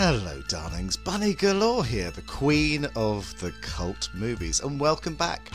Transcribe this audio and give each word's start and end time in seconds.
Hello, 0.00 0.40
darlings. 0.46 0.96
Bunny 0.96 1.34
Galore 1.34 1.84
here, 1.84 2.12
the 2.12 2.22
queen 2.22 2.86
of 2.94 3.36
the 3.40 3.50
cult 3.60 4.08
movies, 4.14 4.60
and 4.60 4.78
welcome 4.78 5.16
back 5.16 5.50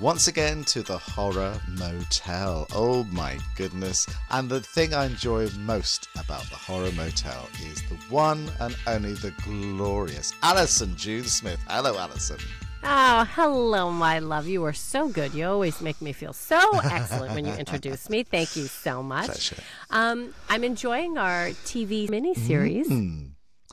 once 0.00 0.28
again 0.28 0.64
to 0.64 0.80
the 0.80 0.96
Horror 0.96 1.60
Motel. 1.68 2.66
Oh 2.74 3.04
my 3.12 3.38
goodness. 3.54 4.06
And 4.30 4.48
the 4.48 4.62
thing 4.62 4.94
I 4.94 5.04
enjoy 5.04 5.50
most 5.58 6.08
about 6.18 6.44
the 6.44 6.56
Horror 6.56 6.90
Motel 6.92 7.46
is 7.66 7.82
the 7.90 7.96
one 8.08 8.50
and 8.60 8.74
only 8.86 9.12
the 9.12 9.34
glorious 9.44 10.32
Allyson 10.42 10.96
June 10.96 11.24
Smith. 11.24 11.60
Hello, 11.68 11.98
Allyson. 11.98 12.38
Oh, 12.82 13.28
hello, 13.34 13.90
my 13.90 14.20
love. 14.20 14.46
You 14.48 14.64
are 14.64 14.72
so 14.72 15.08
good. 15.08 15.34
You 15.34 15.44
always 15.48 15.82
make 15.82 16.00
me 16.00 16.14
feel 16.14 16.32
so 16.32 16.58
excellent 16.78 17.34
when 17.34 17.44
you 17.44 17.52
introduce 17.52 18.08
me. 18.08 18.22
Thank 18.22 18.56
you 18.56 18.68
so 18.68 19.02
much. 19.14 19.52
Um, 19.90 20.32
I'm 20.48 20.64
enjoying 20.64 21.18
our 21.18 21.48
TV 21.66 22.08
miniseries. 22.08 22.86
Mm. 22.86 23.31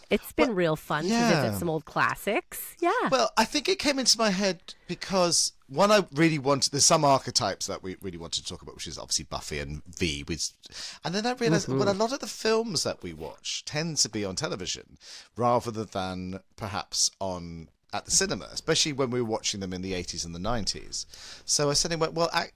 It's 0.09 0.31
been 0.31 0.49
well, 0.49 0.55
real 0.55 0.76
fun 0.76 1.05
yeah. 1.05 1.30
to 1.30 1.41
visit 1.41 1.59
some 1.59 1.70
old 1.70 1.86
classics. 1.86 2.76
Yeah. 2.80 2.91
Well, 3.12 3.31
I 3.38 3.45
think 3.45 3.70
it 3.70 3.77
came 3.77 4.00
into 4.00 4.17
my 4.17 4.31
head 4.31 4.73
because 4.88 5.54
one 5.67 5.91
I 5.91 6.05
really 6.13 6.40
wanted. 6.40 6.72
There's 6.72 6.86
some 6.86 7.05
archetypes 7.05 7.67
that 7.67 7.84
we 7.84 7.95
really 8.02 8.17
wanted 8.17 8.44
to 8.44 8.50
talk 8.50 8.62
about, 8.62 8.76
which 8.76 8.88
is 8.88 8.98
obviously 8.98 9.26
Buffy 9.26 9.59
and 9.59 9.84
V. 9.86 10.23
Which, 10.23 10.50
and 11.05 11.14
then 11.14 11.26
I 11.26 11.34
realized 11.34 11.67
mm-hmm. 11.67 11.80
well, 11.80 11.91
a 11.91 11.94
lot 11.94 12.12
of 12.12 12.20
the 12.20 12.27
films 12.27 12.84
that 12.84 13.03
we 13.03 13.14
watch 13.14 13.64
tend 13.66 13.98
to 13.98 14.09
be 14.09 14.26
on 14.26 14.36
television 14.36 14.98
rather 15.36 15.72
than 15.72 16.39
perhaps 16.55 17.12
on 17.20 17.70
at 17.94 18.06
the 18.06 18.12
cinema, 18.12 18.48
especially 18.52 18.94
when 18.94 19.10
we 19.10 19.22
were 19.22 19.28
watching 19.28 19.60
them 19.60 19.74
in 19.74 19.82
the 19.82 19.94
80s 19.94 20.26
and 20.26 20.36
the 20.36 20.40
90s. 20.40 21.06
So 21.46 21.70
I 21.70 21.74
suddenly 21.74 22.02
went, 22.02 22.14
well, 22.14 22.30
I, 22.34 22.48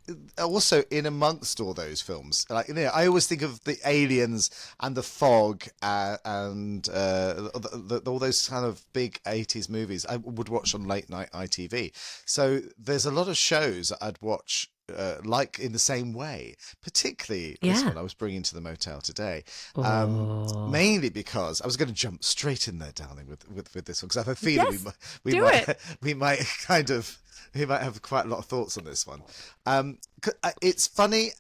also 0.41 0.83
in 0.91 1.05
amongst 1.05 1.59
all 1.59 1.73
those 1.73 2.01
films, 2.01 2.45
like 2.49 2.67
you 2.67 2.73
know, 2.73 2.91
I 2.93 3.07
always 3.07 3.27
think 3.27 3.41
of 3.41 3.63
the 3.63 3.77
Aliens 3.85 4.49
and 4.79 4.95
the 4.95 5.03
Fog 5.03 5.65
uh, 5.81 6.17
and 6.23 6.87
uh, 6.89 7.49
the, 7.53 8.01
the, 8.03 8.11
all 8.11 8.19
those 8.19 8.47
kind 8.47 8.65
of 8.65 8.85
big 8.93 9.19
80s 9.23 9.69
movies 9.69 10.05
I 10.05 10.17
would 10.17 10.49
watch 10.49 10.75
on 10.75 10.83
late 10.83 11.09
night 11.09 11.31
ITV. 11.33 11.91
So 12.25 12.61
there's 12.77 13.05
a 13.05 13.11
lot 13.11 13.27
of 13.27 13.37
shows 13.37 13.91
I'd 14.01 14.21
watch 14.21 14.69
uh, 14.95 15.17
like 15.23 15.59
in 15.59 15.71
the 15.71 15.79
same 15.79 16.13
way, 16.13 16.55
particularly 16.81 17.57
yeah. 17.61 17.73
this 17.73 17.83
one 17.83 17.97
I 17.97 18.01
was 18.01 18.13
bringing 18.13 18.43
to 18.43 18.55
the 18.55 18.61
motel 18.61 19.01
today. 19.01 19.43
Um, 19.75 19.83
oh. 19.85 20.67
Mainly 20.67 21.09
because 21.09 21.61
I 21.61 21.65
was 21.65 21.77
going 21.77 21.87
to 21.87 21.93
jump 21.93 22.23
straight 22.23 22.67
in 22.67 22.79
there, 22.79 22.91
darling, 22.93 23.27
with 23.27 23.49
with, 23.49 23.73
with 23.73 23.85
this 23.85 24.01
one 24.01 24.07
because 24.07 24.17
I 24.17 24.21
have 24.21 24.27
a 24.29 24.35
feeling 24.35 24.79
yes, 24.83 25.19
we, 25.23 25.33
we 25.33 25.41
might 25.41 25.75
we 26.01 26.13
might 26.13 26.45
kind 26.65 26.89
of 26.89 27.17
we 27.55 27.65
might 27.65 27.81
have 27.81 28.01
quite 28.01 28.25
a 28.25 28.29
lot 28.29 28.39
of 28.39 28.45
thoughts 28.45 28.77
on 28.77 28.83
this 28.83 29.07
one. 29.07 29.23
Um, 29.65 29.99
uh, 30.43 30.51
it's 30.61 30.87
funny. 30.87 31.31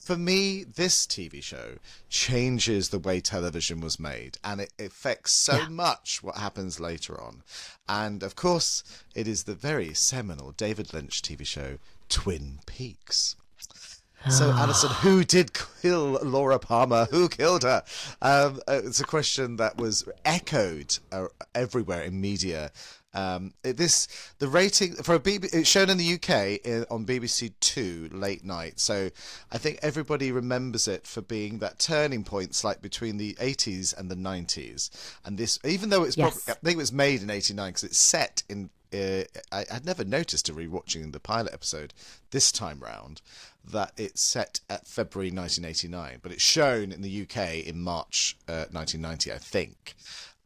For 0.00 0.18
me, 0.18 0.64
this 0.64 1.06
TV 1.06 1.42
show 1.42 1.76
changes 2.10 2.90
the 2.90 2.98
way 2.98 3.20
television 3.20 3.80
was 3.80 3.98
made, 3.98 4.36
and 4.44 4.60
it 4.60 4.70
affects 4.78 5.32
so 5.32 5.56
yeah. 5.56 5.68
much 5.68 6.22
what 6.22 6.36
happens 6.36 6.78
later 6.78 7.18
on. 7.18 7.42
And 7.88 8.22
of 8.22 8.36
course, 8.36 8.84
it 9.14 9.26
is 9.26 9.44
the 9.44 9.54
very 9.54 9.94
seminal 9.94 10.52
David 10.52 10.92
Lynch 10.92 11.22
TV 11.22 11.46
show 11.46 11.78
Twin 12.08 12.60
Peaks. 12.66 13.36
So, 14.30 14.50
Allyson, 14.52 14.88
who 14.88 15.22
did 15.22 15.50
kill 15.82 16.18
Laura 16.22 16.58
Palmer? 16.58 17.06
Who 17.10 17.28
killed 17.28 17.62
her? 17.62 17.82
Um, 18.22 18.58
uh, 18.66 18.80
it's 18.82 19.00
a 19.00 19.04
question 19.04 19.56
that 19.56 19.76
was 19.76 20.08
echoed 20.24 20.98
uh, 21.12 21.26
everywhere 21.54 22.02
in 22.02 22.22
media. 22.22 22.72
Um, 23.12 23.52
it, 23.62 23.76
this 23.76 24.08
the 24.38 24.48
rating 24.48 24.94
for 24.94 25.14
a 25.14 25.20
BBC, 25.20 25.54
it's 25.54 25.68
shown 25.68 25.88
in 25.88 25.98
the 25.98 26.14
UK 26.14 26.66
in, 26.66 26.84
on 26.90 27.04
BBC 27.04 27.52
Two 27.60 28.08
late 28.12 28.44
night. 28.44 28.80
So 28.80 29.10
I 29.52 29.58
think 29.58 29.78
everybody 29.82 30.32
remembers 30.32 30.88
it 30.88 31.06
for 31.06 31.20
being 31.20 31.58
that 31.58 31.78
turning 31.78 32.24
point, 32.24 32.58
like 32.64 32.82
between 32.82 33.18
the 33.18 33.34
80s 33.34 33.96
and 33.96 34.10
the 34.10 34.16
90s. 34.16 34.90
And 35.24 35.38
this, 35.38 35.58
even 35.64 35.90
though 35.90 36.02
it's 36.02 36.16
yes. 36.16 36.44
probably, 36.44 36.52
I 36.52 36.64
think 36.64 36.74
it 36.74 36.78
was 36.78 36.92
made 36.92 37.22
in 37.22 37.30
'89 37.30 37.68
because 37.68 37.84
it's 37.84 37.98
set 37.98 38.42
in 38.48 38.70
uh, 38.94 39.24
I 39.52 39.64
had 39.72 39.84
never 39.84 40.04
noticed 40.04 40.46
to 40.46 40.52
rewatching 40.52 41.12
the 41.12 41.20
pilot 41.20 41.52
episode 41.52 41.92
this 42.30 42.52
time 42.52 42.80
round 42.80 43.20
that 43.70 43.92
it's 43.96 44.22
set 44.22 44.60
at 44.68 44.86
February 44.86 45.30
1989, 45.30 46.20
but 46.22 46.32
it's 46.32 46.42
shown 46.42 46.92
in 46.92 47.02
the 47.02 47.22
UK 47.22 47.66
in 47.66 47.80
March 47.80 48.36
uh, 48.48 48.66
1990, 48.70 49.32
I 49.32 49.38
think. 49.38 49.94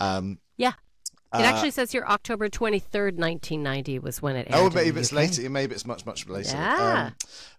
Um, 0.00 0.38
yeah. 0.56 0.72
It 1.34 1.38
uh, 1.38 1.42
actually 1.42 1.72
says 1.72 1.92
here 1.92 2.04
October 2.08 2.48
23rd, 2.48 3.18
1990 3.18 3.98
was 3.98 4.22
when 4.22 4.36
it 4.36 4.46
aired. 4.50 4.72
Oh, 4.72 4.74
maybe 4.74 4.98
it's 4.98 5.12
later. 5.12 5.48
Maybe 5.50 5.74
it's 5.74 5.84
much, 5.84 6.06
much 6.06 6.26
later. 6.26 6.56
Yeah. 6.56 7.06
Um, 7.06 7.14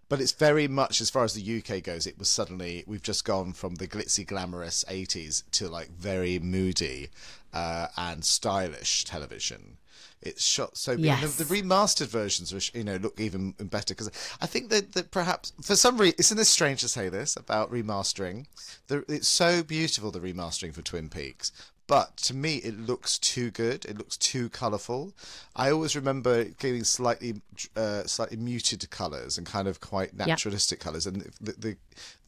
but 0.08 0.20
it's 0.20 0.32
very 0.32 0.66
much, 0.66 1.00
as 1.00 1.08
far 1.08 1.22
as 1.22 1.34
the 1.34 1.58
UK 1.58 1.84
goes, 1.84 2.04
it 2.04 2.18
was 2.18 2.28
suddenly, 2.28 2.82
we've 2.88 3.02
just 3.02 3.24
gone 3.24 3.52
from 3.52 3.76
the 3.76 3.86
glitzy, 3.86 4.26
glamorous 4.26 4.84
80s 4.88 5.44
to 5.52 5.68
like 5.68 5.90
very 5.90 6.40
moody 6.40 7.10
uh, 7.52 7.86
and 7.96 8.24
stylish 8.24 9.04
television. 9.04 9.76
It's 10.22 10.44
shot 10.44 10.76
so 10.76 10.92
yes. 10.92 11.36
the, 11.36 11.44
the, 11.44 11.62
remastered 11.62 12.08
versions, 12.08 12.52
which 12.52 12.74
you 12.74 12.84
know 12.84 12.96
look 12.96 13.18
even 13.18 13.52
better 13.52 13.94
because 13.94 14.10
I 14.40 14.46
think 14.46 14.70
that, 14.70 14.92
that 14.92 15.10
perhaps 15.10 15.52
for 15.62 15.76
some 15.76 15.96
reason, 15.98 16.16
isn't 16.18 16.36
this 16.36 16.48
strange 16.48 16.80
to 16.80 16.88
say 16.88 17.08
this 17.08 17.36
about 17.36 17.72
remastering? 17.72 18.46
The, 18.88 19.04
it's 19.08 19.28
so 19.28 19.62
beautiful 19.62 20.10
the 20.10 20.20
remastering 20.20 20.74
for 20.74 20.82
Twin 20.82 21.08
Peaks, 21.08 21.52
but 21.90 22.16
to 22.16 22.36
me 22.36 22.58
it 22.58 22.78
looks 22.78 23.18
too 23.18 23.50
good 23.50 23.84
it 23.84 23.98
looks 23.98 24.16
too 24.16 24.48
colorful 24.50 25.12
i 25.56 25.72
always 25.72 25.96
remember 25.96 26.44
getting 26.44 26.84
slightly 26.84 27.42
uh, 27.74 28.04
slightly 28.04 28.36
muted 28.36 28.88
colors 28.90 29.36
and 29.36 29.44
kind 29.44 29.66
of 29.66 29.80
quite 29.80 30.14
naturalistic 30.14 30.78
yep. 30.78 30.84
colors 30.84 31.04
and 31.04 31.28
the, 31.40 31.52
the, 31.58 31.76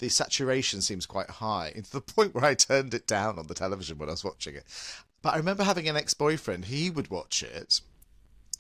the 0.00 0.08
saturation 0.08 0.80
seems 0.80 1.06
quite 1.06 1.30
high 1.30 1.70
to 1.76 1.92
the 1.92 2.00
point 2.00 2.34
where 2.34 2.44
i 2.44 2.54
turned 2.54 2.92
it 2.92 3.06
down 3.06 3.38
on 3.38 3.46
the 3.46 3.54
television 3.54 3.96
when 3.98 4.08
i 4.08 4.12
was 4.12 4.24
watching 4.24 4.56
it 4.56 4.64
but 5.22 5.34
I 5.34 5.36
remember 5.36 5.64
having 5.64 5.88
an 5.88 5.96
ex 5.96 6.14
boyfriend, 6.14 6.66
he 6.66 6.90
would 6.90 7.10
watch 7.10 7.42
it. 7.42 7.80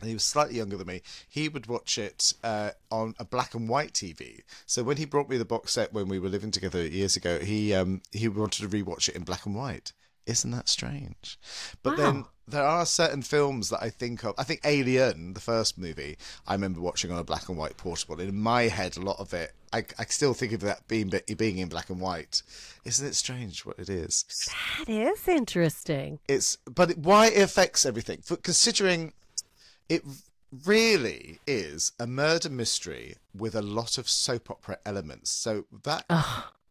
And 0.00 0.08
he 0.08 0.14
was 0.14 0.24
slightly 0.24 0.56
younger 0.56 0.76
than 0.76 0.86
me. 0.86 1.02
He 1.28 1.48
would 1.48 1.66
watch 1.66 1.96
it 1.96 2.34
uh, 2.42 2.70
on 2.90 3.14
a 3.18 3.24
black 3.24 3.54
and 3.54 3.68
white 3.68 3.92
TV. 3.92 4.40
So 4.66 4.82
when 4.82 4.96
he 4.96 5.04
brought 5.04 5.28
me 5.28 5.36
the 5.36 5.44
box 5.44 5.72
set 5.72 5.92
when 5.92 6.08
we 6.08 6.18
were 6.18 6.28
living 6.28 6.50
together 6.50 6.84
years 6.84 7.14
ago, 7.16 7.38
he 7.38 7.72
um, 7.74 8.02
he 8.10 8.26
wanted 8.26 8.68
to 8.68 8.76
rewatch 8.76 9.08
it 9.08 9.14
in 9.14 9.22
black 9.22 9.46
and 9.46 9.54
white. 9.54 9.92
Isn't 10.26 10.50
that 10.52 10.68
strange? 10.68 11.38
But 11.82 11.98
wow. 11.98 12.04
then 12.04 12.24
there 12.46 12.64
are 12.64 12.86
certain 12.86 13.22
films 13.22 13.70
that 13.70 13.82
I 13.82 13.90
think 13.90 14.24
of. 14.24 14.34
I 14.38 14.44
think 14.44 14.60
Alien, 14.64 15.34
the 15.34 15.40
first 15.40 15.78
movie, 15.78 16.16
I 16.46 16.52
remember 16.54 16.80
watching 16.80 17.10
on 17.10 17.18
a 17.18 17.24
black 17.24 17.48
and 17.48 17.58
white 17.58 17.76
portable. 17.76 18.20
In 18.20 18.40
my 18.40 18.62
head, 18.62 18.96
a 18.96 19.00
lot 19.00 19.18
of 19.18 19.32
it, 19.34 19.52
I, 19.72 19.84
I 19.98 20.04
still 20.04 20.34
think 20.34 20.52
of 20.52 20.60
that 20.60 20.86
being 20.86 21.12
being 21.36 21.58
in 21.58 21.68
black 21.68 21.90
and 21.90 22.00
white. 22.00 22.42
Isn't 22.84 23.06
it 23.06 23.14
strange 23.14 23.64
what 23.64 23.78
it 23.78 23.88
is? 23.88 24.24
That 24.78 24.88
is 24.88 25.26
interesting. 25.28 26.18
It's 26.28 26.56
but 26.72 26.90
it, 26.92 26.98
why 26.98 27.26
it 27.26 27.42
affects 27.42 27.86
everything. 27.86 28.20
For 28.22 28.36
considering 28.36 29.12
it 29.88 30.02
really 30.64 31.40
is 31.46 31.92
a 31.98 32.06
murder 32.06 32.50
mystery 32.50 33.16
with 33.34 33.54
a 33.54 33.62
lot 33.62 33.98
of 33.98 34.08
soap 34.08 34.50
opera 34.50 34.78
elements. 34.84 35.30
So 35.30 35.64
that 35.84 36.04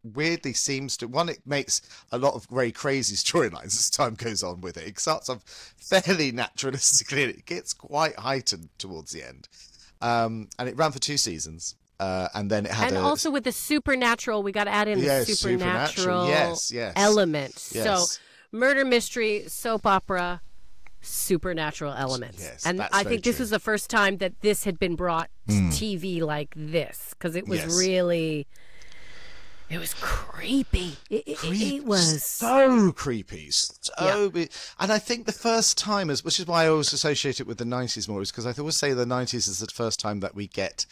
weirdly 0.04 0.54
seems 0.54 0.98
to 0.98 1.08
one 1.08 1.30
it 1.30 1.40
makes 1.46 1.82
a 2.12 2.18
lot 2.18 2.34
of 2.34 2.46
very 2.48 2.72
crazy 2.72 3.16
storylines 3.16 3.78
as 3.78 3.90
time 3.90 4.16
goes 4.16 4.44
on 4.44 4.62
with 4.62 4.78
it 4.78 4.88
it 4.88 5.00
starts 5.00 5.30
off 5.30 5.44
fairly 5.78 6.32
naturalistically 6.32 7.24
and 7.24 7.32
it 7.32 7.46
gets 7.46 7.74
quite 7.74 8.16
heightened 8.18 8.70
towards 8.78 9.12
the 9.12 9.24
end 9.24 9.48
um, 10.02 10.50
and 10.58 10.68
it 10.68 10.76
ran 10.76 10.92
for 10.92 11.00
two 11.00 11.18
seasons 11.18 11.76
uh, 12.00 12.28
and 12.34 12.50
then 12.50 12.66
it 12.66 12.72
had 12.72 12.90
and 12.90 12.98
a, 12.98 13.02
also 13.02 13.30
with 13.30 13.44
the 13.44 13.52
supernatural 13.52 14.42
we 14.42 14.52
got 14.52 14.64
to 14.64 14.72
add 14.72 14.88
in 14.88 15.00
yes, 15.00 15.28
the 15.28 15.34
supernatural, 15.34 16.26
supernatural 16.26 16.28
yes, 16.28 16.72
yes. 16.72 16.94
element 16.96 17.70
yes. 17.74 17.84
so 17.84 18.20
murder 18.52 18.84
mystery 18.84 19.44
soap 19.48 19.86
opera 19.86 20.42
supernatural 21.04 21.94
elements 21.94 22.42
yes, 22.42 22.66
and 22.66 22.82
i 22.92 23.04
think 23.04 23.24
true. 23.24 23.32
this 23.32 23.40
was 23.40 23.50
the 23.50 23.60
first 23.60 23.90
time 23.90 24.18
that 24.18 24.40
this 24.42 24.66
had 24.66 24.78
been 24.78 24.96
brought 24.96 25.30
to 25.48 25.56
mm. 25.56 25.70
tv 25.70 26.22
like 26.22 26.54
this 26.56 27.16
because 27.18 27.36
it 27.36 27.48
was 27.48 27.60
yes. 27.60 27.78
really 27.78 28.48
it 29.74 29.80
was 29.80 29.94
creepy. 29.96 30.98
It, 31.10 31.28
it, 31.28 31.38
it 31.44 31.86
was 31.86 32.24
so 32.24 32.92
creepy. 32.92 33.50
So, 33.52 34.32
yeah. 34.34 34.46
and 34.80 34.92
I 34.92 35.00
think 35.00 35.26
the 35.26 35.32
first 35.32 35.78
time, 35.78 36.10
is, 36.10 36.24
which 36.24 36.40
is 36.40 36.48
why 36.48 36.66
I 36.66 36.68
always 36.68 36.94
associate 36.94 37.40
it 37.40 37.48
with 37.48 37.58
the 37.58 37.66
'90s 37.66 38.08
more, 38.08 38.22
is 38.22 38.32
because 38.32 38.46
I 38.46 38.54
always 38.60 38.78
say 38.78 38.94
the 38.94 39.06
'90s 39.06 39.48
is 39.48 39.60
the 39.60 39.68
first 39.68 40.00
time 40.00 40.20
that 40.22 40.36
we 40.36 40.48
get 40.48 40.86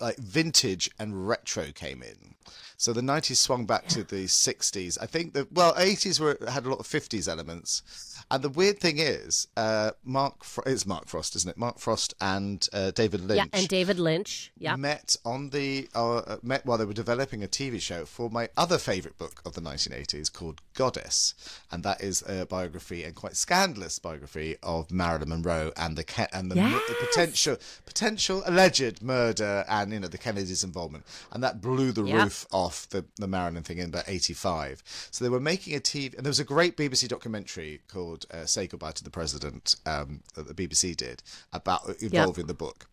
like 0.00 0.16
vintage 0.16 0.90
and 0.98 1.28
retro 1.28 1.72
came 1.72 2.02
in. 2.02 2.34
So 2.82 2.92
the 2.92 3.00
90s 3.00 3.36
swung 3.36 3.64
back 3.64 3.84
yeah. 3.84 3.88
to 3.90 4.04
the 4.04 4.24
60s. 4.24 4.98
I 5.00 5.06
think 5.06 5.34
that 5.34 5.52
well, 5.52 5.72
80s 5.74 6.18
were 6.18 6.36
had 6.50 6.66
a 6.66 6.68
lot 6.68 6.80
of 6.80 6.86
50s 6.86 7.28
elements. 7.28 7.82
And 8.30 8.42
the 8.42 8.48
weird 8.48 8.78
thing 8.78 8.98
is, 8.98 9.46
uh, 9.56 9.90
Mark 10.04 10.42
Fro- 10.42 10.64
it's 10.66 10.86
Mark 10.86 11.06
Frost, 11.06 11.36
isn't 11.36 11.50
it? 11.50 11.58
Mark 11.58 11.78
Frost 11.78 12.14
and 12.20 12.66
uh, 12.72 12.90
David 12.92 13.20
Lynch. 13.20 13.50
Yeah, 13.52 13.58
and 13.58 13.68
David 13.68 13.98
Lynch. 13.98 14.52
Yeah, 14.56 14.76
met 14.76 15.16
on 15.24 15.50
the 15.50 15.88
uh, 15.94 16.36
met 16.42 16.64
while 16.64 16.78
they 16.78 16.84
were 16.84 16.92
developing 16.92 17.44
a 17.44 17.48
TV 17.48 17.80
show 17.80 18.04
for 18.04 18.30
my 18.30 18.48
other 18.56 18.78
favorite 18.78 19.18
book 19.18 19.42
of 19.44 19.52
the 19.54 19.60
1980s 19.60 20.32
called 20.32 20.62
Goddess, 20.74 21.34
and 21.70 21.82
that 21.84 22.00
is 22.00 22.22
a 22.26 22.46
biography 22.46 23.04
and 23.04 23.14
quite 23.14 23.36
scandalous 23.36 23.98
biography 23.98 24.56
of 24.62 24.90
Marilyn 24.90 25.28
Monroe 25.28 25.72
and 25.76 25.96
the 25.96 26.28
and 26.32 26.50
the, 26.50 26.56
yes. 26.56 26.82
the 26.88 26.94
potential 26.94 27.56
potential 27.84 28.42
alleged 28.46 29.02
murder 29.02 29.64
and 29.68 29.82
and 29.82 29.92
you 29.92 30.00
know 30.00 30.08
the 30.08 30.18
Kennedys' 30.18 30.64
involvement, 30.64 31.04
and 31.32 31.42
that 31.42 31.60
blew 31.60 31.92
the 31.92 32.04
Yep. 32.04 32.22
roof 32.22 32.46
off 32.52 32.71
the 32.90 33.04
the 33.16 33.28
Marilyn 33.28 33.62
thing 33.62 33.78
in 33.78 33.88
about 33.88 34.08
'85. 34.08 34.82
So 35.10 35.24
they 35.24 35.28
were 35.28 35.40
making 35.40 35.74
a 35.74 35.80
TV, 35.80 36.14
and 36.14 36.24
there 36.24 36.30
was 36.30 36.40
a 36.40 36.44
great 36.44 36.76
BBC 36.76 37.08
documentary 37.08 37.80
called 37.88 38.26
uh, 38.30 38.46
"Say 38.46 38.66
Goodbye 38.66 38.92
to 38.92 39.04
the 39.04 39.10
President" 39.10 39.76
um, 39.86 40.22
that 40.34 40.48
the 40.48 40.54
BBC 40.54 40.96
did 40.96 41.22
about 41.52 41.88
involving 42.00 42.46
the 42.46 42.54
book. 42.54 42.86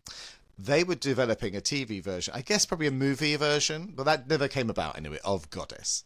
They 0.58 0.84
were 0.84 0.94
developing 0.94 1.56
a 1.56 1.60
TV 1.60 2.02
version, 2.02 2.34
I 2.36 2.42
guess 2.42 2.66
probably 2.66 2.86
a 2.86 2.90
movie 2.90 3.34
version, 3.36 3.94
but 3.96 4.04
that 4.04 4.28
never 4.28 4.46
came 4.46 4.68
about 4.68 4.98
anyway. 4.98 5.18
Of 5.24 5.48
Goddess. 5.48 6.04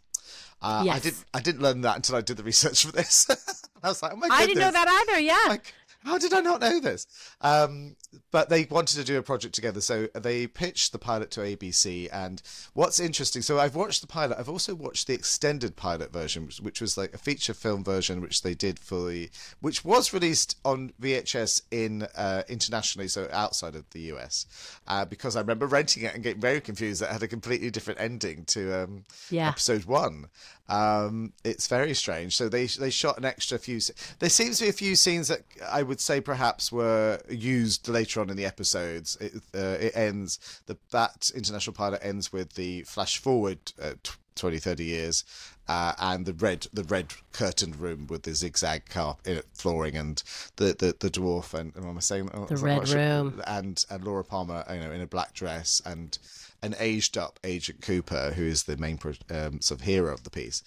Uh, 0.62 0.86
I 0.88 0.98
didn't. 0.98 1.24
I 1.34 1.40
didn't 1.40 1.60
learn 1.60 1.82
that 1.82 1.96
until 1.96 2.16
I 2.16 2.20
did 2.20 2.36
the 2.36 2.42
research 2.42 2.86
for 2.86 2.92
this. 2.92 3.28
I 3.82 3.88
was 3.88 4.02
like, 4.02 4.12
"Oh 4.12 4.16
my 4.16 4.28
goodness!" 4.28 4.40
I 4.40 4.46
didn't 4.46 4.62
know 4.62 4.72
that 4.72 5.06
either. 5.08 5.20
Yeah. 5.20 5.44
like 5.48 5.74
how 6.04 6.18
did 6.18 6.32
I 6.32 6.40
not 6.40 6.60
know 6.60 6.80
this? 6.80 7.06
Um, 7.40 7.96
but 8.30 8.48
they 8.48 8.64
wanted 8.64 8.96
to 8.96 9.04
do 9.04 9.18
a 9.18 9.22
project 9.22 9.54
together, 9.54 9.80
so 9.80 10.06
they 10.14 10.46
pitched 10.46 10.92
the 10.92 10.98
pilot 10.98 11.30
to 11.32 11.40
ABC. 11.40 12.08
And 12.12 12.42
what's 12.74 13.00
interesting, 13.00 13.42
so 13.42 13.58
I've 13.58 13.74
watched 13.74 14.00
the 14.00 14.06
pilot. 14.06 14.38
I've 14.38 14.48
also 14.48 14.74
watched 14.74 15.06
the 15.06 15.14
extended 15.14 15.76
pilot 15.76 16.12
version, 16.12 16.46
which, 16.46 16.60
which 16.60 16.80
was 16.80 16.98
like 16.98 17.14
a 17.14 17.18
feature 17.18 17.54
film 17.54 17.82
version, 17.82 18.20
which 18.20 18.42
they 18.42 18.54
did 18.54 18.78
for 18.78 19.08
the, 19.08 19.30
which 19.60 19.84
was 19.84 20.12
released 20.12 20.58
on 20.64 20.92
VHS 21.00 21.62
in 21.70 22.02
uh, 22.16 22.42
internationally, 22.48 23.08
so 23.08 23.28
outside 23.32 23.74
of 23.74 23.88
the 23.90 24.00
US. 24.12 24.46
Uh, 24.86 25.04
because 25.04 25.36
I 25.36 25.40
remember 25.40 25.66
renting 25.66 26.04
it 26.04 26.14
and 26.14 26.22
getting 26.22 26.40
very 26.40 26.60
confused 26.60 27.00
that 27.00 27.10
it 27.10 27.12
had 27.12 27.22
a 27.22 27.28
completely 27.28 27.70
different 27.70 28.00
ending 28.00 28.44
to 28.46 28.84
um, 28.84 29.04
Yeah. 29.30 29.48
episode 29.48 29.84
one. 29.86 30.26
Um, 30.68 31.32
it's 31.44 31.66
very 31.66 31.94
strange. 31.94 32.36
So 32.36 32.48
they 32.48 32.66
they 32.66 32.90
shot 32.90 33.18
an 33.18 33.24
extra 33.24 33.58
few. 33.58 33.80
There 34.18 34.30
seems 34.30 34.58
to 34.58 34.64
be 34.64 34.70
a 34.70 34.72
few 34.72 34.96
scenes 34.96 35.28
that 35.28 35.42
I 35.70 35.82
would 35.82 36.00
say 36.00 36.20
perhaps 36.20 36.72
were 36.72 37.20
used 37.28 37.88
later 37.88 38.20
on 38.20 38.30
in 38.30 38.36
the 38.36 38.46
episodes. 38.46 39.16
It, 39.20 39.34
uh, 39.54 39.76
it 39.80 39.92
ends 39.94 40.38
the 40.66 40.78
that 40.90 41.30
international 41.34 41.74
pilot 41.74 42.00
ends 42.02 42.32
with 42.32 42.54
the 42.54 42.82
flash 42.82 43.18
forward 43.18 43.58
uh, 43.80 43.92
tw 44.02 44.16
20, 44.36 44.58
30 44.58 44.84
years. 44.84 45.24
Uh, 45.68 45.94
and 45.98 46.26
the 46.26 46.34
red, 46.34 46.66
the 46.74 46.82
red 46.84 47.14
curtained 47.32 47.76
room 47.76 48.06
with 48.10 48.24
the 48.24 48.34
zigzag 48.34 48.84
carpet 48.86 49.46
flooring, 49.54 49.96
and 49.96 50.22
the, 50.56 50.74
the, 50.78 50.94
the 51.00 51.08
dwarf, 51.08 51.54
and 51.54 51.74
am 51.76 51.96
I 51.96 52.00
saying 52.00 52.28
oh, 52.34 52.44
The 52.44 52.56
red 52.58 52.76
what 52.78 52.82
I 52.82 52.86
should- 52.90 52.96
room. 52.96 53.42
and 53.46 53.84
and 53.88 54.04
Laura 54.04 54.24
Palmer, 54.24 54.62
you 54.68 54.80
know, 54.80 54.90
in 54.90 55.00
a 55.00 55.06
black 55.06 55.32
dress, 55.32 55.80
and 55.86 56.18
an 56.64 56.74
aged 56.78 57.18
up 57.18 57.38
Agent 57.44 57.82
Cooper, 57.82 58.32
who 58.34 58.44
is 58.44 58.64
the 58.64 58.76
main 58.78 58.98
um, 59.30 59.60
sort 59.60 59.80
of 59.80 59.86
hero 59.86 60.12
of 60.12 60.24
the 60.24 60.30
piece. 60.30 60.62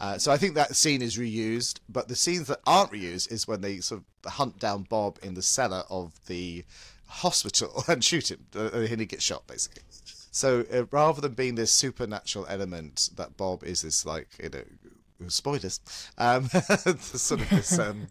Uh, 0.00 0.16
so 0.16 0.32
I 0.32 0.38
think 0.38 0.54
that 0.54 0.76
scene 0.76 1.02
is 1.02 1.18
reused, 1.18 1.80
but 1.88 2.08
the 2.08 2.16
scenes 2.16 2.46
that 2.46 2.60
aren't 2.66 2.92
reused 2.92 3.30
is 3.30 3.46
when 3.46 3.60
they 3.60 3.80
sort 3.80 4.02
of 4.24 4.32
hunt 4.32 4.58
down 4.58 4.84
Bob 4.84 5.18
in 5.22 5.34
the 5.34 5.42
cellar 5.42 5.82
of 5.90 6.12
the 6.26 6.64
hospital 7.06 7.84
and 7.88 8.02
shoot 8.02 8.30
him, 8.30 8.46
uh, 8.56 8.70
and 8.70 9.00
he 9.00 9.06
gets 9.06 9.24
shot 9.24 9.46
basically. 9.46 9.82
So 10.30 10.64
uh, 10.72 10.84
rather 10.92 11.20
than 11.20 11.34
being 11.34 11.56
this 11.56 11.72
supernatural 11.72 12.46
element 12.48 13.10
that 13.16 13.36
Bob 13.36 13.64
is 13.64 13.82
this 13.82 14.06
like 14.06 14.28
you 14.42 14.48
know 14.48 15.28
spoilers, 15.28 15.80
um, 16.16 16.48
sort 16.98 17.40
of 17.40 17.50
this 17.50 17.78
um, 17.78 18.06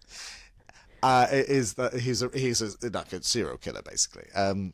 uh, 1.04 1.28
is 1.32 1.76
that 1.76 1.94
he's 1.94 2.22
a 2.22 2.30
he's 2.34 2.62
a 2.62 2.90
like 2.90 3.14
a 3.14 3.24
serial 3.24 3.58
killer 3.58 3.82
basically. 3.82 4.30
Um, 4.36 4.74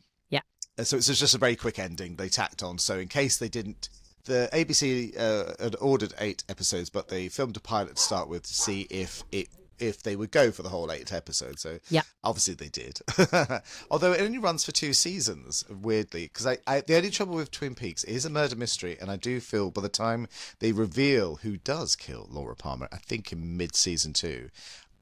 So 0.82 0.96
it's 0.96 1.06
just 1.06 1.34
a 1.34 1.38
very 1.38 1.56
quick 1.56 1.78
ending 1.78 2.16
they 2.16 2.28
tacked 2.28 2.62
on. 2.62 2.78
So 2.78 2.98
in 2.98 3.08
case 3.08 3.38
they 3.38 3.48
didn't, 3.48 3.88
the 4.24 4.48
ABC 4.52 5.18
uh, 5.18 5.52
had 5.62 5.76
ordered 5.80 6.12
eight 6.18 6.44
episodes, 6.48 6.90
but 6.90 7.08
they 7.08 7.28
filmed 7.28 7.56
a 7.56 7.60
pilot 7.60 7.96
to 7.96 8.02
start 8.02 8.28
with 8.28 8.42
to 8.42 8.54
see 8.54 8.82
if 8.90 9.22
it 9.32 9.48
if 9.78 10.02
they 10.02 10.16
would 10.16 10.30
go 10.30 10.50
for 10.50 10.62
the 10.62 10.70
whole 10.70 10.90
eight 10.90 11.12
episodes. 11.12 11.60
So 11.60 11.78
Yeah. 11.90 12.00
obviously 12.24 12.54
they 12.54 12.68
did. 12.70 12.98
Although 13.90 14.12
it 14.12 14.22
only 14.22 14.38
runs 14.38 14.64
for 14.64 14.72
two 14.72 14.94
seasons, 14.94 15.64
weirdly, 15.68 16.24
because 16.24 16.46
I, 16.46 16.56
I 16.66 16.80
the 16.80 16.96
only 16.96 17.10
trouble 17.10 17.34
with 17.34 17.50
Twin 17.50 17.74
Peaks 17.74 18.02
is 18.04 18.24
a 18.24 18.30
murder 18.30 18.56
mystery, 18.56 18.96
and 19.00 19.10
I 19.10 19.16
do 19.16 19.38
feel 19.40 19.70
by 19.70 19.82
the 19.82 19.90
time 19.90 20.28
they 20.60 20.72
reveal 20.72 21.36
who 21.36 21.58
does 21.58 21.94
kill 21.94 22.26
Laura 22.30 22.56
Palmer, 22.56 22.88
I 22.90 22.96
think 22.96 23.32
in 23.32 23.56
mid 23.58 23.76
season 23.76 24.12
two. 24.14 24.48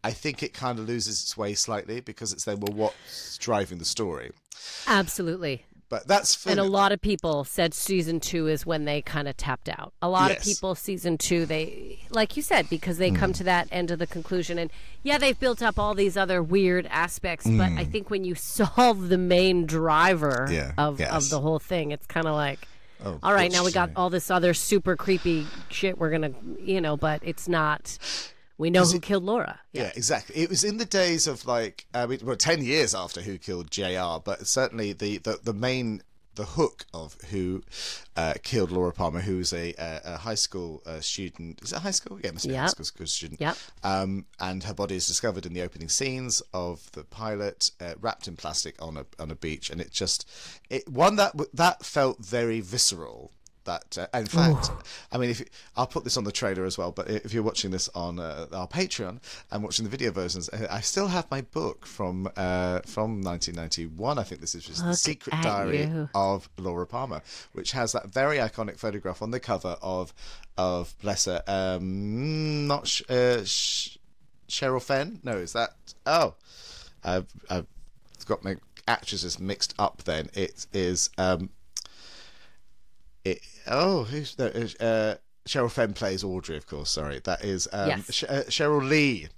I 0.04 0.10
think 0.12 0.42
it 0.42 0.52
kind 0.52 0.78
of 0.78 0.86
loses 0.86 1.22
its 1.22 1.36
way 1.36 1.54
slightly 1.54 2.00
because 2.00 2.32
it's 2.32 2.44
then 2.44 2.60
well 2.60 2.74
what's 2.74 3.36
driving 3.38 3.78
the 3.78 3.84
story. 3.84 4.30
Absolutely. 4.86 5.64
But 5.90 6.08
that's 6.08 6.34
for 6.34 6.48
And 6.50 6.58
a 6.58 6.64
lot 6.64 6.92
of 6.92 7.00
people 7.00 7.44
said 7.44 7.72
season 7.74 8.18
two 8.18 8.48
is 8.48 8.64
when 8.66 8.84
they 8.84 9.02
kind 9.02 9.28
of 9.28 9.36
tapped 9.36 9.68
out. 9.68 9.92
A 10.02 10.08
lot 10.08 10.30
of 10.30 10.42
people, 10.42 10.74
season 10.74 11.18
two, 11.18 11.46
they, 11.46 12.00
like 12.10 12.36
you 12.36 12.42
said, 12.42 12.68
because 12.70 12.98
they 12.98 13.10
come 13.10 13.32
Mm. 13.32 13.36
to 13.36 13.44
that 13.44 13.68
end 13.70 13.90
of 13.90 13.98
the 13.98 14.06
conclusion. 14.06 14.58
And 14.58 14.70
yeah, 15.02 15.18
they've 15.18 15.38
built 15.38 15.62
up 15.62 15.78
all 15.78 15.94
these 15.94 16.16
other 16.16 16.42
weird 16.42 16.86
aspects, 16.86 17.46
but 17.46 17.70
I 17.72 17.84
think 17.84 18.10
when 18.10 18.24
you 18.24 18.34
solve 18.56 19.08
the 19.08 19.18
main 19.18 19.66
driver 19.66 20.46
Mm. 20.48 20.52
Yeah, 20.52 20.72
of, 20.78 20.98
yes. 20.98 21.10
of 21.12 21.30
the 21.30 21.40
whole 21.40 21.58
thing, 21.58 21.90
it's 21.92 22.06
kind 22.06 22.26
of 22.26 22.34
like, 22.34 22.66
Oh, 23.04 23.18
all 23.22 23.34
right, 23.34 23.52
now 23.52 23.62
we 23.64 23.70
got 23.70 23.90
all 23.96 24.08
this 24.08 24.30
other 24.30 24.54
super 24.54 24.96
creepy 24.96 25.46
shit 25.68 25.98
we're 25.98 26.10
going 26.10 26.22
to, 26.22 26.34
you 26.62 26.80
know, 26.80 26.96
but 26.96 27.20
it's 27.22 27.46
not, 27.48 27.98
we 28.58 28.70
know 28.70 28.84
who 28.84 29.00
killed 29.00 29.24
Laura. 29.24 29.60
Yeah. 29.72 29.90
exactly. 29.96 30.36
It 30.36 30.48
was 30.48 30.64
in 30.64 30.76
the 30.76 30.84
days 30.84 31.26
of 31.26 31.46
like, 31.46 31.86
I 31.92 32.06
mean, 32.06 32.20
well, 32.22 32.36
ten 32.36 32.62
years 32.62 32.94
after 32.94 33.20
Who 33.20 33.38
Killed 33.38 33.70
J.R. 33.70 34.20
But 34.20 34.46
certainly 34.46 34.92
the 34.92 35.18
the, 35.18 35.40
the 35.42 35.54
main 35.54 36.02
the 36.34 36.44
hook 36.44 36.86
of 36.92 37.16
who 37.30 37.62
uh, 38.16 38.34
killed 38.42 38.70
Laura 38.70 38.92
Palmer, 38.92 39.20
who 39.20 39.38
was 39.38 39.52
a, 39.52 39.72
a, 39.78 40.00
a 40.04 40.16
high 40.18 40.34
school 40.34 40.82
uh, 40.86 41.00
student. 41.00 41.62
Is 41.62 41.72
it 41.72 41.78
high 41.78 41.90
school? 41.90 42.18
Yeah, 42.20 42.28
it 42.28 42.34
must 42.34 42.48
be 42.48 42.54
a 42.54 42.60
high 42.60 42.66
school, 42.66 42.84
school 42.84 43.06
student. 43.06 43.40
Yep. 43.40 43.56
Um, 43.82 44.26
and 44.40 44.64
her 44.64 44.74
body 44.74 44.96
is 44.96 45.06
discovered 45.06 45.46
in 45.46 45.52
the 45.52 45.62
opening 45.62 45.88
scenes 45.88 46.42
of 46.52 46.90
the 46.92 47.04
pilot, 47.04 47.70
uh, 47.80 47.94
wrapped 48.00 48.28
in 48.28 48.36
plastic 48.36 48.80
on 48.82 48.96
a 48.96 49.06
on 49.18 49.30
a 49.30 49.36
beach, 49.36 49.70
and 49.70 49.80
it 49.80 49.90
just 49.90 50.28
it 50.70 50.88
one 50.88 51.16
that 51.16 51.34
that 51.54 51.84
felt 51.84 52.24
very 52.24 52.60
visceral. 52.60 53.32
That 53.64 53.96
uh, 53.98 54.18
in 54.18 54.26
fact, 54.26 54.70
I 55.10 55.18
mean, 55.18 55.30
if 55.30 55.40
you, 55.40 55.46
I'll 55.76 55.86
put 55.86 56.04
this 56.04 56.16
on 56.16 56.24
the 56.24 56.32
trailer 56.32 56.64
as 56.64 56.76
well, 56.76 56.92
but 56.92 57.08
if 57.08 57.32
you're 57.32 57.42
watching 57.42 57.70
this 57.70 57.88
on 57.94 58.18
uh, 58.18 58.46
our 58.52 58.68
Patreon 58.68 59.20
and 59.50 59.62
watching 59.62 59.84
the 59.84 59.90
video 59.90 60.10
versions, 60.10 60.50
I 60.50 60.80
still 60.80 61.08
have 61.08 61.30
my 61.30 61.40
book 61.40 61.86
from 61.86 62.26
uh, 62.36 62.80
from 62.86 63.22
1991. 63.22 64.18
I 64.18 64.22
think 64.22 64.40
this 64.40 64.54
is 64.54 64.64
just 64.64 64.84
the 64.84 64.94
Secret 64.94 65.34
Diary 65.42 65.84
you. 65.84 66.08
of 66.14 66.48
Laura 66.58 66.86
Palmer, 66.86 67.22
which 67.52 67.72
has 67.72 67.92
that 67.92 68.06
very 68.08 68.36
iconic 68.36 68.78
photograph 68.78 69.22
on 69.22 69.30
the 69.30 69.40
cover 69.40 69.76
of 69.80 70.12
of 70.58 70.94
bless 71.00 71.24
her, 71.24 71.42
um, 71.46 72.66
not 72.66 72.86
sh- 72.86 73.02
uh, 73.08 73.44
sh- 73.44 73.96
Cheryl 74.48 74.82
Fenn. 74.82 75.20
No, 75.22 75.32
is 75.38 75.52
that? 75.54 75.70
Oh, 76.06 76.34
I've 77.02 77.26
I've 77.48 77.66
got 78.26 78.44
my 78.44 78.56
actresses 78.86 79.40
mixed 79.40 79.74
up. 79.78 80.02
Then 80.04 80.28
it 80.34 80.66
is. 80.72 81.10
Um, 81.18 81.50
it 83.24 83.40
oh 83.66 84.04
who's 84.04 84.38
no, 84.38 84.46
uh, 84.46 85.14
Cheryl 85.48 85.70
Fenn 85.70 85.92
plays 85.92 86.24
Audrey, 86.24 86.56
of 86.56 86.66
course. 86.66 86.90
Sorry, 86.90 87.20
that 87.24 87.44
is 87.44 87.68
um, 87.72 87.88
Yes. 87.88 88.12
Sh- 88.14 88.24
uh, 88.28 88.42
Cheryl 88.48 88.88
Lee. 88.88 89.28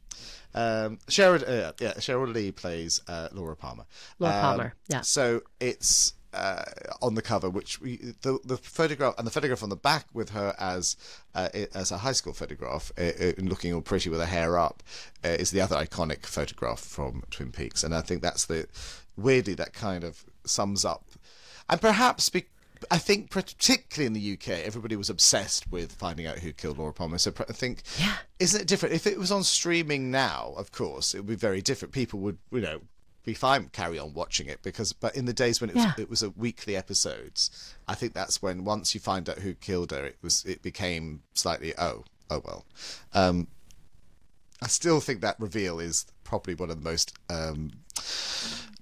Um, 0.55 0.99
Cheryl, 1.09 1.43
uh, 1.43 1.73
yeah, 1.81 1.93
Cheryl 1.95 2.33
Lee 2.33 2.53
plays 2.53 3.03
uh, 3.09 3.29
Laura 3.33 3.57
Palmer. 3.57 3.85
Laura 4.19 4.35
Um, 4.37 4.41
Palmer, 4.41 4.75
yeah. 4.89 5.01
So 5.03 5.43
it's 5.61 6.15
uh, 6.33 6.65
on 7.03 7.15
the 7.15 7.23
cover, 7.23 7.51
which 7.51 7.81
we, 7.81 8.15
the 8.23 8.39
the 8.45 8.57
photograph 8.57 9.15
and 9.19 9.27
the 9.27 9.31
photograph 9.31 9.63
on 9.63 9.69
the 9.69 9.77
back 9.77 10.07
with 10.15 10.31
her 10.31 10.55
as 10.59 10.97
uh, 11.35 11.49
as 11.75 11.91
a 11.91 11.99
high 11.99 12.13
school 12.13 12.33
photograph, 12.33 12.93
uh, 12.99 13.03
uh, 13.21 13.33
looking 13.39 13.73
all 13.75 13.81
pretty 13.83 14.09
with 14.09 14.21
her 14.21 14.27
hair 14.27 14.59
up, 14.59 14.83
uh, 15.25 15.29
is 15.29 15.51
the 15.51 15.61
other 15.61 15.77
iconic 15.77 16.25
photograph 16.25 16.81
from 16.81 17.23
Twin 17.31 17.53
Peaks, 17.53 17.83
and 17.85 17.95
I 17.95 18.01
think 18.01 18.23
that's 18.23 18.47
the 18.47 18.67
weirdly 19.17 19.55
that 19.55 19.73
kind 19.73 20.05
of 20.05 20.25
sums 20.45 20.85
up, 20.85 21.05
and 21.69 21.81
perhaps. 21.81 22.29
Be, 22.29 22.45
I 22.91 22.99
think 22.99 23.31
particularly 23.31 24.07
in 24.07 24.13
the 24.13 24.33
UK, 24.35 24.65
everybody 24.65 24.97
was 24.97 25.11
obsessed 25.11 25.71
with 25.71 25.93
finding 25.93 26.27
out 26.27 26.39
who 26.41 26.53
killed 26.53 26.79
Laura 26.79 26.93
Palmer. 26.93 27.19
So 27.19 27.33
I 27.49 27.53
think, 27.53 27.83
Yeah. 27.99 28.17
isn't 28.39 28.61
it 28.61 28.67
different? 28.69 28.95
If 28.95 29.07
it 29.07 29.19
was 29.19 29.31
on 29.33 29.45
streaming 29.45 30.11
now, 30.11 30.55
of 30.57 30.73
course, 30.73 31.15
it 31.15 31.19
would 31.19 31.27
be 31.27 31.35
very 31.37 31.63
different. 31.63 31.93
People 31.93 32.21
would, 32.21 32.39
you 32.51 32.61
know, 32.61 32.81
be 33.25 33.35
fine 33.35 33.69
carry 33.71 33.99
on 33.99 34.13
watching 34.15 34.47
it 34.47 34.63
because, 34.63 34.93
but 34.93 35.17
in 35.17 35.25
the 35.25 35.33
days 35.33 35.61
when 35.61 35.69
it 35.71 35.75
was, 35.77 35.85
Yeah. 35.85 35.95
it 35.99 36.09
was 36.09 36.23
a 36.23 36.31
weekly 36.31 36.77
episodes, 36.77 37.51
I 37.89 37.95
think 37.97 38.15
that's 38.15 38.41
when 38.41 38.65
once 38.65 38.95
you 38.95 39.01
find 39.01 39.29
out 39.29 39.39
who 39.41 39.55
killed 39.55 39.91
her, 39.91 40.05
it 40.05 40.17
was 40.23 40.45
it 40.45 40.63
became 40.63 41.23
slightly 41.35 41.75
oh 41.77 42.05
oh 42.31 42.41
well. 42.45 42.65
Um, 43.15 43.49
I 44.63 44.69
still 44.69 45.01
think 45.01 45.21
that 45.23 45.39
reveal 45.41 45.81
is 45.81 46.07
probably 46.25 46.55
one 46.55 46.71
of 46.71 46.79
the 46.83 46.89
most 46.89 47.13
um, 47.29 47.73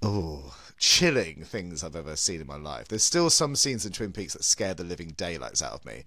oh 0.03 0.55
chilling 0.79 1.45
things 1.45 1.83
I've 1.85 1.97
ever 1.97 2.17
seen 2.17 2.41
in 2.41 2.47
my 2.47 2.57
life. 2.57 2.89
There's 2.89 3.05
still 3.05 3.31
some 3.31 3.57
scenes 3.57 3.87
in 3.87 3.93
Twin 3.93 4.13
Peaks 4.13 4.35
that 4.35 4.45
scare 4.45 4.75
the 4.75 4.85
living 4.85 5.15
daylights 5.17 5.63
out 5.63 5.73
of 5.73 5.85
me. 5.85 6.05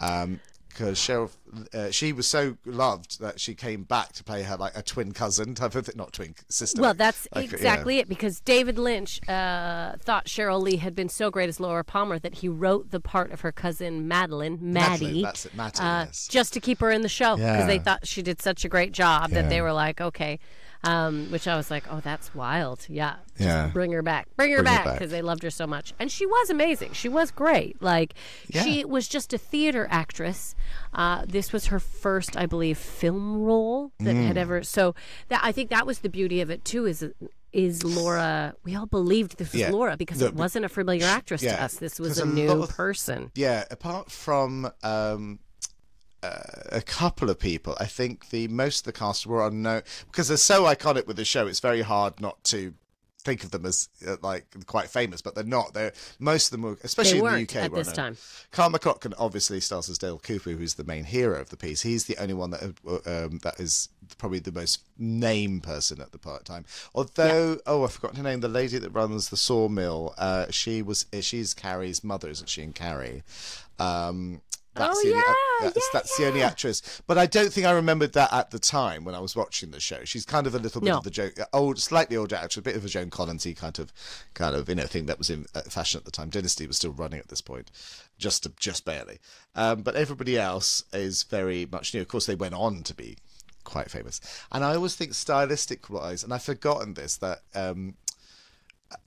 Um, 0.00 0.40
because 0.70 0.98
Cheryl, 0.98 1.30
uh, 1.74 1.90
she 1.90 2.12
was 2.12 2.26
so 2.26 2.56
loved 2.64 3.20
that 3.20 3.40
she 3.40 3.54
came 3.54 3.82
back 3.82 4.12
to 4.12 4.24
play 4.24 4.44
her 4.44 4.56
like 4.56 4.76
a 4.76 4.82
twin 4.82 5.12
cousin 5.12 5.54
type 5.54 5.74
of 5.74 5.86
thing, 5.86 5.96
not 5.96 6.12
twin 6.12 6.34
sister. 6.48 6.80
Well, 6.80 6.94
that's 6.94 7.26
Like, 7.34 7.50
yeah. 7.50 7.56
exactly 7.56 7.98
it 7.98 8.08
because 8.08 8.40
David 8.40 8.78
Lynch 8.78 9.20
uh, 9.28 9.96
thought 9.98 10.26
Cheryl 10.26 10.62
Lee 10.62 10.76
had 10.76 10.94
been 10.94 11.08
so 11.08 11.30
great 11.30 11.48
as 11.48 11.60
Laura 11.60 11.84
Palmer 11.84 12.18
that 12.20 12.36
he 12.36 12.48
wrote 12.48 12.90
the 12.92 13.00
part 13.00 13.32
of 13.32 13.40
her 13.40 13.52
cousin 13.52 14.06
Madeline, 14.06 14.58
Maddie, 14.60 15.04
Madeline, 15.04 15.22
that's 15.22 15.46
it, 15.46 15.54
Maddie, 15.54 15.80
uh, 15.80 16.04
yes. 16.04 16.28
just 16.28 16.52
to 16.54 16.60
keep 16.60 16.78
her 16.80 16.90
in 16.90 17.02
the 17.02 17.08
show 17.08 17.36
because 17.36 17.66
they 17.66 17.78
thought 17.78 18.06
she 18.06 18.22
did 18.22 18.40
such 18.40 18.64
a 18.64 18.68
great 18.68 18.92
job 18.92 19.30
that 19.30 19.48
they 19.48 19.60
were 19.60 19.72
like, 19.72 20.00
okay. 20.00 20.38
Um, 20.82 21.26
which 21.30 21.46
I 21.46 21.56
was 21.56 21.70
like, 21.70 21.84
oh, 21.90 22.00
that's 22.00 22.34
wild. 22.34 22.86
Yeah, 22.88 23.16
Just 23.36 23.40
Yeah. 23.48 23.66
bring 23.68 23.92
her 23.92 24.02
back, 24.02 24.28
bring 24.36 24.50
her 24.50 24.62
Bring 24.62 24.64
back 24.64 24.84
because 24.92 25.10
they 25.10 25.22
loved 25.22 25.42
her 25.42 25.50
so 25.50 25.66
much, 25.66 25.92
and 25.98 26.10
she 26.10 26.24
was 26.26 26.50
amazing. 26.50 26.92
She 26.92 27.08
was 27.08 27.30
great. 27.30 27.80
Like 27.82 28.14
Yeah. 28.48 28.62
she 28.64 28.84
was 28.84 29.06
just 29.08 29.32
a 29.32 29.38
theater 29.38 29.86
actress. 29.90 30.54
Uh, 30.94 31.24
this 31.26 31.52
was 31.52 31.66
her 31.66 31.80
first, 31.80 32.36
I 32.36 32.46
believe, 32.46 32.78
film 32.78 33.42
role 33.42 33.92
that 34.00 34.14
Mm. 34.14 34.26
had 34.26 34.36
ever. 34.38 34.62
So 34.62 34.94
that 35.28 35.40
I 35.42 35.52
think 35.52 35.70
that 35.70 35.86
was 35.86 35.98
the 36.00 36.08
beauty 36.08 36.40
of 36.40 36.50
it 36.50 36.64
too. 36.64 36.86
Is 36.86 37.04
is 37.52 37.82
Laura? 37.82 38.54
We 38.64 38.76
all 38.76 38.86
believed 38.86 39.36
this 39.38 39.50
was 39.50 39.60
Yeah. 39.60 39.70
Laura 39.70 39.96
because 39.96 40.20
The- 40.20 40.26
it 40.26 40.34
wasn't 40.34 40.64
a 40.64 40.68
familiar 40.68 41.04
actress 41.04 41.40
to 41.40 41.60
us. 41.60 41.74
This 41.74 41.98
was 41.98 42.20
a 42.20 42.22
a 42.22 42.26
new 42.26 42.62
of- 42.62 42.70
person. 42.70 43.32
Yeah, 43.34 43.64
apart 43.72 44.10
from 44.12 44.70
um, 44.84 45.40
uh, 46.22 46.42
a 46.70 46.82
couple 46.82 47.30
of 47.30 47.38
people, 47.38 47.76
I 47.80 47.86
think 47.86 48.30
the 48.30 48.48
most 48.48 48.80
of 48.80 48.92
the 48.92 48.98
cast 48.98 49.26
were 49.26 49.46
unknown 49.46 49.82
because 50.06 50.28
they're 50.28 50.36
so 50.36 50.64
iconic 50.64 51.06
with 51.06 51.16
the 51.16 51.24
show. 51.24 51.46
It's 51.46 51.60
very 51.60 51.82
hard 51.82 52.20
not 52.20 52.42
to 52.44 52.74
think 53.20 53.44
of 53.44 53.50
them 53.50 53.66
as 53.66 53.88
uh, 54.06 54.16
like 54.22 54.46
quite 54.66 54.88
famous, 54.88 55.22
but 55.22 55.34
they're 55.34 55.44
not. 55.44 55.74
They're 55.74 55.92
most 56.18 56.46
of 56.46 56.52
them 56.52 56.62
were, 56.62 56.78
especially 56.82 57.18
in 57.18 57.24
the 57.24 57.42
UK 57.42 57.56
at 57.56 57.74
this 57.74 57.92
time. 57.92 58.16
Kyle 58.50 58.70
MacLachlan 58.70 59.14
obviously 59.18 59.60
stars 59.60 59.88
as 59.88 59.98
Dale 59.98 60.18
Cooper, 60.18 60.50
who's 60.50 60.74
the 60.74 60.84
main 60.84 61.04
hero 61.04 61.40
of 61.40 61.50
the 61.50 61.56
piece. 61.56 61.82
He's 61.82 62.06
the 62.06 62.16
only 62.18 62.34
one 62.34 62.50
that 62.50 62.74
uh, 62.86 63.24
um, 63.24 63.38
that 63.42 63.60
is 63.60 63.88
probably 64.18 64.40
the 64.40 64.52
most 64.52 64.82
name 64.98 65.60
person 65.60 66.00
at 66.00 66.12
the 66.12 66.18
part 66.18 66.44
time. 66.44 66.64
Although, 66.94 67.58
oh, 67.66 67.84
I 67.84 67.88
forgot 67.88 68.16
her 68.16 68.22
name. 68.22 68.40
The 68.40 68.48
lady 68.48 68.78
that 68.78 68.90
runs 68.90 69.30
the 69.30 69.36
sawmill. 69.36 70.14
Uh, 70.18 70.46
she 70.50 70.82
was 70.82 71.06
she's 71.20 71.54
Carrie's 71.54 72.02
mother, 72.02 72.28
isn't 72.28 72.48
she? 72.48 72.62
In 72.62 72.72
Carrie. 72.72 73.22
Um, 73.78 74.42
that's 74.80 74.98
Oh, 74.98 75.02
the 75.02 75.10
only, 75.12 75.22
yeah, 75.26 75.34
that's, 75.62 75.76
yeah, 75.76 75.82
that's 75.92 76.16
the 76.16 76.26
only 76.26 76.42
actress. 76.42 77.02
But 77.06 77.18
I 77.18 77.26
don't 77.26 77.52
think 77.52 77.66
I 77.66 77.70
remembered 77.72 78.12
that 78.14 78.32
at 78.32 78.50
the 78.50 78.58
time 78.58 79.04
when 79.04 79.14
I 79.14 79.20
was 79.20 79.36
watching 79.36 79.70
the 79.70 79.80
show. 79.80 80.04
She's 80.04 80.24
kind 80.24 80.46
of 80.46 80.54
a 80.54 80.58
little 80.58 80.80
bit 80.80 80.88
No. 80.88 80.98
of 80.98 81.04
the 81.04 81.10
joke, 81.10 81.34
old, 81.52 81.78
slightly 81.78 82.16
older 82.16 82.36
actress, 82.36 82.56
a 82.56 82.62
bit 82.62 82.76
of 82.76 82.84
a 82.84 82.88
Joan 82.88 83.10
Collinsy 83.10 83.56
kind 83.56 83.78
of, 83.78 83.92
kind 84.34 84.54
of, 84.56 84.68
you 84.68 84.74
know, 84.74 84.86
thing 84.86 85.06
that 85.06 85.18
was 85.18 85.30
in 85.30 85.46
uh, 85.54 85.62
fashion 85.62 85.98
at 85.98 86.04
the 86.04 86.10
time. 86.10 86.30
Dynasty 86.30 86.66
was 86.66 86.76
still 86.76 86.92
running 86.92 87.18
at 87.20 87.28
this 87.28 87.40
point, 87.40 87.70
just 88.18 88.46
just 88.58 88.84
barely. 88.84 89.18
Um, 89.54 89.82
but 89.82 89.94
everybody 89.96 90.38
else 90.38 90.82
is 90.92 91.22
very 91.22 91.66
much 91.70 91.94
new. 91.94 92.00
Of 92.00 92.08
course, 92.08 92.26
they 92.26 92.34
went 92.34 92.54
on 92.54 92.82
to 92.84 92.94
be 92.94 93.16
quite 93.64 93.90
famous. 93.90 94.20
And 94.50 94.64
I 94.64 94.74
always 94.74 94.96
think 94.96 95.14
stylistic 95.14 95.90
wise, 95.90 96.24
and 96.24 96.32
I've 96.34 96.42
forgotten 96.42 96.94
this 96.94 97.16
that 97.18 97.40
um, 97.54 97.94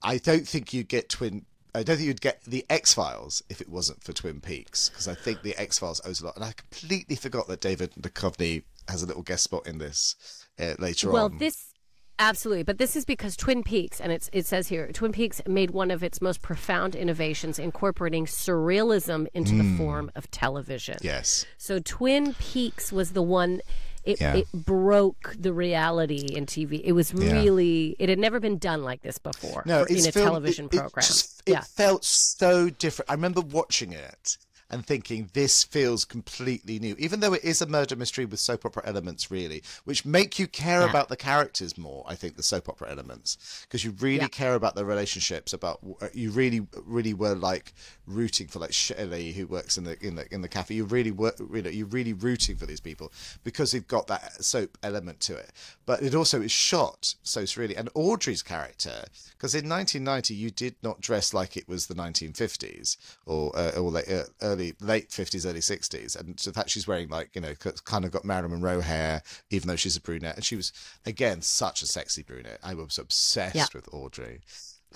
I 0.02 0.18
don't 0.18 0.48
think 0.48 0.74
you'd 0.74 0.88
get 0.88 1.10
Twin. 1.10 1.46
I 1.76 1.84
don't 1.84 1.98
think 1.98 2.08
you'd 2.08 2.22
get 2.22 2.44
the 2.44 2.66
X 2.70 2.94
Files 2.94 3.42
if 3.50 3.60
it 3.62 3.70
wasn't 3.70 4.04
for 4.04 4.14
Twin 4.14 4.40
Peaks, 4.42 4.90
because 4.90 5.08
I 5.08 5.16
think 5.16 5.42
the 5.42 5.56
X 5.60 5.80
Files 5.80 6.02
owes 6.06 6.22
a 6.22 6.26
lot. 6.26 6.36
And 6.36 6.46
I 6.46 6.52
completely 6.52 7.16
forgot 7.16 7.48
that 7.48 7.62
David 7.62 7.92
Duchovny 8.00 8.64
has 8.88 9.02
a 9.02 9.06
little 9.08 9.24
guest 9.24 9.44
spot 9.44 9.66
in 9.66 9.78
this 9.80 10.16
uh, 10.60 10.76
later 10.80 11.10
Well, 11.12 11.26
on. 11.26 11.32
Well, 11.32 11.40
this 11.40 11.74
absolutely, 12.20 12.64
but 12.64 12.78
this 12.78 12.96
is 12.96 13.06
because 13.06 13.36
Twin 13.36 13.64
Peaks, 13.64 14.00
and 14.00 14.12
it's 14.12 14.30
it 14.32 14.46
says 14.46 14.68
here, 14.68 14.88
Twin 14.94 15.12
Peaks 15.12 15.42
made 15.48 15.72
one 15.72 15.90
of 15.90 16.04
its 16.04 16.22
most 16.22 16.42
profound 16.44 16.96
innovations, 16.96 17.58
incorporating 17.58 18.26
surrealism 18.28 19.26
into 19.34 19.56
the 19.56 19.76
form 19.78 20.12
of 20.16 20.30
television. 20.30 20.98
yes, 21.02 21.46
So 21.58 21.80
Twin 21.80 22.36
Peaks 22.36 22.92
was 22.92 23.14
the 23.14 23.24
one. 23.24 23.62
It, 24.04 24.20
Yeah. 24.20 24.36
it 24.36 24.48
broke 24.52 25.34
the 25.40 25.54
reality 25.54 26.28
in 26.36 26.46
TV. 26.46 26.82
It 26.84 26.92
was 26.92 27.14
Yeah. 27.14 27.32
really. 27.32 27.96
It 28.00 28.10
had 28.10 28.20
never 28.20 28.40
been 28.40 28.58
done 28.58 28.84
like 28.84 29.02
this 29.02 29.18
before. 29.18 29.64
no, 29.66 29.84
in 29.84 29.98
a 30.06 30.12
film- 30.12 30.26
television 30.28 30.66
it, 30.66 30.74
it 30.76 30.80
program. 30.80 31.04
just- 31.06 31.42
it 31.46 31.52
yeah, 31.52 31.62
felt 31.62 32.04
so 32.04 32.70
different. 32.70 33.10
I 33.10 33.14
remember 33.14 33.42
watching 33.42 33.94
it 33.94 34.38
and 34.74 34.86
thinking 34.86 35.30
this 35.34 35.64
feels 35.64 36.04
completely 36.06 36.80
new, 36.80 36.96
even 36.98 37.20
though 37.20 37.34
it 37.34 37.44
is 37.44 37.62
a 37.62 37.66
murder 37.68 37.96
mystery 37.96 38.26
with 38.26 38.40
soap 38.40 38.66
opera 38.66 38.84
elements, 38.86 39.30
really, 39.32 39.62
which 39.86 40.04
make 40.06 40.40
you 40.40 40.48
care 40.48 40.82
Yeah. 40.82 40.90
about 40.90 41.10
the 41.10 41.16
characters 41.16 41.78
more. 41.78 42.04
I 42.08 42.16
think 42.16 42.36
the 42.36 42.44
soap 42.44 42.68
opera 42.70 42.90
elements 42.90 43.38
because 43.64 43.84
you 43.84 43.92
really 43.92 44.24
Yeah. 44.24 44.28
care 44.30 44.56
about 44.56 44.76
the 44.76 44.84
relationships. 44.86 45.54
About 45.54 45.80
uh, 46.02 46.08
you 46.14 46.32
really, 46.32 46.66
really 46.86 47.14
were 47.14 47.36
like 47.36 47.74
rooting 48.08 48.48
for 48.48 48.60
like 48.60 48.74
Shelley 48.74 49.32
who 49.34 49.48
works 49.48 49.78
in 49.78 49.84
the 49.84 49.96
in 50.06 50.16
the 50.16 50.34
in 50.34 50.42
the 50.42 50.48
cafe. 50.50 50.74
You 50.76 50.86
really 50.86 51.12
were, 51.12 51.34
you 51.54 51.62
know, 51.62 51.70
you're 51.70 51.86
really 51.88 52.14
rooting 52.14 52.56
for 52.58 52.66
these 52.66 52.80
people 52.82 53.12
because 53.44 53.72
they've 53.72 53.88
got 53.88 54.08
that 54.08 54.44
soap 54.44 54.78
element 54.84 55.20
to 55.22 55.36
it. 55.36 55.52
But 55.86 56.02
it 56.02 56.16
also 56.16 56.42
is 56.42 56.52
shot 56.52 57.16
so 57.24 57.44
surreally. 57.44 57.78
And 57.78 57.90
Audrey's 57.94 58.42
character, 58.42 59.06
because 59.38 59.54
in 59.54 59.70
1990 59.70 60.34
you 60.34 60.50
did 60.50 60.76
not 60.82 61.00
dress 61.02 61.34
like 61.34 61.56
it 61.58 61.68
was 61.68 61.88
the 61.88 61.94
1950s 61.96 62.98
or 63.26 63.56
uh, 63.58 63.72
or 63.78 63.92
like, 63.92 64.10
uh, 64.10 64.24
early 64.42 64.63
late 64.80 65.10
50s, 65.10 65.46
early 65.46 65.60
60s, 65.60 66.18
and 66.18 66.40
so 66.40 66.50
that 66.52 66.70
she's 66.70 66.88
wearing 66.88 67.10
like 67.10 67.30
you 67.36 67.42
know 67.42 67.54
kind 67.86 68.06
of 68.06 68.12
got 68.12 68.24
Marilyn 68.24 68.52
Monroe 68.52 68.80
hair, 68.82 69.22
even 69.50 69.68
though 69.68 69.76
she's 69.76 69.98
a 69.98 70.02
brunette, 70.02 70.36
and 70.36 70.46
she 70.46 70.56
was 70.56 70.72
again 71.06 71.42
such 71.42 71.82
a 71.82 71.86
sexy 71.88 72.24
brunette. 72.24 72.60
I 72.64 72.74
was 72.74 72.98
obsessed 72.98 73.56
Yeah. 73.56 73.66
with 73.74 73.88
Audrey. 73.94 74.42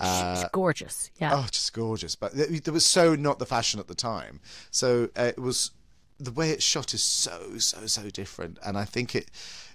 She's 0.00 0.44
gorgeous. 0.52 1.10
Yeah, 1.20 1.32
Oh, 1.34 1.46
just 1.50 1.72
gorgeous. 1.72 2.14
But 2.14 2.32
th- 2.34 2.62
there 2.62 2.72
was 2.72 2.86
so 2.86 3.16
not 3.16 3.40
the 3.40 3.46
fashion 3.46 3.80
at 3.80 3.88
the 3.88 3.96
time. 3.96 4.38
So 4.70 5.08
uh, 5.16 5.32
it 5.36 5.38
was 5.40 5.72
the 6.20 6.30
way 6.30 6.50
it's 6.50 6.62
shot 6.64 6.94
is 6.94 7.02
so 7.02 7.58
so 7.58 7.86
so 7.86 8.08
different, 8.10 8.58
and 8.64 8.78
I 8.78 8.84
think 8.84 9.14
it 9.14 9.28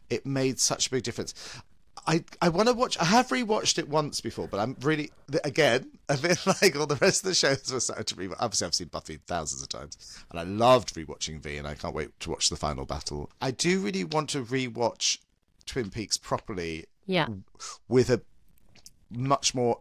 it 0.10 0.26
made 0.26 0.60
such 0.60 0.88
a 0.88 0.90
big 0.92 1.04
difference. 1.04 1.34
I, 2.06 2.24
I 2.42 2.50
want 2.50 2.68
to 2.68 2.74
watch. 2.74 2.98
I 3.00 3.06
have 3.06 3.30
rewatched 3.30 3.78
it 3.80 3.88
once 3.88 4.20
before, 4.20 4.48
but 4.48 4.60
I'm 4.60 4.76
really 4.82 5.12
again 5.44 5.92
a 6.10 6.18
bit 6.18 6.46
like 6.46 6.76
all 6.76 6.86
the 6.86 6.96
rest 6.96 7.24
of 7.24 7.30
the 7.30 7.36
shows 7.36 7.72
were 7.72 7.80
starting 7.80 8.06
to 8.06 8.16
rewatch. 8.16 8.38
Obviously, 8.40 8.68
I've 8.68 8.76
seen 8.76 8.88
Buffy 8.90 9.20
thousands 9.26 9.62
of 9.62 9.70
times, 9.70 10.24
and 10.30 10.40
I 10.40 10.44
loved 10.44 10.96
rewatching 10.96 11.42
V, 11.42 11.58
and 11.58 11.68
I 11.68 11.76
can't 11.76 11.96
wait 11.96 12.20
to 12.22 12.30
watch 12.30 12.50
the 12.50 12.56
final 12.56 12.86
battle. 12.86 13.30
I 13.42 13.52
do 13.52 13.80
really 13.80 14.04
want 14.04 14.30
to 14.32 14.44
rewatch 14.44 15.20
Twin 15.66 15.90
Peaks 15.90 16.18
properly 16.18 16.86
yeah. 17.06 17.28
with 17.88 18.10
a 18.10 18.22
much 19.10 19.56
more 19.56 19.80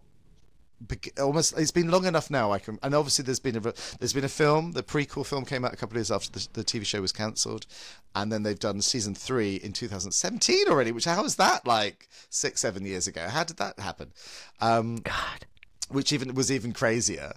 almost 1.21 1.57
it's 1.59 1.71
been 1.71 1.91
long 1.91 2.05
enough 2.05 2.31
now 2.31 2.51
i 2.53 2.59
can 2.59 2.79
and 2.83 2.95
obviously 2.95 3.25
there's 3.25 3.39
been 3.39 3.57
a 3.57 3.61
there's 3.99 4.13
been 4.13 4.25
a 4.25 4.29
film 4.29 4.73
the 4.73 4.83
prequel 4.83 5.25
film 5.25 5.45
came 5.45 5.65
out 5.65 5.73
a 5.73 5.77
couple 5.77 5.95
of 5.95 5.99
years 5.99 6.11
after 6.11 6.31
the, 6.33 6.49
the 6.55 6.65
tv 6.65 6.85
show 6.85 7.01
was 7.01 7.13
cancelled 7.13 7.67
and 8.15 8.33
then 8.33 8.43
they've 8.43 8.59
done 8.59 8.81
season 8.81 9.15
three 9.15 9.57
in 9.57 9.73
2017 9.73 10.69
already 10.69 10.93
which 10.93 11.05
how 11.05 11.23
was 11.23 11.37
that 11.37 11.67
like 11.67 12.09
six 12.31 12.61
seven 12.61 12.85
years 12.85 13.07
ago 13.07 13.29
how 13.29 13.45
did 13.45 13.57
that 13.59 13.79
happen 13.79 14.13
um 14.61 14.97
God. 14.97 15.47
which 15.93 16.13
even 16.13 16.35
was 16.35 16.51
even 16.51 16.73
crazier. 16.73 17.33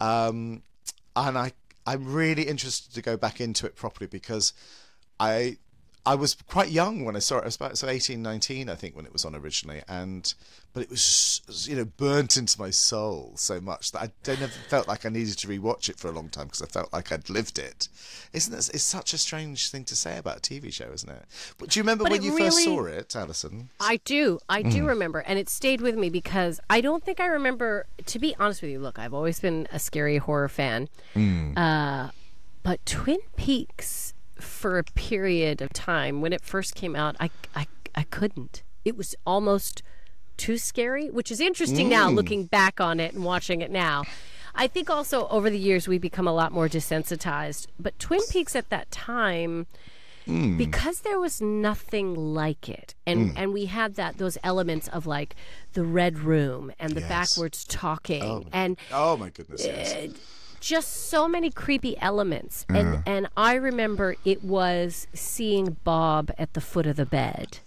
Um, 0.00 0.62
and 1.16 1.38
I 1.38 1.52
I'm 1.86 2.12
really 2.12 2.42
interested 2.42 2.94
to 2.94 3.02
go 3.02 3.16
back 3.16 3.40
into 3.40 3.66
it 3.66 3.76
properly 3.76 4.06
because 4.06 4.52
I 5.18 5.56
I 6.06 6.14
was 6.14 6.34
quite 6.48 6.70
young 6.70 7.04
when 7.04 7.14
I 7.14 7.18
saw 7.18 7.38
it. 7.38 7.42
I 7.42 7.44
was 7.44 7.56
about 7.56 7.76
so 7.76 7.86
18, 7.88 8.22
19, 8.22 8.70
I 8.70 8.74
think, 8.74 8.96
when 8.96 9.04
it 9.04 9.12
was 9.12 9.24
on 9.24 9.34
originally, 9.34 9.82
and 9.88 10.32
but 10.72 10.82
it 10.84 10.88
was 10.90 11.42
you 11.68 11.76
know 11.76 11.84
burnt 11.84 12.36
into 12.36 12.58
my 12.58 12.70
soul 12.70 13.32
so 13.36 13.60
much 13.60 13.92
that 13.92 14.02
I 14.02 14.10
don't 14.22 14.40
never 14.40 14.52
felt 14.68 14.88
like 14.88 15.04
I 15.04 15.08
needed 15.10 15.36
to 15.38 15.48
rewatch 15.48 15.88
it 15.90 15.98
for 15.98 16.08
a 16.08 16.12
long 16.12 16.28
time 16.30 16.46
because 16.46 16.62
I 16.62 16.66
felt 16.66 16.92
like 16.92 17.12
I'd 17.12 17.28
lived 17.28 17.58
it. 17.58 17.88
Isn't 18.32 18.54
it? 18.54 18.70
It's 18.72 18.82
such 18.84 19.12
a 19.12 19.18
strange 19.18 19.70
thing 19.70 19.84
to 19.84 19.96
say 19.96 20.16
about 20.16 20.38
a 20.38 20.40
TV 20.40 20.72
show, 20.72 20.90
isn't 20.92 21.10
it? 21.10 21.24
But 21.58 21.70
do 21.70 21.78
you 21.78 21.82
remember 21.82 22.04
But 22.04 22.12
when 22.12 22.22
you 22.22 22.38
first 22.38 22.62
saw 22.64 22.84
it, 22.84 23.14
Allyson? 23.14 23.68
I 23.80 23.96
do. 24.04 24.38
I 24.48 24.62
Mm. 24.62 24.72
do 24.72 24.86
remember. 24.86 25.18
And 25.20 25.38
it 25.38 25.48
stayed 25.50 25.80
with 25.80 25.96
me 25.96 26.08
because 26.08 26.60
I 26.70 26.80
don't 26.80 27.04
think 27.04 27.20
I 27.20 27.26
remember, 27.26 27.86
to 28.06 28.18
be 28.18 28.34
honest 28.38 28.62
with 28.62 28.70
you, 28.70 28.78
look, 28.78 28.98
I've 28.98 29.12
always 29.14 29.40
been 29.40 29.66
a 29.72 29.78
scary 29.78 30.18
horror 30.18 30.48
fan. 30.48 30.88
Mm. 31.14 31.58
Uh, 31.58 32.10
but 32.62 32.84
Twin 32.86 33.18
Peaks, 33.36 34.14
for 34.40 34.78
a 34.78 34.84
period 34.84 35.60
of 35.62 35.72
time, 35.72 36.20
when 36.20 36.32
it 36.32 36.40
first 36.42 36.74
came 36.74 36.94
out, 36.96 37.16
I, 37.20 37.30
I, 37.54 37.66
I 37.94 38.02
couldn't. 38.04 38.62
It 38.84 38.96
was 38.96 39.14
almost 39.26 39.82
too 40.36 40.56
scary, 40.58 41.08
which 41.10 41.30
is 41.30 41.40
interesting 41.40 41.86
Mm. 41.86 41.90
now 41.90 42.10
looking 42.10 42.44
back 42.46 42.80
on 42.80 42.98
it 43.00 43.12
and 43.14 43.24
watching 43.24 43.60
it 43.60 43.70
now. 43.70 44.04
I 44.54 44.66
think 44.66 44.88
also 44.90 45.28
over 45.28 45.48
the 45.50 45.58
years 45.58 45.86
we've 45.86 46.00
become 46.00 46.26
a 46.26 46.32
lot 46.32 46.50
more 46.52 46.68
desensitized. 46.68 47.66
But 47.78 47.98
Twin 47.98 48.20
Peaks 48.30 48.56
at 48.56 48.68
that 48.70 48.90
time, 48.90 49.66
because 50.26 51.00
there 51.00 51.18
was 51.18 51.40
nothing 51.40 52.14
like 52.14 52.68
it 52.68 52.94
and 53.04 53.36
and 53.36 53.52
we 53.52 53.64
had 53.66 53.96
that 53.96 54.18
those 54.18 54.38
elements 54.44 54.86
of 54.88 55.04
like 55.04 55.34
the 55.72 55.82
red 55.82 56.20
room 56.20 56.70
and 56.78 56.92
the 56.92 57.00
Yes. 57.00 57.08
backwards 57.08 57.64
talking 57.64 58.46
and 58.52 58.76
Oh 58.92 59.16
my 59.16 59.30
goodness! 59.30 59.64
Yes. 59.64 59.92
Uh, 59.92 60.08
just 60.60 61.08
so 61.08 61.26
many 61.26 61.50
creepy 61.50 61.96
elements. 61.98 62.66
And 62.68 63.02
and 63.06 63.28
i 63.36 63.54
remember 63.54 64.16
it 64.24 64.44
was 64.44 65.06
seeing 65.12 65.76
bob 65.84 66.30
at 66.38 66.52
the 66.54 66.60
foot 66.60 66.86
of 66.86 66.96
the 66.96 67.06
bed. 67.06 67.58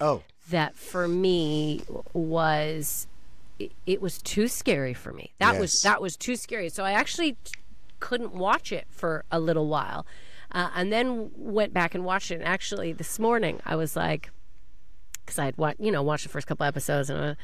Oh, 0.00 0.22
that 0.50 0.74
for 0.76 1.06
me 1.08 1.82
was 2.12 3.06
it, 3.58 3.72
it 3.86 4.02
was 4.02 4.20
too 4.20 4.48
scary 4.48 4.94
for 4.94 5.12
me. 5.12 5.32
That 5.38 5.58
was 5.58 5.80
that 5.82 6.02
was 6.02 6.16
too 6.16 6.36
scary. 6.36 6.68
So 6.68 6.84
i 6.84 6.92
actually 6.92 7.36
couldn't 8.00 8.34
watch 8.34 8.72
it 8.72 8.86
for 8.90 9.24
a 9.30 9.38
little 9.38 9.68
while. 9.68 10.06
Uh, 10.52 10.68
and 10.74 10.92
then 10.92 11.30
went 11.36 11.72
back 11.72 11.94
and 11.94 12.04
watched 12.04 12.30
it. 12.32 12.36
And 12.36 12.44
actually 12.44 12.92
this 12.92 13.18
morning 13.18 13.60
i 13.64 13.76
was 13.76 13.94
like 13.94 14.30
because 15.24 15.38
i 15.38 15.44
had 15.44 15.56
wa- 15.56 15.74
you 15.78 15.92
know 15.92 16.02
watched 16.02 16.24
the 16.24 16.28
first 16.28 16.46
couple 16.48 16.66
episodes 16.66 17.08
and 17.08 17.20
uh, 17.20 17.34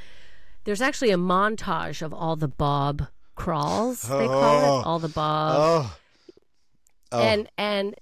there's 0.64 0.80
actually 0.82 1.12
a 1.12 1.16
montage 1.16 2.02
of 2.02 2.12
all 2.12 2.34
the 2.34 2.48
bob 2.48 3.06
crawls 3.36 4.02
they 4.02 4.26
call 4.26 4.76
Oh. 4.76 4.80
it 4.80 4.86
all 4.86 4.98
the 4.98 5.08
bob 5.08 5.86
oh, 5.92 5.96
and 7.12 7.48
and 7.56 7.94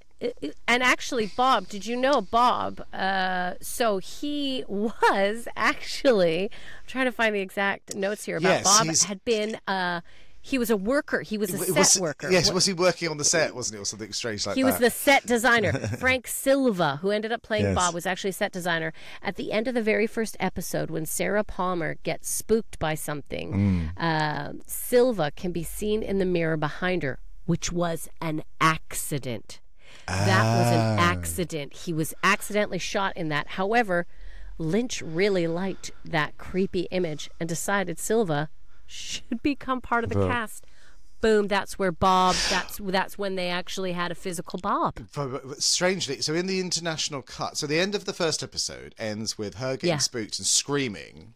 and 0.66 0.82
actually, 0.82 1.26
Bob, 1.36 1.68
did 1.68 1.84
you 1.84 1.96
know 1.96 2.22
Bob? 2.22 2.82
Uh, 2.94 3.54
so 3.60 3.98
he 3.98 4.64
was 4.66 5.46
actually 5.56 6.44
I'm 6.44 6.86
trying 6.86 7.04
to 7.04 7.12
find 7.12 7.34
the 7.34 7.40
exact 7.40 7.94
notes 7.94 8.24
here 8.24 8.38
about 8.38 8.48
Yes, 8.48 8.64
Bob 8.64 9.08
had 9.08 9.22
been. 9.26 9.58
Uh, 9.68 10.00
he 10.46 10.58
was 10.58 10.68
a 10.68 10.76
worker. 10.76 11.22
He 11.22 11.38
was 11.38 11.54
a 11.54 11.56
set 11.58 11.74
was, 11.74 11.98
worker. 11.98 12.30
Yes, 12.30 12.48
Wa- 12.48 12.54
was 12.56 12.66
he 12.66 12.74
working 12.74 13.08
on 13.08 13.16
the 13.16 13.24
set, 13.24 13.54
wasn't 13.54 13.78
he, 13.78 13.80
or 13.82 13.86
something 13.86 14.12
strange 14.12 14.46
like 14.46 14.56
he 14.56 14.62
that? 14.62 14.66
He 14.66 14.70
was 14.72 14.78
the 14.78 14.90
set 14.90 15.24
designer. 15.24 15.72
Frank 15.98 16.26
Silva, 16.26 16.98
who 17.00 17.10
ended 17.10 17.32
up 17.32 17.40
playing 17.42 17.64
Yes. 17.64 17.74
Bob, 17.74 17.94
was 17.94 18.04
actually 18.04 18.28
a 18.28 18.34
set 18.34 18.52
designer. 18.52 18.92
At 19.22 19.36
the 19.36 19.52
end 19.52 19.68
of 19.68 19.74
the 19.74 19.80
very 19.82 20.06
first 20.06 20.36
episode, 20.38 20.90
when 20.90 21.06
Sarah 21.06 21.44
Palmer 21.44 21.96
gets 22.02 22.28
spooked 22.28 22.78
by 22.78 22.94
something, 22.94 23.52
Mm. 23.54 23.90
uh, 23.96 24.52
Silva 24.66 25.32
can 25.34 25.50
be 25.50 25.62
seen 25.62 26.02
in 26.02 26.18
the 26.18 26.26
mirror 26.26 26.58
behind 26.58 27.02
her, 27.04 27.20
which 27.46 27.72
was 27.72 28.10
an 28.20 28.44
accident. 28.60 29.60
That 30.06 30.26
was 30.58 30.66
Ah. 30.66 30.92
an 30.92 30.98
accident. 30.98 31.72
He 31.74 31.92
was 31.94 32.12
accidentally 32.22 32.78
shot 32.78 33.16
in 33.16 33.30
that. 33.30 33.46
However, 33.50 34.06
Lynch 34.58 35.00
really 35.00 35.46
liked 35.46 35.90
that 36.04 36.36
creepy 36.36 36.82
image 36.90 37.30
and 37.40 37.48
decided 37.48 37.98
Silva 37.98 38.50
should 38.86 39.42
become 39.42 39.80
part 39.80 40.04
of 40.04 40.10
the 40.10 40.26
cast. 40.26 40.64
Boom, 41.20 41.48
that's 41.48 41.78
where 41.78 41.90
Bob 41.92 42.34
that's 42.50 42.78
that's 42.82 43.16
when 43.16 43.34
they 43.36 43.48
actually 43.48 43.92
had 43.92 44.10
a 44.10 44.14
physical 44.14 44.58
Bob. 44.58 44.98
Strangely, 45.58 46.20
so 46.20 46.34
in 46.34 46.46
the 46.46 46.60
international 46.60 47.22
cut, 47.22 47.56
so 47.56 47.66
the 47.66 47.80
end 47.80 47.94
of 47.94 48.04
the 48.04 48.12
first 48.12 48.42
episode 48.42 48.94
ends 48.98 49.38
with 49.38 49.54
her 49.54 49.74
getting 49.76 49.88
Yeah. 49.90 49.98
spooked 49.98 50.38
and 50.38 50.46
screaming, 50.46 51.34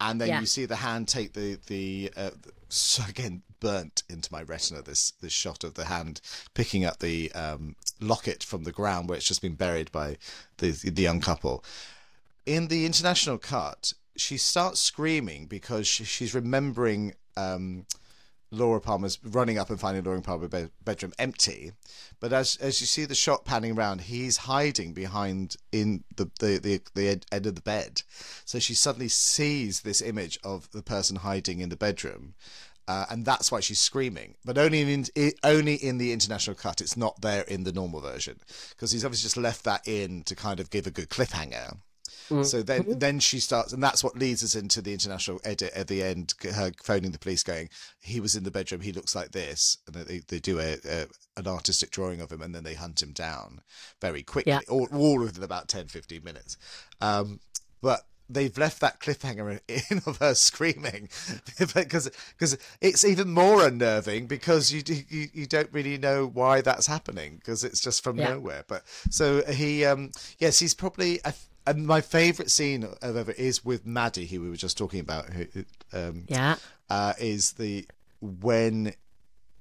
and 0.00 0.20
then 0.20 0.28
Yeah. 0.28 0.40
you 0.40 0.46
see 0.46 0.66
the 0.66 0.76
hand 0.76 1.08
take 1.08 1.32
the 1.32 1.58
the 1.66 2.12
uh, 2.16 2.30
so 2.68 3.02
again 3.08 3.42
burnt 3.58 4.04
into 4.08 4.32
my 4.32 4.42
retina. 4.42 4.82
This 4.82 5.12
this 5.20 5.32
shot 5.32 5.64
of 5.64 5.74
the 5.74 5.86
hand 5.86 6.20
picking 6.54 6.84
up 6.84 7.00
the 7.00 7.32
um, 7.32 7.74
locket 8.00 8.44
from 8.44 8.62
the 8.62 8.72
ground 8.72 9.08
where 9.08 9.16
it's 9.16 9.26
just 9.26 9.42
been 9.42 9.54
buried 9.56 9.90
by 9.90 10.16
the 10.58 10.70
the 10.70 11.02
young 11.02 11.20
couple. 11.20 11.64
In 12.46 12.68
the 12.68 12.86
international 12.86 13.38
cut, 13.38 13.94
she 14.16 14.36
starts 14.36 14.80
screaming 14.80 15.46
because 15.46 15.86
she, 15.86 16.04
she's 16.04 16.34
remembering. 16.34 17.14
Um, 17.36 17.86
Laura 18.50 18.80
Palmer's 18.80 19.18
running 19.24 19.58
up 19.58 19.70
and 19.70 19.80
finding 19.80 20.04
Laura 20.04 20.20
Palmer's 20.22 20.48
bed- 20.48 20.70
bedroom 20.84 21.12
empty. 21.18 21.72
But 22.20 22.32
as 22.32 22.56
as 22.56 22.80
you 22.80 22.86
see 22.86 23.04
the 23.04 23.14
shot 23.14 23.44
panning 23.44 23.76
around, 23.76 24.02
he's 24.02 24.38
hiding 24.38 24.92
behind 24.92 25.56
in 25.72 26.04
the 26.14 26.30
the, 26.38 26.58
the, 26.58 26.80
the 26.94 27.20
end 27.32 27.46
of 27.46 27.54
the 27.54 27.60
bed. 27.60 28.02
So 28.44 28.58
she 28.58 28.74
suddenly 28.74 29.08
sees 29.08 29.80
this 29.80 30.00
image 30.00 30.38
of 30.44 30.70
the 30.70 30.82
person 30.82 31.16
hiding 31.16 31.60
in 31.60 31.68
the 31.68 31.76
bedroom. 31.76 32.34
Uh, 32.86 33.06
and 33.08 33.24
that's 33.24 33.50
why 33.50 33.60
she's 33.60 33.80
screaming, 33.80 34.34
but 34.44 34.58
only 34.58 34.82
in 34.82 35.06
only 35.42 35.74
in 35.74 35.96
the 35.96 36.12
international 36.12 36.54
cut. 36.54 36.82
It's 36.82 36.98
not 36.98 37.22
there 37.22 37.42
in 37.42 37.64
the 37.64 37.72
normal 37.72 38.00
version 38.00 38.38
because 38.70 38.92
he's 38.92 39.04
obviously 39.04 39.26
just 39.26 39.36
left 39.38 39.64
that 39.64 39.88
in 39.88 40.22
to 40.24 40.36
kind 40.36 40.60
of 40.60 40.70
give 40.70 40.86
a 40.86 40.90
good 40.90 41.08
cliffhanger. 41.08 41.78
So 42.28 42.62
then, 42.62 42.98
then 42.98 43.20
she 43.20 43.40
starts, 43.40 43.72
and 43.72 43.82
that's 43.82 44.02
what 44.02 44.16
leads 44.18 44.42
us 44.42 44.54
into 44.54 44.80
the 44.80 44.92
international 44.92 45.40
edit 45.44 45.72
at 45.74 45.88
the 45.88 46.02
end. 46.02 46.34
Her 46.42 46.72
phoning 46.82 47.10
the 47.12 47.18
police, 47.18 47.42
going, 47.42 47.68
"He 48.00 48.20
was 48.20 48.34
in 48.36 48.44
the 48.44 48.50
bedroom. 48.50 48.80
He 48.80 48.92
looks 48.92 49.14
like 49.14 49.32
this," 49.32 49.78
and 49.86 49.94
they 49.94 50.20
they 50.26 50.38
do 50.40 50.58
a, 50.58 50.78
a 50.88 51.06
an 51.36 51.46
artistic 51.46 51.90
drawing 51.90 52.20
of 52.20 52.30
him, 52.32 52.40
and 52.42 52.54
then 52.54 52.64
they 52.64 52.74
hunt 52.74 53.02
him 53.02 53.12
down 53.12 53.60
very 54.00 54.22
quickly, 54.22 54.52
Yeah. 54.52 54.60
all, 54.68 54.88
all 54.92 55.18
within 55.18 55.42
about 55.42 55.68
10, 55.68 55.88
15 55.88 56.22
minutes. 56.22 56.56
Um, 57.00 57.40
but 57.82 58.02
they've 58.30 58.56
left 58.56 58.80
that 58.80 59.00
cliffhanger 59.00 59.60
in 59.68 60.00
of 60.06 60.16
her 60.18 60.34
screaming 60.34 61.08
because 61.74 62.10
because 62.30 62.56
it's 62.80 63.04
even 63.04 63.30
more 63.30 63.66
unnerving 63.66 64.26
because 64.26 64.72
you, 64.72 64.82
you 65.10 65.26
you 65.34 65.46
don't 65.46 65.70
really 65.72 65.98
know 65.98 66.26
why 66.26 66.62
that's 66.62 66.86
happening 66.86 67.36
because 67.36 67.62
it's 67.62 67.80
just 67.82 68.02
from 68.02 68.16
Yeah. 68.18 68.30
nowhere 68.30 68.64
but 68.66 68.82
so 69.10 69.44
he 69.52 69.84
um 69.84 70.10
yes 70.38 70.58
he's 70.58 70.72
probably 70.72 71.20
I, 71.26 71.34
and 71.66 71.86
my 71.86 72.00
favorite 72.00 72.50
scene 72.50 72.84
of 73.02 73.16
ever 73.16 73.32
is 73.32 73.64
with 73.64 73.86
Maddie 73.86 74.26
who 74.26 74.40
we 74.40 74.50
were 74.50 74.56
just 74.56 74.76
talking 74.78 75.00
about 75.00 75.30
who 75.30 75.46
um 75.92 76.24
Yeah. 76.28 76.56
uh 76.90 77.14
is 77.18 77.52
the 77.52 77.86
when 78.20 78.94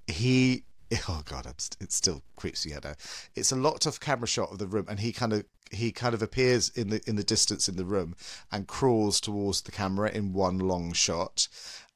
he 0.08 0.64
oh 1.10 1.22
god 1.26 1.46
it 1.80 1.92
still 1.92 2.22
creeps 2.36 2.66
me 2.66 2.74
out 2.74 2.84
now 2.84 2.94
it's 3.36 3.52
a 3.52 3.56
lot 3.56 3.86
of 3.86 4.00
camera 4.00 4.28
shot 4.28 4.52
of 4.52 4.60
the 4.60 4.68
room 4.68 4.86
and 4.90 5.00
he 5.00 5.12
kind 5.12 5.34
of 5.34 5.46
he 5.72 5.92
kind 5.92 6.14
of 6.14 6.22
appears 6.22 6.70
in 6.70 6.90
the 6.90 7.02
in 7.08 7.16
the 7.16 7.24
distance 7.24 7.68
in 7.68 7.78
the 7.78 7.86
room 7.86 8.16
and 8.52 8.68
crawls 8.68 9.20
towards 9.20 9.62
the 9.62 9.72
camera 9.72 10.10
in 10.12 10.34
one 10.34 10.60
long 10.60 10.94
shot 10.94 11.48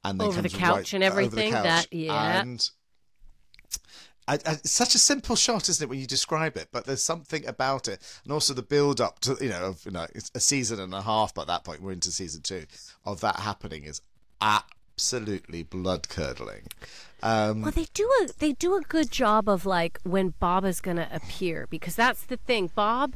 and 0.04 0.20
then 0.20 0.28
Over 0.30 0.42
the 0.42 0.50
couch 0.50 0.76
right 0.76 0.94
and 0.94 1.04
everything, 1.04 1.52
couch 1.52 1.64
that- 1.64 1.94
yeah. 1.94 2.42
and 2.42 2.70
I, 4.28 4.34
I, 4.34 4.52
it's 4.54 4.72
such 4.72 4.94
a 4.96 5.00
simple 5.00 5.36
shot, 5.36 5.70
isn't 5.70 5.84
it, 5.84 5.90
when 5.90 6.00
you 6.00 6.08
describe 6.08 6.58
it? 6.58 6.68
But 6.72 6.86
there's 6.86 7.04
something 7.04 7.46
about 7.48 7.88
it, 7.88 8.02
and 8.24 8.34
also 8.34 8.54
the 8.54 8.62
build 8.62 9.00
up 9.00 9.20
to 9.22 9.38
you 9.40 9.50
know, 9.50 9.66
of, 9.68 9.86
you 9.86 9.92
know, 9.92 10.06
it's 10.14 10.32
a 10.36 10.40
season 10.40 10.80
and 10.80 10.94
a 10.94 11.02
half. 11.02 11.34
By 11.34 11.46
that 11.46 11.64
point, 11.64 11.82
we're 11.82 11.94
into 11.94 12.12
season 12.12 12.42
two 12.42 12.66
of 13.06 13.22
that 13.22 13.38
happening 13.40 13.84
is 13.84 14.02
absolutely 14.42 15.64
blood 15.64 16.10
curdling. 16.10 16.64
Um, 17.24 17.62
Well, 17.62 17.72
they 17.72 17.88
do 17.94 18.10
a 18.22 18.28
they 18.38 18.54
do 18.54 18.76
a 18.76 18.82
good 18.82 19.12
job 19.12 19.50
of 19.50 19.66
like 19.66 20.00
when 20.04 20.34
Bob 20.40 20.66
is 20.66 20.82
going 20.82 20.98
to 20.98 21.08
appear 21.14 21.68
because 21.70 21.96
that's 21.96 22.24
the 22.24 22.38
thing. 22.38 22.70
Bob, 22.76 23.16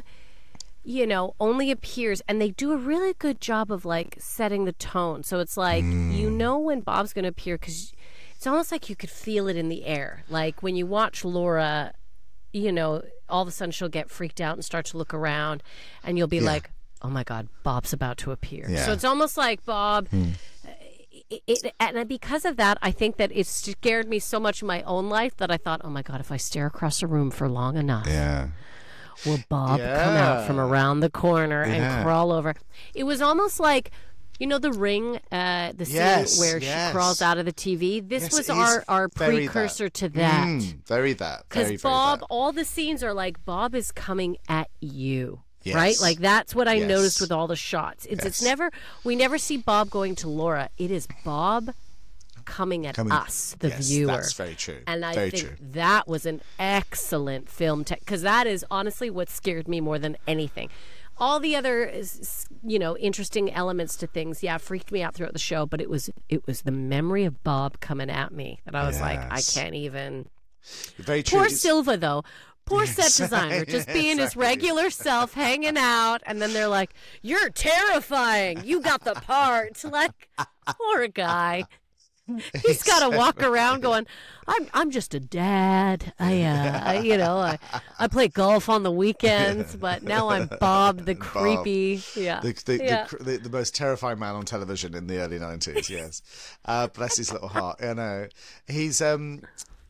you 0.83 1.05
know, 1.05 1.35
only 1.39 1.69
appears 1.69 2.21
and 2.27 2.41
they 2.41 2.49
do 2.49 2.71
a 2.71 2.77
really 2.77 3.13
good 3.19 3.39
job 3.39 3.71
of 3.71 3.85
like 3.85 4.15
setting 4.19 4.65
the 4.65 4.71
tone. 4.73 5.23
So 5.23 5.39
it's 5.39 5.57
like 5.57 5.83
you 5.83 6.31
know 6.31 6.57
when 6.57 6.81
Bob's 6.81 7.13
going 7.13 7.23
to 7.23 7.29
appear 7.29 7.57
cuz 7.57 7.93
it's 8.41 8.47
almost 8.47 8.71
like 8.71 8.89
you 8.89 8.95
could 8.95 9.11
feel 9.11 9.47
it 9.47 9.55
in 9.55 9.69
the 9.69 9.85
air. 9.85 10.23
Like 10.27 10.63
when 10.63 10.75
you 10.75 10.87
watch 10.87 11.23
Laura, 11.23 11.93
you 12.51 12.71
know, 12.71 13.03
all 13.29 13.43
of 13.43 13.47
a 13.47 13.51
sudden 13.51 13.71
she'll 13.71 13.87
get 13.87 14.09
freaked 14.09 14.41
out 14.41 14.55
and 14.55 14.65
start 14.65 14.87
to 14.87 14.97
look 14.97 15.13
around 15.13 15.61
and 16.03 16.17
you'll 16.17 16.27
be 16.27 16.39
like, 16.39 16.71
"Oh 17.03 17.07
my 17.07 17.23
god, 17.23 17.49
Bob's 17.61 17.93
about 17.93 18.17
to 18.17 18.31
appear." 18.31 18.65
Yeah. 18.67 18.83
So 18.83 18.93
it's 18.93 19.03
almost 19.03 19.37
like 19.37 19.63
Bob 19.63 20.07
hmm. 20.07 20.29
eh, 20.67 20.71
it, 21.29 21.43
it, 21.45 21.75
and 21.79 22.07
because 22.09 22.43
of 22.43 22.57
that, 22.57 22.79
I 22.81 22.89
think 22.89 23.17
that 23.17 23.31
it 23.31 23.45
scared 23.45 24.09
me 24.09 24.17
so 24.17 24.39
much 24.39 24.63
in 24.63 24.67
my 24.67 24.81
own 24.83 25.07
life 25.07 25.37
that 25.37 25.51
I 25.51 25.57
thought, 25.57 25.81
oh 25.83 25.91
my 25.91 26.01
God, 26.01 26.19
if 26.19 26.31
I 26.31 26.37
stare 26.37 26.65
across 26.65 27.03
a 27.03 27.07
room 27.07 27.29
for 27.29 27.47
long 27.47 27.77
enough, 27.77 28.07
yeah, 28.07 28.47
will 29.23 29.37
Bob 29.49 29.77
come 29.81 30.15
out 30.15 30.47
from 30.47 30.59
around 30.59 31.01
the 31.01 31.11
corner 31.11 31.63
Yeah. 31.63 31.73
and 31.73 32.03
crawl 32.03 32.31
over? 32.31 32.55
It 32.95 33.03
was 33.03 33.21
almost 33.21 33.59
like, 33.59 33.91
you 34.41 34.47
know, 34.47 34.57
the 34.57 34.71
ring, 34.73 35.19
uh, 35.31 35.71
the 35.77 35.85
scene 35.85 35.95
Yes, 35.97 36.39
where 36.39 36.57
yes. 36.57 36.89
she 36.89 36.93
crawls 36.93 37.21
out 37.21 37.37
of 37.37 37.45
the 37.45 37.53
TV. 37.53 38.01
This 38.01 38.23
Yes, 38.23 38.33
was 38.37 38.49
our, 38.49 38.83
our 38.87 39.07
very 39.15 39.45
that. 39.45 39.51
precursor 39.51 39.87
to 39.87 40.09
that. 40.09 40.47
Mm, 40.47 40.83
very 40.87 41.13
that. 41.13 41.27
Very, 41.27 41.43
Because 41.49 41.65
very 41.67 41.77
Bob, 41.77 42.19
that. 42.21 42.25
all 42.31 42.51
the 42.51 42.65
scenes 42.65 43.03
are 43.03 43.13
like 43.13 43.45
Bob 43.45 43.75
is 43.75 43.91
coming 43.91 44.37
at 44.49 44.67
you. 44.79 45.41
Yes. 45.61 45.75
Right, 45.75 45.95
like 46.01 46.17
that's 46.17 46.55
what 46.55 46.67
I 46.67 46.73
Yes. 46.73 46.89
noticed 46.89 47.21
with 47.21 47.31
all 47.31 47.45
the 47.45 47.55
shots. 47.55 48.07
It's 48.07 48.25
it's 48.25 48.41
never 48.41 48.71
we 49.03 49.15
never 49.15 49.37
see 49.37 49.57
Bob 49.57 49.91
going 49.91 50.15
to 50.15 50.27
Laura. 50.27 50.69
It 50.79 50.89
is 50.89 51.07
Bob 51.23 51.75
coming 52.45 52.87
at 52.87 52.95
Coming- 52.95 53.13
us, 53.13 53.55
the 53.59 53.67
yes, 53.69 53.87
viewer. 53.87 54.07
That's 54.13 54.33
very 54.33 54.55
true. 54.55 54.79
And 54.87 55.05
I 55.05 55.13
very 55.13 55.29
think 55.29 55.43
true. 55.45 55.55
that 55.73 56.07
was 56.07 56.25
an 56.25 56.41
excellent 56.57 57.47
film 57.47 57.83
tech 57.83 57.99
because 57.99 58.23
that 58.23 58.47
is 58.47 58.65
honestly 58.71 59.11
what 59.11 59.29
scared 59.29 59.67
me 59.67 59.79
more 59.81 59.99
than 59.99 60.17
anything. 60.27 60.69
All 61.21 61.39
the 61.39 61.55
other, 61.55 61.93
you 62.63 62.79
know, 62.79 62.97
interesting 62.97 63.53
elements 63.53 63.95
to 63.97 64.07
things, 64.07 64.41
yeah, 64.41 64.57
freaked 64.57 64.91
me 64.91 65.03
out 65.03 65.13
throughout 65.13 65.33
the 65.33 65.39
show. 65.39 65.67
But 65.67 65.79
it 65.79 65.89
was 65.89 66.09
it 66.29 66.47
was 66.47 66.63
the 66.63 66.71
memory 66.71 67.25
of 67.25 67.43
Bob 67.43 67.79
coming 67.79 68.09
at 68.09 68.33
me 68.33 68.59
that 68.65 68.75
I 68.75 68.87
was 68.87 68.99
like, 68.99 69.19
I 69.31 69.39
can't 69.39 69.75
even. 69.75 70.27
Very. 70.97 71.21
Poor 71.23 71.47
Silva 71.47 71.95
though. 71.95 72.23
Poor 72.65 72.85
set 72.85 73.11
designer, 73.13 73.65
just 73.65 73.87
being 73.93 74.17
his 74.17 74.35
regular 74.35 74.89
self, 74.89 75.33
hanging 75.33 75.77
out, 75.77 76.21
and 76.25 76.41
then 76.41 76.53
they're 76.53 76.67
like, 76.67 76.93
"You're 77.21 77.49
terrifying. 77.49 78.63
You 78.63 78.81
got 78.81 79.03
the 79.03 79.13
part." 79.13 79.83
Like, 79.83 80.29
poor 80.77 81.07
guy. 81.07 81.65
He's 82.65 82.83
got 82.83 83.09
to 83.09 83.17
walk 83.17 83.41
around 83.41 83.81
going, 83.81 84.05
"I'm 84.47 84.67
I'm 84.73 84.91
just 84.91 85.13
a 85.13 85.19
dad. 85.19 86.13
I, 86.19 86.43
uh, 86.43 86.81
I 86.83 86.99
you 86.99 87.17
know, 87.17 87.37
I, 87.37 87.57
I 87.99 88.07
play 88.07 88.27
golf 88.27 88.69
on 88.69 88.83
the 88.83 88.91
weekends, 88.91 89.75
but 89.75 90.03
now 90.03 90.29
I'm 90.29 90.49
Bob 90.59 91.05
the 91.05 91.15
creepy." 91.15 92.01
Yeah, 92.15 92.39
the, 92.41 92.53
the, 92.65 92.83
yeah. 92.83 93.07
the, 93.19 93.37
the, 93.37 93.49
most 93.49 93.75
terrifying 93.75 94.19
man 94.19 94.35
on 94.35 94.45
television 94.45 94.93
in 94.95 95.07
the 95.07 95.19
early 95.19 95.39
90s 95.39 95.89
yes. 95.89 96.21
Uh, 96.65 96.87
bless 96.87 97.17
his 97.17 97.31
little 97.31 97.49
heart. 97.49 97.83
I 97.83 97.93
know. 97.93 98.27
He's 98.67 99.01
um 99.01 99.41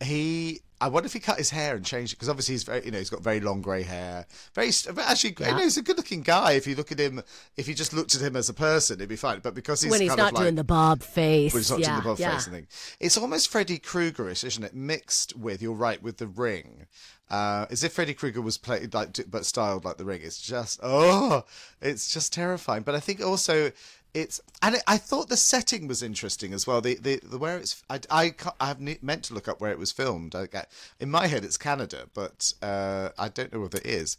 he 0.01 0.61
I 0.81 0.87
wonder 0.87 1.05
if 1.05 1.13
he 1.13 1.19
cut 1.19 1.37
his 1.37 1.51
hair 1.51 1.75
and 1.75 1.85
changed 1.85 2.13
it 2.13 2.15
because 2.15 2.27
obviously 2.27 2.55
he's 2.55 2.63
very, 2.63 2.83
you 2.83 2.91
know, 2.91 2.97
he's 2.97 3.11
got 3.11 3.21
very 3.21 3.39
long 3.39 3.61
grey 3.61 3.83
hair. 3.83 4.25
Very, 4.55 4.71
actually, 4.97 5.35
you 5.39 5.45
know, 5.45 5.57
he's 5.57 5.77
a 5.77 5.83
good-looking 5.83 6.23
guy. 6.23 6.53
If 6.53 6.65
you 6.65 6.73
look 6.73 6.91
at 6.91 6.99
him, 6.99 7.21
if 7.55 7.67
you 7.67 7.75
just 7.75 7.93
looked 7.93 8.15
at 8.15 8.21
him 8.21 8.35
as 8.35 8.49
a 8.49 8.53
person, 8.53 8.95
it'd 8.95 9.07
be 9.07 9.15
fine. 9.15 9.39
But 9.43 9.53
because 9.53 9.81
he's 9.81 9.91
when 9.91 10.01
he's 10.01 10.09
kind 10.09 10.17
not 10.17 10.27
of 10.29 10.33
like, 10.33 10.43
doing 10.43 10.55
the 10.55 10.63
Bob 10.63 11.03
face, 11.03 11.53
when 11.53 11.59
he's 11.59 11.69
not 11.69 11.79
yeah, 11.79 11.85
doing 11.85 11.97
the 11.97 12.09
Bob 12.09 12.19
yeah. 12.19 12.33
face 12.33 12.47
thing, 12.47 12.67
it's 12.99 13.15
almost 13.15 13.49
Freddy 13.49 13.77
Kruegerish, 13.77 14.43
isn't 14.43 14.63
it? 14.63 14.73
Mixed 14.73 15.37
with, 15.37 15.61
you're 15.61 15.73
right, 15.73 16.01
with 16.01 16.17
the 16.17 16.27
Ring. 16.27 16.87
Uh, 17.29 17.65
as 17.69 17.83
if 17.83 17.93
Freddy 17.93 18.13
Krueger 18.13 18.41
was 18.41 18.57
played 18.57 18.93
like, 18.93 19.17
but 19.29 19.45
styled 19.45 19.85
like 19.85 19.97
the 19.97 20.03
Ring. 20.03 20.19
It's 20.21 20.41
just, 20.41 20.79
oh, 20.83 21.45
it's 21.79 22.11
just 22.11 22.33
terrifying. 22.33 22.83
But 22.83 22.95
I 22.95 22.99
think 22.99 23.21
also 23.21 23.71
it's 24.13 24.39
and 24.62 24.76
it, 24.76 24.84
I 24.88 24.97
thought 24.97 25.30
the 25.30 25.38
setting 25.38 25.88
was 25.88 26.02
interesting 26.04 26.54
as 26.54 26.67
well. 26.67 26.82
The 26.82 26.95
the, 26.95 27.19
the 27.24 27.38
where 27.38 27.58
it's 27.58 27.82
I 27.89 28.00
I, 28.10 28.34
I 28.60 28.67
have 28.67 28.80
meant 29.02 29.24
to 29.26 29.34
look 29.34 29.47
up 29.47 29.62
where 29.62 29.71
it 29.71 29.80
was 29.80 29.91
filmed. 29.91 30.36
I, 30.36 30.45
get- 30.47 30.69
in 31.00 31.10
my 31.10 31.28
head, 31.28 31.43
it's 31.45 31.58
Canada, 31.58 32.08
but 32.13 32.54
uh, 32.62 33.10
I 33.17 33.30
don't 33.30 33.52
know 33.54 33.62
whether 33.62 33.78
it 33.80 33.86
is. 33.86 34.17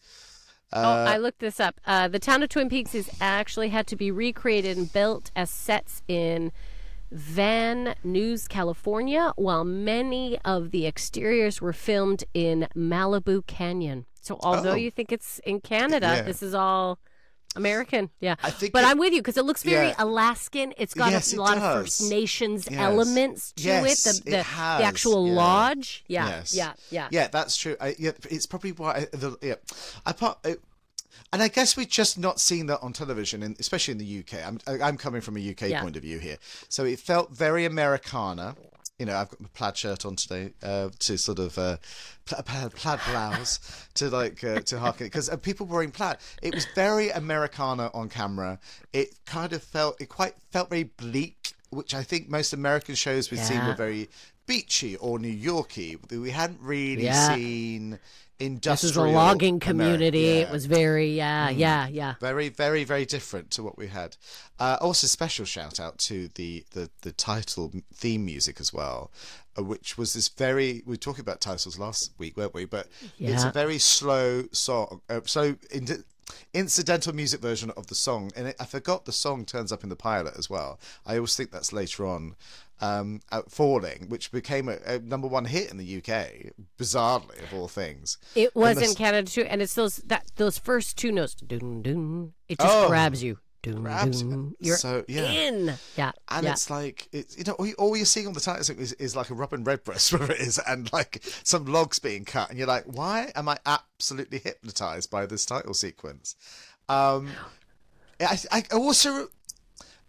oh, 0.72 0.80
I 0.80 1.18
looked 1.18 1.40
this 1.40 1.60
up. 1.60 1.80
Uh, 1.86 2.08
the 2.08 2.18
town 2.18 2.42
of 2.42 2.48
Twin 2.48 2.68
Peaks 2.70 2.94
is 2.94 3.10
actually 3.20 3.68
had 3.68 3.86
to 3.88 3.96
be 3.96 4.10
recreated 4.10 4.76
and 4.78 4.90
built 4.90 5.30
as 5.36 5.50
sets 5.50 6.02
in 6.08 6.50
Van 7.10 7.94
Nuys, 8.04 8.48
California, 8.48 9.32
while 9.36 9.64
many 9.64 10.38
of 10.46 10.70
the 10.70 10.86
exteriors 10.86 11.60
were 11.60 11.74
filmed 11.74 12.24
in 12.32 12.68
Malibu 12.74 13.46
Canyon. 13.46 14.06
So 14.22 14.38
although 14.42 14.70
Oh. 14.72 14.74
you 14.76 14.90
think 14.90 15.12
it's 15.12 15.38
in 15.40 15.60
Canada, 15.60 16.06
Yeah. 16.16 16.22
this 16.22 16.42
is 16.42 16.54
all 16.54 16.98
American. 17.56 18.10
Yeah. 18.20 18.36
I 18.42 18.50
think 18.50 18.72
but 18.72 18.84
it- 18.84 18.88
I'm 18.88 18.98
with 18.98 19.12
you 19.12 19.20
because 19.20 19.36
it 19.36 19.44
looks 19.44 19.62
very 19.62 19.88
Yeah. 19.88 19.94
Alaskan. 19.98 20.72
It's 20.76 20.94
got 20.94 21.10
Yes, 21.12 21.32
a 21.32 21.36
it 21.36 21.38
lot 21.38 21.54
does. 21.56 21.62
of 21.76 21.84
First 21.84 22.10
Nations 22.10 22.68
Yes. 22.70 22.80
elements 22.80 23.52
to 23.52 23.62
Yes, 23.62 24.06
it. 24.06 24.24
The, 24.24 24.38
it 24.38 24.44
has, 24.44 24.80
the 24.80 24.84
actual 24.84 25.26
yeah. 25.28 25.34
lodge. 25.34 26.04
Yeah. 26.08 26.28
Yes. 26.28 26.54
Yeah. 26.54 26.72
Yeah. 26.90 27.08
Yeah, 27.10 27.28
that's 27.28 27.56
true. 27.56 27.76
I, 27.80 27.94
yeah, 27.98 28.12
it's 28.30 28.46
probably 28.46 28.72
why 28.72 28.92
I, 28.92 29.00
the 29.16 29.36
yeah, 29.42 29.54
I 30.06 30.12
part. 30.12 30.38
It, 30.44 30.60
and 31.32 31.42
I 31.42 31.48
guess 31.48 31.76
we've 31.76 31.88
just 31.88 32.18
not 32.18 32.40
seen 32.40 32.66
that 32.66 32.80
on 32.82 32.92
television, 32.92 33.42
and 33.42 33.58
especially 33.58 33.92
in 33.92 33.98
the 33.98 34.18
UK. 34.20 34.46
I'm 34.46 34.58
I'm 34.82 34.96
coming 34.96 35.20
from 35.22 35.36
a 35.36 35.40
UK 35.40 35.62
Yeah. 35.70 35.80
point 35.82 35.96
of 35.96 36.02
view 36.02 36.18
here, 36.18 36.36
so 36.68 36.84
it 36.84 36.98
felt 36.98 37.30
very 37.32 37.64
Americana. 37.64 38.54
You 39.02 39.06
know, 39.06 39.16
I've 39.16 39.30
got 39.30 39.40
my 39.40 39.48
plaid 39.52 39.76
shirt 39.76 40.06
on 40.06 40.14
today 40.14 40.52
uh, 40.62 40.90
to 41.00 41.18
sort 41.18 41.40
of 41.40 41.58
uh, 41.58 41.78
pla- 42.24 42.42
plaid, 42.42 42.72
plaid 42.72 43.00
blouse 43.10 43.58
to 43.94 44.08
like 44.10 44.44
uh, 44.44 44.60
to 44.60 44.78
harken 44.78 45.06
because 45.06 45.28
uh, 45.28 45.36
people 45.36 45.66
were 45.66 45.74
wearing 45.74 45.90
plaid. 45.90 46.18
It 46.40 46.54
was 46.54 46.68
very 46.76 47.10
Americana 47.10 47.90
on 47.94 48.08
camera. 48.08 48.60
It 48.92 49.08
kind 49.26 49.52
of 49.54 49.60
felt 49.64 50.00
it 50.00 50.08
quite 50.08 50.34
felt 50.52 50.68
very 50.70 50.84
bleak, 50.84 51.50
which 51.70 51.94
I 51.96 52.04
think 52.04 52.28
most 52.28 52.52
American 52.52 52.94
shows 52.94 53.28
we've 53.32 53.40
seen 53.40 53.66
were 53.66 53.74
very 53.74 54.08
beachy 54.46 54.94
or 54.98 55.18
New 55.18 55.26
Yorky. 55.26 55.96
We 56.08 56.30
hadn't 56.30 56.60
really 56.60 57.06
Yeah. 57.06 57.34
seen 57.34 57.98
This 58.42 58.84
industrial. 58.84 59.06
is 59.06 59.12
a 59.12 59.16
logging 59.16 59.60
community. 59.60 60.20
yeah. 60.20 60.32
Mm. 60.32 60.40
It 60.42 60.50
was 60.50 60.66
very, 60.66 61.12
yeah, 61.12 61.50
yeah, 61.50 61.86
yeah. 61.88 62.14
very, 62.20 62.48
very, 62.48 62.84
very 62.84 63.04
different 63.04 63.50
to 63.52 63.62
what 63.62 63.78
we 63.78 63.86
had. 63.86 64.16
Uh, 64.58 64.78
also, 64.80 65.06
special 65.06 65.44
shout 65.44 65.78
out 65.78 65.98
to 65.98 66.28
the 66.34 66.64
the 66.72 66.90
the 67.02 67.12
title 67.12 67.72
theme 67.94 68.24
music 68.24 68.60
as 68.60 68.72
well, 68.72 69.10
uh, 69.58 69.62
which 69.62 69.96
was 69.96 70.14
this 70.14 70.28
very. 70.28 70.82
We 70.86 70.92
were 70.92 70.96
talking 70.96 71.20
about 71.22 71.40
titles 71.40 71.78
last 71.78 72.12
week, 72.18 72.36
weren't 72.36 72.54
we? 72.54 72.64
But 72.64 72.88
it's 73.18 73.44
a 73.44 73.50
very 73.50 73.78
slow 73.78 74.44
song. 74.52 75.00
Uh, 75.08 75.20
so. 75.24 75.56
In, 75.70 76.04
incidental 76.54 77.14
music 77.14 77.40
version 77.40 77.70
of 77.76 77.86
the 77.88 77.94
song 77.94 78.30
and 78.36 78.48
it, 78.48 78.56
i 78.60 78.64
forgot 78.64 79.04
the 79.04 79.12
song 79.12 79.44
turns 79.44 79.72
up 79.72 79.82
in 79.82 79.88
the 79.88 79.96
pilot 79.96 80.34
as 80.38 80.48
well 80.50 80.78
i 81.06 81.16
always 81.16 81.34
think 81.36 81.50
that's 81.50 81.72
later 81.72 82.06
on 82.06 82.34
um 82.80 83.20
falling 83.48 84.06
which 84.08 84.32
became 84.32 84.68
a, 84.68 84.76
a 84.86 84.98
number 84.98 85.28
one 85.28 85.44
hit 85.44 85.70
in 85.70 85.76
the 85.76 85.96
uk 85.98 86.26
bizarrely 86.78 87.42
of 87.42 87.54
all 87.54 87.68
things 87.68 88.18
It 88.34 88.54
was 88.56 88.76
the 88.78 88.84
in 88.86 88.94
Canada 88.94 89.30
too, 89.30 89.42
and 89.42 89.62
it's 89.62 89.74
those 89.74 89.96
that 89.98 90.24
those 90.36 90.58
first 90.58 90.96
two 90.96 91.12
notes, 91.12 91.34
dun 91.34 91.82
dun. 91.82 92.32
It 92.48 92.58
just 92.58 92.74
Oh. 92.74 92.88
grabs 92.88 93.22
you. 93.22 93.38
You. 93.66 93.74
dun. 93.74 94.54
You're 94.58 94.76
So, 94.76 95.04
yeah. 95.08 95.30
in. 95.30 95.74
Yeah, 95.96 96.12
and 96.28 96.44
yeah. 96.44 96.52
it's 96.52 96.68
like 96.70 97.08
it's 97.12 97.36
you 97.38 97.44
know 97.44 97.52
all, 97.54 97.66
you- 97.66 97.74
all 97.78 97.96
you're 97.96 98.06
seeing 98.06 98.26
on 98.26 98.32
the 98.32 98.40
title 98.40 98.76
is, 98.78 98.92
is 98.94 99.14
like 99.16 99.30
a 99.30 99.34
Robin 99.34 99.62
Redbreast 99.64 100.12
wherever 100.12 100.32
it 100.32 100.40
is 100.40 100.58
and 100.66 100.92
like 100.92 101.22
some 101.44 101.66
logs 101.66 101.98
being 101.98 102.24
cut 102.24 102.50
and 102.50 102.58
you're 102.58 102.66
like 102.66 102.84
why 102.86 103.30
am 103.34 103.48
I 103.48 103.58
absolutely 103.66 104.38
hypnotized 104.38 105.10
by 105.10 105.26
this 105.26 105.44
title 105.46 105.74
sequence 105.74 106.34
um 106.88 107.28
I, 108.20 108.38
I 108.52 108.62
also 108.72 109.28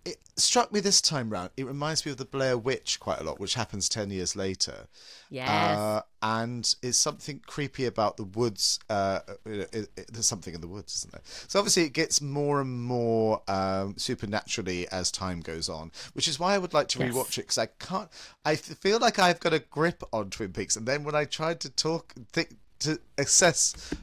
it 0.05 0.17
struck 0.35 0.73
me 0.73 0.79
this 0.79 0.99
time 1.01 1.29
round 1.29 1.49
it 1.55 1.65
reminds 1.65 2.05
me 2.05 2.11
of 2.11 2.17
the 2.17 2.25
Blair 2.25 2.57
Witch 2.57 2.99
quite 2.99 3.19
a 3.19 3.23
lot 3.23 3.39
which 3.39 3.53
happens 3.53 3.87
10 3.87 4.09
years 4.09 4.35
later 4.35 4.87
yes. 5.29 5.47
uh, 5.47 6.01
and 6.21 6.75
it's 6.81 6.97
something 6.97 7.41
creepy 7.45 7.85
about 7.85 8.17
the 8.17 8.23
woods. 8.23 8.79
Uh, 8.89 9.19
it, 9.45 9.69
it, 9.73 9.89
it- 9.97 10.09
there's 10.13 10.25
something 10.27 10.53
in 10.53 10.61
the 10.61 10.67
woods, 10.67 10.95
isn't 10.95 11.11
there? 11.11 11.21
So 11.47 11.59
obviously, 11.59 11.83
it 11.83 11.93
gets 11.93 12.21
more 12.21 12.61
and 12.61 12.81
more 12.83 13.41
um, 13.49 13.95
supernaturally 13.97 14.87
as 14.89 15.11
time 15.11 15.41
goes 15.41 15.67
on, 15.69 15.91
which 16.13 16.27
is 16.27 16.39
why 16.39 16.53
I 16.55 16.57
would 16.59 16.73
like 16.73 16.87
to 16.89 16.99
Yes. 16.99 17.13
rewatch 17.13 17.37
it 17.37 17.41
because 17.41 17.57
I 17.57 17.65
can't. 17.65 18.09
I 18.45 18.55
feel 18.55 18.99
like 18.99 19.19
I've 19.19 19.39
got 19.41 19.53
a 19.53 19.59
grip 19.59 20.01
on 20.13 20.29
Twin 20.29 20.53
Peaks, 20.53 20.75
and 20.77 20.87
then 20.87 21.03
when 21.03 21.15
I 21.15 21.25
tried 21.25 21.59
to 21.61 21.69
talk, 21.69 22.13
think, 22.31 22.55
to 22.79 22.99
assess 23.17 23.93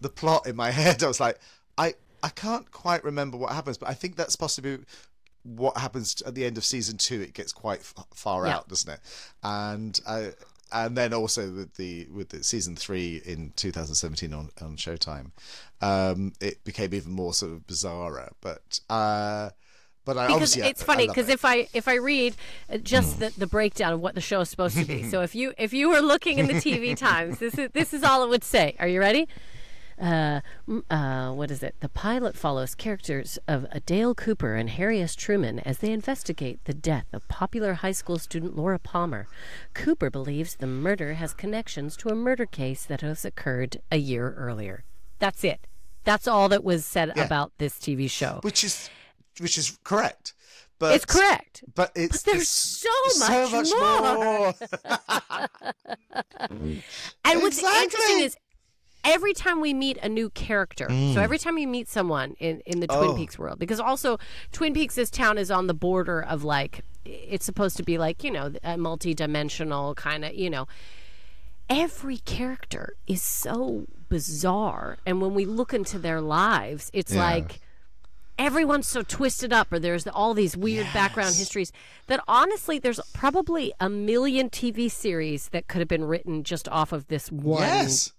the 0.00 0.08
plot 0.08 0.46
in 0.46 0.54
my 0.56 0.70
head, 0.80 1.02
I 1.02 1.08
was 1.08 1.18
like, 1.20 1.38
I 1.76 1.94
I 2.22 2.28
can't 2.28 2.70
quite 2.70 3.02
remember 3.04 3.36
what 3.36 3.52
happens, 3.52 3.78
but 3.78 3.88
I 3.88 3.94
think 3.94 4.14
that's 4.16 4.36
possibly 4.36 4.78
what 5.44 5.76
happens 5.76 6.20
at 6.26 6.34
the 6.34 6.44
end 6.44 6.58
of 6.58 6.64
season 6.64 6.96
two. 6.98 7.20
It 7.20 7.32
gets 7.34 7.52
quite 7.52 7.80
f- 7.80 7.94
far 8.14 8.46
Yeah. 8.46 8.56
out, 8.56 8.68
doesn't 8.68 8.90
it? 8.92 9.00
And 9.42 10.00
uh, 10.06 10.30
and 10.72 10.96
then 10.96 11.14
also 11.14 11.50
with 11.52 11.74
the 11.74 12.06
with 12.12 12.30
the 12.30 12.42
season 12.42 12.74
three 12.74 13.22
in 13.24 13.52
2017 13.54 14.32
on 14.32 14.50
on 14.60 14.76
Showtime, 14.76 15.30
um, 15.80 16.32
it 16.40 16.64
became 16.64 16.92
even 16.94 17.12
more 17.12 17.32
sort 17.34 17.52
of 17.52 17.66
bizarre. 17.66 18.32
But 18.40 18.80
uh, 18.90 19.50
but 20.04 20.18
I 20.18 20.26
because 20.28 20.58
I- 20.60 20.66
it's 20.66 20.82
funny 20.82 21.04
I 21.04 21.06
love 21.06 21.14
because 21.16 21.28
it. 21.28 21.34
if 21.34 21.44
I 21.44 21.68
if 21.74 21.86
I 21.88 21.94
read 21.96 22.34
just 22.82 23.20
the, 23.20 23.30
the 23.36 23.46
breakdown 23.46 23.92
of 23.92 24.00
what 24.00 24.14
the 24.14 24.20
show 24.20 24.40
is 24.40 24.48
supposed 24.50 24.76
to 24.78 24.84
be, 24.84 25.02
so 25.10 25.20
if 25.22 25.34
you 25.34 25.52
if 25.58 25.72
you 25.72 25.88
were 25.90 26.00
looking 26.00 26.38
in 26.38 26.46
the 26.46 26.54
TV 26.54 26.96
Times, 27.08 27.38
this 27.38 27.56
is 27.58 27.70
this 27.72 27.92
is 27.94 28.02
all 28.02 28.24
it 28.24 28.28
would 28.30 28.44
say. 28.44 28.74
Are 28.80 28.88
you 28.88 28.98
ready? 29.00 29.28
Uh, 30.00 30.40
uh, 30.90 31.30
what 31.32 31.50
is 31.50 31.62
it? 31.62 31.74
The 31.80 31.88
pilot 31.88 32.36
follows 32.36 32.74
characters 32.74 33.38
of 33.46 33.66
Dale 33.86 34.14
Cooper 34.14 34.54
and 34.56 34.70
Harry 34.70 35.00
S. 35.00 35.14
Truman 35.14 35.60
as 35.60 35.78
they 35.78 35.92
investigate 35.92 36.58
the 36.64 36.74
death 36.74 37.06
of 37.12 37.26
popular 37.28 37.74
high 37.74 37.92
school 37.92 38.18
student 38.18 38.56
Laura 38.56 38.78
Palmer. 38.78 39.26
Cooper 39.72 40.10
believes 40.10 40.56
the 40.56 40.66
murder 40.66 41.14
has 41.14 41.32
connections 41.34 41.96
to 41.98 42.08
a 42.08 42.14
murder 42.14 42.46
case 42.46 42.84
that 42.84 43.00
has 43.02 43.24
occurred 43.24 43.80
a 43.92 43.96
year 43.98 44.34
earlier. 44.36 44.84
That's 45.18 45.44
it. 45.44 45.66
That's 46.04 46.26
all 46.28 46.48
that 46.50 46.64
was 46.64 46.84
said 46.84 47.12
Yeah. 47.16 47.24
about 47.24 47.52
this 47.58 47.78
TV 47.78 48.08
show. 48.10 48.40
which 48.42 48.64
is 48.64 48.90
which 49.40 49.56
is 49.58 49.78
correct. 49.84 50.32
But 50.78 50.96
It's 50.96 51.04
correct. 51.04 51.62
But 51.74 51.92
it's 51.94 52.22
there's 52.22 52.42
it's 52.42 52.48
so 52.50 52.88
so 53.08 53.50
much 53.50 53.52
much 53.52 53.70
more. 53.78 54.24
more. 54.24 54.54
And 57.24 57.42
what's 57.42 57.62
interesting 57.62 58.20
is 58.20 58.36
every 59.04 59.32
time 59.34 59.60
we 59.60 59.74
meet 59.74 59.98
a 60.02 60.08
new 60.08 60.30
character, 60.30 60.86
so 60.88 61.20
every 61.20 61.38
time 61.38 61.58
you 61.58 61.68
meet 61.68 61.88
someone 61.88 62.34
in, 62.40 62.60
in 62.66 62.80
the 62.80 62.86
Twin 62.86 63.00
Mm. 63.00 63.12
Oh. 63.12 63.16
Peaks 63.16 63.38
world, 63.38 63.58
because 63.58 63.78
also 63.80 64.18
Twin 64.52 64.72
Peaks, 64.74 64.94
this 64.94 65.10
town 65.10 65.38
is 65.38 65.50
on 65.50 65.66
the 65.66 65.74
border 65.74 66.22
of 66.22 66.42
like, 66.44 66.80
it's 67.04 67.44
supposed 67.44 67.76
to 67.76 67.82
be 67.82 67.98
like, 67.98 68.24
you 68.24 68.30
know, 68.30 68.52
a 68.62 68.76
multi 68.78 69.12
dimensional 69.14 69.94
kind 69.94 70.24
of, 70.24 70.34
you 70.34 70.48
know. 70.50 70.66
Every 71.68 72.18
character 72.18 72.94
is 73.06 73.22
so 73.22 73.86
bizarre. 74.10 74.98
And 75.06 75.20
when 75.22 75.32
we 75.34 75.44
look 75.46 75.72
into 75.72 75.98
their 75.98 76.20
lives, 76.20 76.90
it's 76.92 77.14
Yeah. 77.14 77.22
like 77.22 77.60
everyone's 78.38 78.86
so 78.88 79.02
twisted 79.02 79.52
up 79.52 79.72
or 79.72 79.78
there's 79.78 80.06
all 80.08 80.34
these 80.34 80.56
weird 80.56 80.86
background 80.92 81.34
histories 81.36 81.70
that 82.08 82.20
honestly 82.26 82.78
there's 82.80 82.98
probably 83.12 83.72
a 83.80 83.88
million 83.88 84.50
TV 84.50 84.90
series 84.90 85.48
that 85.50 85.68
could 85.68 85.78
have 85.78 85.88
been 85.88 86.04
written 86.04 86.42
just 86.42 86.68
off 86.68 86.92
of 86.92 87.06
this 87.06 87.30
one. 87.30 87.62
yes. 87.62 88.12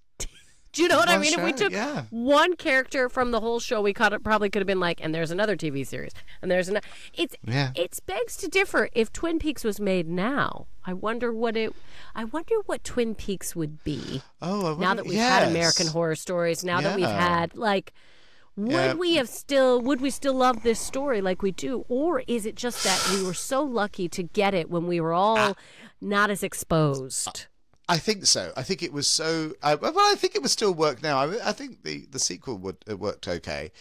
Do 0.76 0.84
you 0.84 0.88
know 0.90 0.98
what 0.98 1.10
I 1.10 1.18
mean? 1.18 1.34
if 1.34 1.44
we 1.44 1.54
took 1.54 1.72
yeah. 1.72 2.04
one 2.10 2.56
character 2.56 3.10
from 3.10 3.32
the 3.32 3.40
whole 3.40 3.60
show, 3.60 3.82
we 3.82 3.94
could 3.94 4.12
have, 4.12 4.24
probably 4.24 4.50
could 4.50 4.60
have 4.60 4.68
been 4.68 4.80
like, 4.80 5.00
and 5.04 5.16
there's 5.16 5.32
another 5.32 5.56
TV 5.56 5.86
series, 5.88 6.12
and 6.42 6.52
there's 6.52 6.68
another. 6.70 6.86
It's 7.14 7.36
Yeah. 7.44 7.72
it's 7.76 8.00
begs 8.00 8.36
to 8.38 8.48
differ. 8.48 8.90
If 8.94 9.12
Twin 9.14 9.40
Peaks 9.40 9.64
was 9.64 9.80
made 9.80 10.08
now, 10.08 10.68
I 10.86 10.94
wonder 10.94 11.32
what 11.34 11.56
it. 11.58 11.74
I 12.14 12.26
wonder 12.26 12.56
what 12.66 12.84
Twin 12.84 13.16
Peaks 13.16 13.56
would 13.56 13.84
be 13.84 14.22
Oh, 14.42 14.76
I 14.76 14.80
now 14.80 14.94
that 14.94 15.06
we've 15.06 15.18
had. 15.18 15.48
American 15.48 15.88
Horror 15.88 16.16
Stories. 16.16 16.64
Now 16.64 16.82
that 16.82 16.96
we've 16.96 17.06
had 17.06 17.56
like. 17.56 17.94
Would 18.58 18.72
Yeah. 18.72 18.94
we 18.94 19.16
have 19.16 19.28
still 19.28 19.82
would 19.82 20.00
we 20.00 20.10
still 20.10 20.34
love 20.34 20.64
this 20.64 20.80
story 20.80 21.20
like 21.20 21.42
we 21.42 21.52
do 21.52 21.84
or 21.90 22.24
is 22.26 22.46
it 22.46 22.56
just 22.56 22.86
that 22.86 23.10
we 23.14 23.22
were 23.22 23.34
so 23.34 23.62
lucky 23.62 24.08
to 24.08 24.24
get 24.24 24.54
it 24.54 24.70
when 24.70 24.88
we 24.88 25.02
were 25.02 25.12
all 25.12 25.38
Ah. 25.38 25.54
not 26.00 26.30
as 26.30 26.42
exposed 26.42 27.48
I 27.88 27.98
think 27.98 28.26
so. 28.26 28.52
I 28.58 28.64
think 28.64 28.82
it 28.82 28.92
was 28.92 29.08
so. 29.08 29.54
Uh, 29.62 29.78
well, 29.80 29.94
I 30.00 30.16
think 30.16 30.36
it 30.36 30.42
would 30.42 30.52
still 30.52 30.74
work 30.74 31.04
now. 31.04 31.20
I, 31.20 31.50
I 31.50 31.52
think 31.52 31.84
the, 31.84 32.06
the 32.10 32.20
sequel 32.20 32.58
would 32.58 32.78
worked 33.00 33.28
okay. 33.28 33.72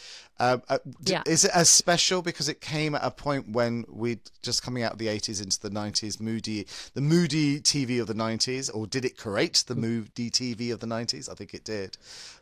Um, 0.41 0.63
uh, 0.69 0.79
Yeah. 1.05 1.23
Is 1.27 1.45
it 1.45 1.53
as 1.55 1.69
special 1.69 2.21
because 2.23 2.49
it 2.49 2.61
came 2.61 2.95
at 2.95 3.03
a 3.05 3.11
point 3.11 3.51
when 3.51 3.85
we'd 3.89 4.21
just 4.43 4.63
coming 4.63 4.83
out 4.83 4.93
of 4.93 4.99
the 4.99 5.09
eighties 5.09 5.41
into 5.41 5.61
the 5.61 5.71
nineties, 5.71 6.19
moody, 6.21 6.67
the 6.95 7.01
moody 7.01 7.61
TV 7.61 8.01
of 8.01 8.07
the 8.09 8.15
nineties, 8.15 8.69
or 8.69 8.87
did 8.87 9.05
it 9.05 9.17
create 9.17 9.65
the 9.67 9.75
moody 9.77 10.31
TV 10.31 10.73
of 10.73 10.81
the 10.81 10.87
nineties? 10.87 11.29
I 11.29 11.35
think 11.35 11.55
it 11.55 11.65
did. 11.65 11.97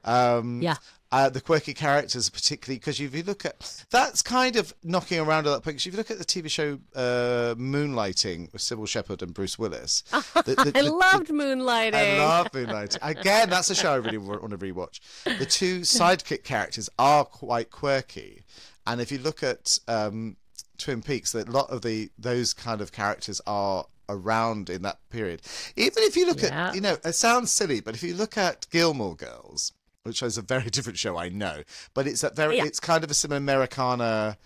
Um, 0.05 0.63
Yeah. 0.63 0.77
Uh, 1.15 1.29
the 1.29 1.43
quirky 1.43 1.75
characters, 1.75 2.31
particularly 2.31 2.79
because 2.79 2.99
if 2.99 3.15
you 3.15 3.23
look 3.23 3.45
at 3.45 3.85
that's 3.91 4.23
kind 4.23 4.57
of 4.57 4.73
knocking 4.83 5.21
around 5.21 5.47
at 5.47 5.51
that 5.51 5.63
point. 5.63 5.77
'cause 5.77 5.87
if 5.87 5.93
you 5.93 5.99
look 5.99 6.11
at 6.11 6.17
the 6.17 6.25
TV 6.25 6.49
show 6.51 6.79
uh, 6.97 7.55
Moonlighting 7.59 8.51
with 8.51 8.63
Cybill 8.63 8.89
Shepherd 8.89 9.21
and 9.21 9.35
Bruce 9.35 9.59
Willis, 9.59 10.05
the, 10.11 10.55
the, 10.55 10.73
I 10.75 10.81
the- 10.83 10.91
loved 10.91 11.29
moonlighting 11.29 11.95
I 11.95 12.17
love 12.17 12.55
Moonlight. 12.55 12.97
Again, 13.03 13.51
that's 13.51 13.69
a 13.69 13.75
show 13.75 13.93
I 13.93 13.97
really 13.97 14.17
want 14.17 14.51
to 14.53 14.57
rewatch. 14.57 15.01
The 15.39 15.45
two 15.45 15.81
sidekick 15.81 16.45
characters 16.45 16.89
are 16.99 17.27
quite 17.27 17.71
quirky, 17.83 18.43
and 18.87 19.01
if 19.01 19.11
you 19.11 19.19
look 19.19 19.43
at 19.43 19.79
um, 19.89 20.37
Twin 20.79 21.03
Peaks 21.03 21.33
that 21.33 21.49
a 21.49 21.51
lot 21.51 21.69
of 21.71 21.83
the 21.83 22.11
those 22.17 22.55
kind 22.55 22.81
of 22.81 22.93
characters 22.93 23.41
are 23.47 23.87
around 24.09 24.69
in 24.71 24.83
that 24.83 24.99
period. 25.11 25.41
Even 25.77 26.03
if 26.05 26.17
you 26.17 26.27
look 26.27 26.43
Yeah. 26.43 26.69
at, 26.69 26.75
you 26.75 26.81
know, 26.81 26.97
it 27.05 27.15
sounds 27.15 27.51
silly, 27.51 27.81
but 27.81 27.95
if 27.95 28.03
you 28.03 28.15
look 28.15 28.37
at 28.37 28.67
Gilmore 28.71 29.17
Girls, 29.17 29.73
which 30.03 30.23
is 30.23 30.37
a 30.39 30.43
very 30.43 30.71
different 30.77 30.99
show, 30.99 31.17
I 31.17 31.29
know, 31.29 31.63
but 31.95 32.07
it's 32.07 32.23
a 32.23 32.31
very, 32.31 32.57
Yeah. 32.59 32.65
it's 32.67 32.81
kind 32.81 33.03
of 33.05 33.11
a 33.11 33.15
similar 33.15 33.39
Americana, 33.39 34.37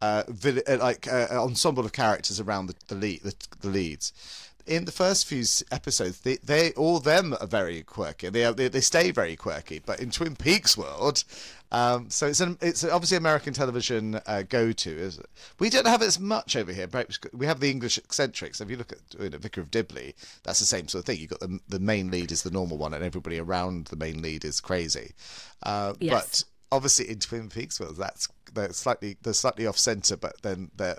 uh, 0.00 0.22
vill- 0.28 0.62
uh, 0.68 0.76
like 0.78 1.06
uh, 1.08 1.26
ensemble 1.32 1.84
of 1.84 1.92
characters 1.92 2.38
around 2.40 2.66
the 2.66 2.74
the, 2.88 2.94
lead, 2.94 3.20
the 3.22 3.34
the 3.60 3.68
leads. 3.68 4.12
In 4.66 4.84
the 4.84 4.92
first 4.92 5.26
few 5.26 5.44
episodes, 5.70 6.20
they, 6.20 6.36
they 6.52 6.72
all 6.72 6.98
them 6.98 7.34
are 7.40 7.46
very 7.46 7.82
quirky. 7.84 8.28
They, 8.30 8.44
are, 8.44 8.52
they 8.52 8.68
they 8.68 8.80
stay 8.80 9.12
very 9.12 9.36
quirky. 9.36 9.78
But 9.78 10.00
in 10.00 10.10
Twin 10.10 10.34
Peaks 10.36 10.76
world, 10.76 11.22
um, 11.72 12.10
so 12.10 12.26
it's 12.26 12.40
an, 12.40 12.58
it's 12.60 12.84
obviously 12.84 13.16
American 13.16 13.52
television 13.52 14.20
uh, 14.26 14.42
go 14.48 14.72
to. 14.72 14.90
Is 14.90 15.18
it? 15.18 15.26
We 15.58 15.70
don't 15.70 15.86
have 15.86 16.02
as 16.02 16.20
much 16.20 16.56
over 16.56 16.72
here. 16.72 16.86
Perhaps 16.86 17.18
we 17.32 17.46
have 17.46 17.60
the 17.60 17.70
English 17.70 17.98
eccentrics. 17.98 18.60
If 18.60 18.70
you 18.70 18.76
look 18.76 18.92
at 18.92 18.98
you 19.18 19.30
know, 19.30 19.38
Vicar 19.38 19.60
of 19.60 19.70
Dibley, 19.70 20.14
that's 20.44 20.60
the 20.60 20.66
same 20.66 20.88
sort 20.88 21.02
of 21.02 21.06
thing. 21.06 21.18
You 21.18 21.26
got 21.26 21.40
the 21.40 21.58
the 21.68 21.80
main 21.80 22.10
lead 22.10 22.32
is 22.32 22.42
the 22.42 22.50
normal 22.50 22.78
one, 22.78 22.94
and 22.94 23.04
everybody 23.04 23.38
around 23.38 23.86
the 23.86 23.96
main 23.96 24.22
lead 24.22 24.44
is 24.44 24.60
crazy. 24.60 25.12
Uh, 25.62 25.94
Yes. 25.98 26.12
But 26.70 26.76
obviously 26.76 27.10
in 27.10 27.18
Twin 27.18 27.48
Peaks 27.48 27.80
world, 27.80 27.96
that's 27.96 28.28
they're 28.54 28.72
slightly 28.72 29.16
they're 29.22 29.32
slightly 29.32 29.66
off 29.66 29.78
center, 29.78 30.16
but 30.16 30.42
then 30.42 30.70
they're 30.76 30.98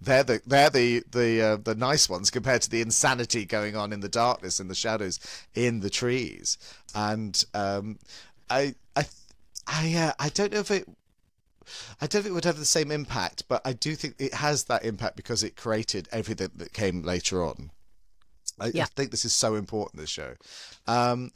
they're 0.00 0.24
the 0.24 0.40
they're 0.46 0.70
the 0.70 1.02
the 1.10 1.40
uh, 1.42 1.56
the 1.56 1.74
nice 1.74 2.08
ones 2.08 2.30
compared 2.30 2.62
to 2.62 2.70
the 2.70 2.80
insanity 2.80 3.44
going 3.44 3.74
on 3.76 3.92
in 3.92 4.00
the 4.00 4.08
darkness 4.08 4.60
in 4.60 4.68
the 4.68 4.74
shadows 4.74 5.18
in 5.54 5.80
the 5.80 5.88
trees 5.88 6.58
and 6.94 7.44
um 7.54 7.98
i 8.50 8.74
i 8.96 9.04
i 9.66 9.94
uh, 9.94 10.12
i 10.18 10.28
don't 10.28 10.52
know 10.52 10.60
if 10.60 10.70
it 10.70 10.88
I 12.00 12.06
don't 12.06 12.22
think 12.22 12.32
it 12.32 12.34
would 12.34 12.44
have 12.44 12.58
the 12.58 12.64
same 12.66 12.90
impact, 12.90 13.44
but 13.48 13.62
I 13.64 13.72
do 13.72 13.94
think 13.94 14.16
it 14.18 14.34
has 14.34 14.64
that 14.64 14.84
impact 14.84 15.16
because 15.16 15.42
it 15.42 15.56
created 15.56 16.08
everything 16.12 16.50
that 16.56 16.72
came 16.72 17.02
later 17.02 17.42
on. 17.42 17.70
I, 18.60 18.66
I 18.66 18.84
think 18.94 19.10
this 19.10 19.24
is 19.24 19.32
so 19.32 19.54
important. 19.54 20.00
This 20.00 20.10
show, 20.10 20.34
um, 20.86 21.30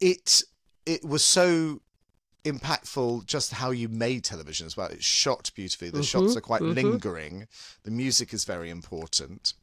it 0.00 0.42
it 0.84 1.04
was 1.04 1.24
so 1.24 1.80
impactful 2.44 3.26
just 3.26 3.52
how 3.52 3.70
you 3.70 3.88
made 3.88 4.24
television 4.24 4.66
as 4.66 4.76
well. 4.76 4.88
It's 4.88 5.04
shot 5.04 5.50
beautifully. 5.54 5.90
The 5.90 6.02
shots 6.02 6.36
are 6.36 6.40
quite 6.40 6.62
lingering. 6.62 7.46
The 7.84 7.90
music 7.90 8.32
is 8.34 8.44
very 8.44 8.70
important. 8.70 9.54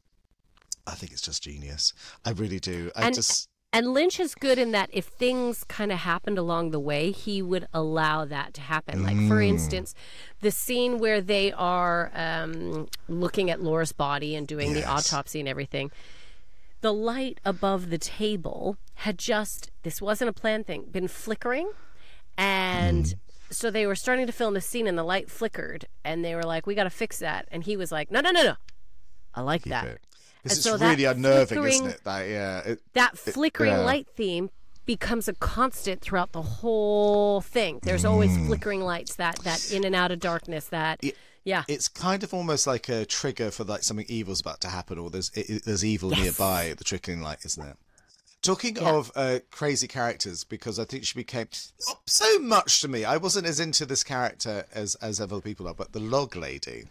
I 0.88 0.94
think 0.94 1.12
it's 1.12 1.22
just 1.22 1.44
genius. 1.44 1.94
I 2.24 2.32
really 2.32 2.60
do. 2.60 2.92
I 2.96 3.08
And- 3.08 3.16
just 3.16 3.50
And 3.76 3.94
Lynch 3.94 4.22
is 4.22 4.36
good 4.36 4.58
in 4.58 4.72
that 4.72 4.90
if 4.94 5.06
things 5.06 5.66
kind 5.66 5.92
of 5.92 5.98
happened 6.00 6.38
along 6.38 6.72
the 6.72 6.80
way, 6.80 7.12
he 7.12 7.42
would 7.42 7.68
allow 7.74 8.24
that 8.24 8.54
to 8.54 8.62
happen. 8.62 9.04
Like, 9.04 9.18
for 9.28 9.38
Mm. 9.42 9.50
instance, 9.50 9.94
the 10.40 10.50
scene 10.50 10.98
where 10.98 11.20
they 11.20 11.52
are 11.52 12.10
um, 12.16 12.88
looking 13.10 13.50
at 13.50 13.62
Laura's 13.62 13.92
body 13.92 14.34
and 14.34 14.48
doing 14.48 14.72
the 14.72 14.86
autopsy 14.86 15.42
and 15.42 15.50
everything, 15.50 15.92
the 16.80 16.94
light 16.94 17.42
above 17.44 17.90
the 17.90 17.98
table 17.98 18.78
had 18.94 19.18
just, 19.18 19.72
this 19.84 20.02
wasn't 20.02 20.30
a 20.30 20.34
planned 20.34 20.66
thing, 20.68 20.86
been 20.90 21.10
flickering. 21.10 21.70
And 22.38 23.04
Mm. 23.06 23.16
so 23.50 23.70
they 23.72 23.86
were 23.86 23.96
starting 23.96 24.26
to 24.26 24.32
film 24.32 24.54
the 24.54 24.62
scene 24.62 24.88
and 24.88 24.98
the 24.98 25.04
light 25.04 25.30
flickered. 25.30 25.86
And 26.06 26.24
they 26.24 26.34
were 26.34 26.44
like, 26.44 26.66
we 26.66 26.76
got 26.76 26.84
to 26.86 26.90
fix 26.90 27.20
that. 27.20 27.46
And 27.52 27.64
he 27.66 27.76
was 27.76 27.92
like, 27.92 28.10
no, 28.10 28.22
no, 28.22 28.32
no, 28.32 28.42
no. 28.44 28.56
I 29.34 29.42
like 29.42 29.64
that. 29.64 29.84
because 29.84 30.00
It's 30.46 30.62
so 30.62 30.78
that 30.78 30.90
really 30.92 31.06
unnerving, 31.06 31.64
isn't 31.64 31.88
it? 31.88 32.04
That 32.04 32.22
yeah, 32.30 32.60
it, 32.60 32.82
that 32.94 33.18
flickering 33.18 33.72
yeah. 33.72 33.80
light 33.80 34.08
theme 34.16 34.50
becomes 34.86 35.28
a 35.28 35.34
constant 35.34 36.02
throughout 36.02 36.32
the 36.32 36.42
whole 36.44 37.42
thing. 37.42 37.80
There's 37.84 38.06
always 38.06 38.32
Mm. 38.32 38.46
flickering 38.48 38.82
lights, 38.82 39.16
that 39.16 39.40
that 39.40 39.72
in 39.72 39.84
and 39.84 39.96
out 39.96 40.12
of 40.12 40.20
darkness, 40.20 40.68
that 40.68 41.02
yeah. 41.44 41.64
it's 41.68 41.88
kind 41.88 42.24
of 42.24 42.34
almost 42.34 42.68
like 42.68 42.88
a 42.90 43.06
trigger 43.06 43.50
for 43.50 43.64
like 43.64 43.82
something 43.84 44.06
evil's 44.08 44.42
about 44.42 44.62
to 44.62 44.68
happen, 44.70 45.00
or 45.00 45.10
there's 45.10 45.32
it, 45.34 45.50
it- 45.50 45.66
there's 45.66 45.84
evil 45.84 46.12
Yes. 46.12 46.20
nearby. 46.22 46.74
The 46.78 46.84
trickling 46.84 47.22
light, 47.22 47.40
isn't 47.44 47.66
it? 47.68 47.78
Talking 48.44 48.76
Yeah. 48.76 48.92
of 48.92 49.12
uh, 49.16 49.40
crazy 49.50 49.88
characters, 49.88 50.44
because 50.44 50.78
I 50.78 50.86
think 50.86 51.04
she 51.06 51.16
became 51.16 51.48
not 51.88 52.02
so 52.06 52.38
much 52.38 52.80
to 52.82 52.88
me. 52.88 53.04
I 53.04 53.18
wasn't 53.18 53.48
as 53.48 53.60
into 53.60 53.88
this 53.88 54.04
character 54.04 54.66
as 54.72 54.94
as 54.96 55.20
other 55.20 55.42
people 55.42 55.68
are, 55.68 55.74
but 55.74 55.94
the 55.94 56.00
log 56.00 56.36
lady. 56.36 56.84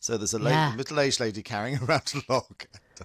So 0.00 0.16
there's 0.16 0.34
a 0.34 0.38
lady, 0.38 0.54
Yeah. 0.56 0.74
middle-aged 0.76 1.20
lady 1.20 1.42
carrying 1.42 1.78
around 1.82 2.12
a 2.14 2.32
log. 2.32 2.64
I 3.00 3.04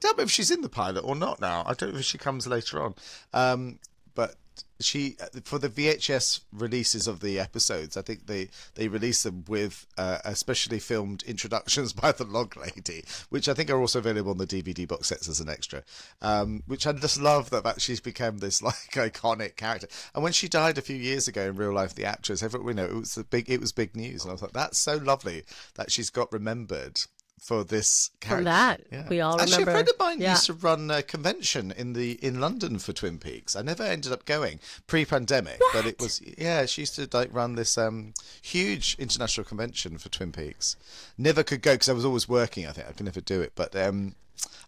don't 0.00 0.18
know 0.18 0.24
if 0.24 0.30
she's 0.30 0.50
in 0.50 0.60
the 0.60 0.68
pilot 0.68 1.02
or 1.04 1.14
not 1.14 1.40
now. 1.40 1.62
I 1.66 1.74
don't 1.74 1.92
know 1.94 2.00
if 2.00 2.04
she 2.04 2.18
comes 2.18 2.46
later 2.46 2.82
on. 2.82 2.94
Um, 3.32 3.78
but 4.14 4.34
she 4.80 5.16
for 5.44 5.58
the 5.58 5.68
VHS 5.68 6.40
releases 6.52 7.06
of 7.06 7.20
the 7.20 7.38
episodes, 7.38 7.96
I 7.96 8.02
think 8.02 8.26
they 8.26 8.48
they 8.74 8.88
release 8.88 9.22
them 9.22 9.44
with 9.48 9.86
uh, 9.96 10.18
especially 10.24 10.78
filmed 10.78 11.22
introductions 11.22 11.92
by 12.02 12.12
the 12.12 12.24
Log 12.24 12.56
Lady, 12.56 13.04
which 13.30 13.48
I 13.48 13.54
think 13.54 13.70
are 13.70 13.80
also 13.80 13.98
available 13.98 14.32
on 14.32 14.38
the 14.38 14.46
DVD 14.46 14.86
box 14.86 15.08
sets 15.08 15.28
as 15.28 15.40
an 15.40 15.48
extra. 15.48 15.82
Um, 16.20 16.62
which 16.66 16.86
I 16.86 16.92
just 16.92 17.20
love 17.20 17.50
that 17.50 17.64
that 17.64 17.80
she's 17.80 18.00
become 18.00 18.38
this 18.38 18.62
like 18.62 18.92
iconic 18.92 19.56
character. 19.56 19.88
And 20.14 20.22
when 20.22 20.32
she 20.32 20.48
died 20.48 20.78
a 20.78 20.82
few 20.82 20.96
years 20.96 21.28
ago 21.28 21.42
in 21.42 21.56
real 21.56 21.72
life, 21.72 21.94
the 21.94 22.04
actress, 22.04 22.42
everyone 22.42 22.76
you 22.76 22.82
know, 22.82 22.84
it 22.84 22.94
was 22.94 23.16
a 23.16 23.24
big 23.24 23.50
it 23.50 23.60
was 23.60 23.72
big 23.72 23.96
news, 23.96 24.22
and 24.22 24.30
I 24.30 24.34
was 24.34 24.42
like, 24.42 24.52
that's 24.52 24.78
so 24.78 24.96
lovely 24.96 25.44
that 25.74 25.90
she's 25.90 26.10
got 26.10 26.32
remembered 26.32 27.00
for 27.42 27.64
this 27.64 28.10
character. 28.20 28.36
From 28.36 28.44
that, 28.44 29.08
we 29.10 29.20
all 29.20 29.40
Actually, 29.40 29.64
remember. 29.64 29.70
a 29.70 29.74
friend 29.74 29.88
of 29.88 29.98
mine 29.98 30.20
yeah. 30.20 30.30
used 30.30 30.46
to 30.46 30.52
run 30.52 30.92
a 30.92 31.02
convention 31.02 31.72
in 31.76 31.92
the 31.92 32.12
in 32.24 32.40
London 32.40 32.78
for 32.78 32.92
Twin 32.92 33.18
Peaks. 33.18 33.56
I 33.56 33.62
never 33.62 33.82
ended 33.82 34.12
up 34.12 34.24
going 34.24 34.60
pre-pandemic, 34.86 35.60
but 35.72 35.84
it 35.84 36.00
was 36.00 36.22
yeah. 36.38 36.66
She 36.66 36.82
used 36.82 36.94
to 36.94 37.08
like 37.12 37.34
run 37.34 37.56
this 37.56 37.76
um 37.76 38.14
huge 38.40 38.94
international 38.96 39.44
convention 39.44 39.98
for 39.98 40.08
Twin 40.08 40.30
Peaks. 40.30 40.76
Never 41.18 41.42
could 41.42 41.62
go 41.62 41.74
because 41.74 41.88
I 41.88 41.94
was 41.94 42.04
always 42.04 42.28
working. 42.28 42.64
I 42.68 42.70
think 42.70 42.86
I 42.88 42.92
could 42.92 43.06
never 43.06 43.20
do 43.20 43.40
it, 43.40 43.52
but 43.56 43.74
um, 43.74 44.14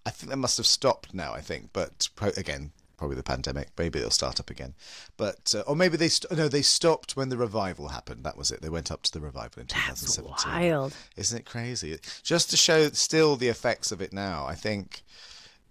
I 0.04 0.10
think 0.10 0.30
they 0.30 0.36
must 0.36 0.56
have 0.56 0.66
stopped 0.66 1.14
now. 1.14 1.32
I 1.32 1.40
think, 1.40 1.70
but 1.72 2.08
again. 2.36 2.72
Probably 3.04 3.16
the 3.16 3.22
pandemic. 3.22 3.68
Maybe 3.76 3.98
they'll 4.00 4.08
start 4.08 4.40
up 4.40 4.48
again, 4.48 4.72
but 5.18 5.54
uh, 5.54 5.60
or 5.66 5.76
maybe 5.76 5.98
they 5.98 6.08
st- 6.08 6.32
no 6.32 6.48
they 6.48 6.62
stopped 6.62 7.16
when 7.18 7.28
the 7.28 7.36
revival 7.36 7.88
happened. 7.88 8.24
That 8.24 8.38
was 8.38 8.50
it. 8.50 8.62
They 8.62 8.70
went 8.70 8.90
up 8.90 9.02
to 9.02 9.12
the 9.12 9.20
revival 9.20 9.60
in 9.60 9.66
2017. 9.66 10.24
That's 10.30 10.46
wild. 10.46 10.94
Isn't 11.14 11.38
it 11.40 11.44
crazy? 11.44 11.98
Just 12.22 12.48
to 12.48 12.56
show 12.56 12.88
still 12.88 13.36
the 13.36 13.48
effects 13.48 13.92
of 13.92 14.00
it 14.00 14.14
now, 14.14 14.46
I 14.46 14.54
think 14.54 15.02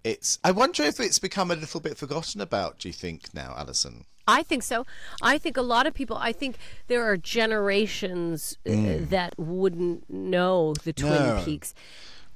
it's. 0.04 0.38
I 0.44 0.52
wonder 0.52 0.84
if 0.84 1.00
it's 1.00 1.18
become 1.18 1.50
a 1.50 1.56
little 1.56 1.80
bit 1.80 1.98
forgotten 1.98 2.40
about. 2.40 2.78
Do 2.78 2.88
you 2.88 2.92
think 2.92 3.34
now, 3.34 3.52
Allyson? 3.58 4.04
I 4.28 4.44
think 4.44 4.62
so. 4.62 4.86
I 5.20 5.36
think 5.36 5.56
a 5.56 5.62
lot 5.62 5.88
of 5.88 5.92
people. 5.92 6.16
I 6.16 6.30
think 6.30 6.54
there 6.86 7.02
are 7.02 7.16
generations 7.16 8.58
uh, 8.64 8.70
that 9.10 9.34
wouldn't 9.36 10.08
know 10.08 10.74
the 10.84 10.92
Twin 10.92 11.10
Mm. 11.12 11.36
No. 11.38 11.44
Peaks, 11.44 11.74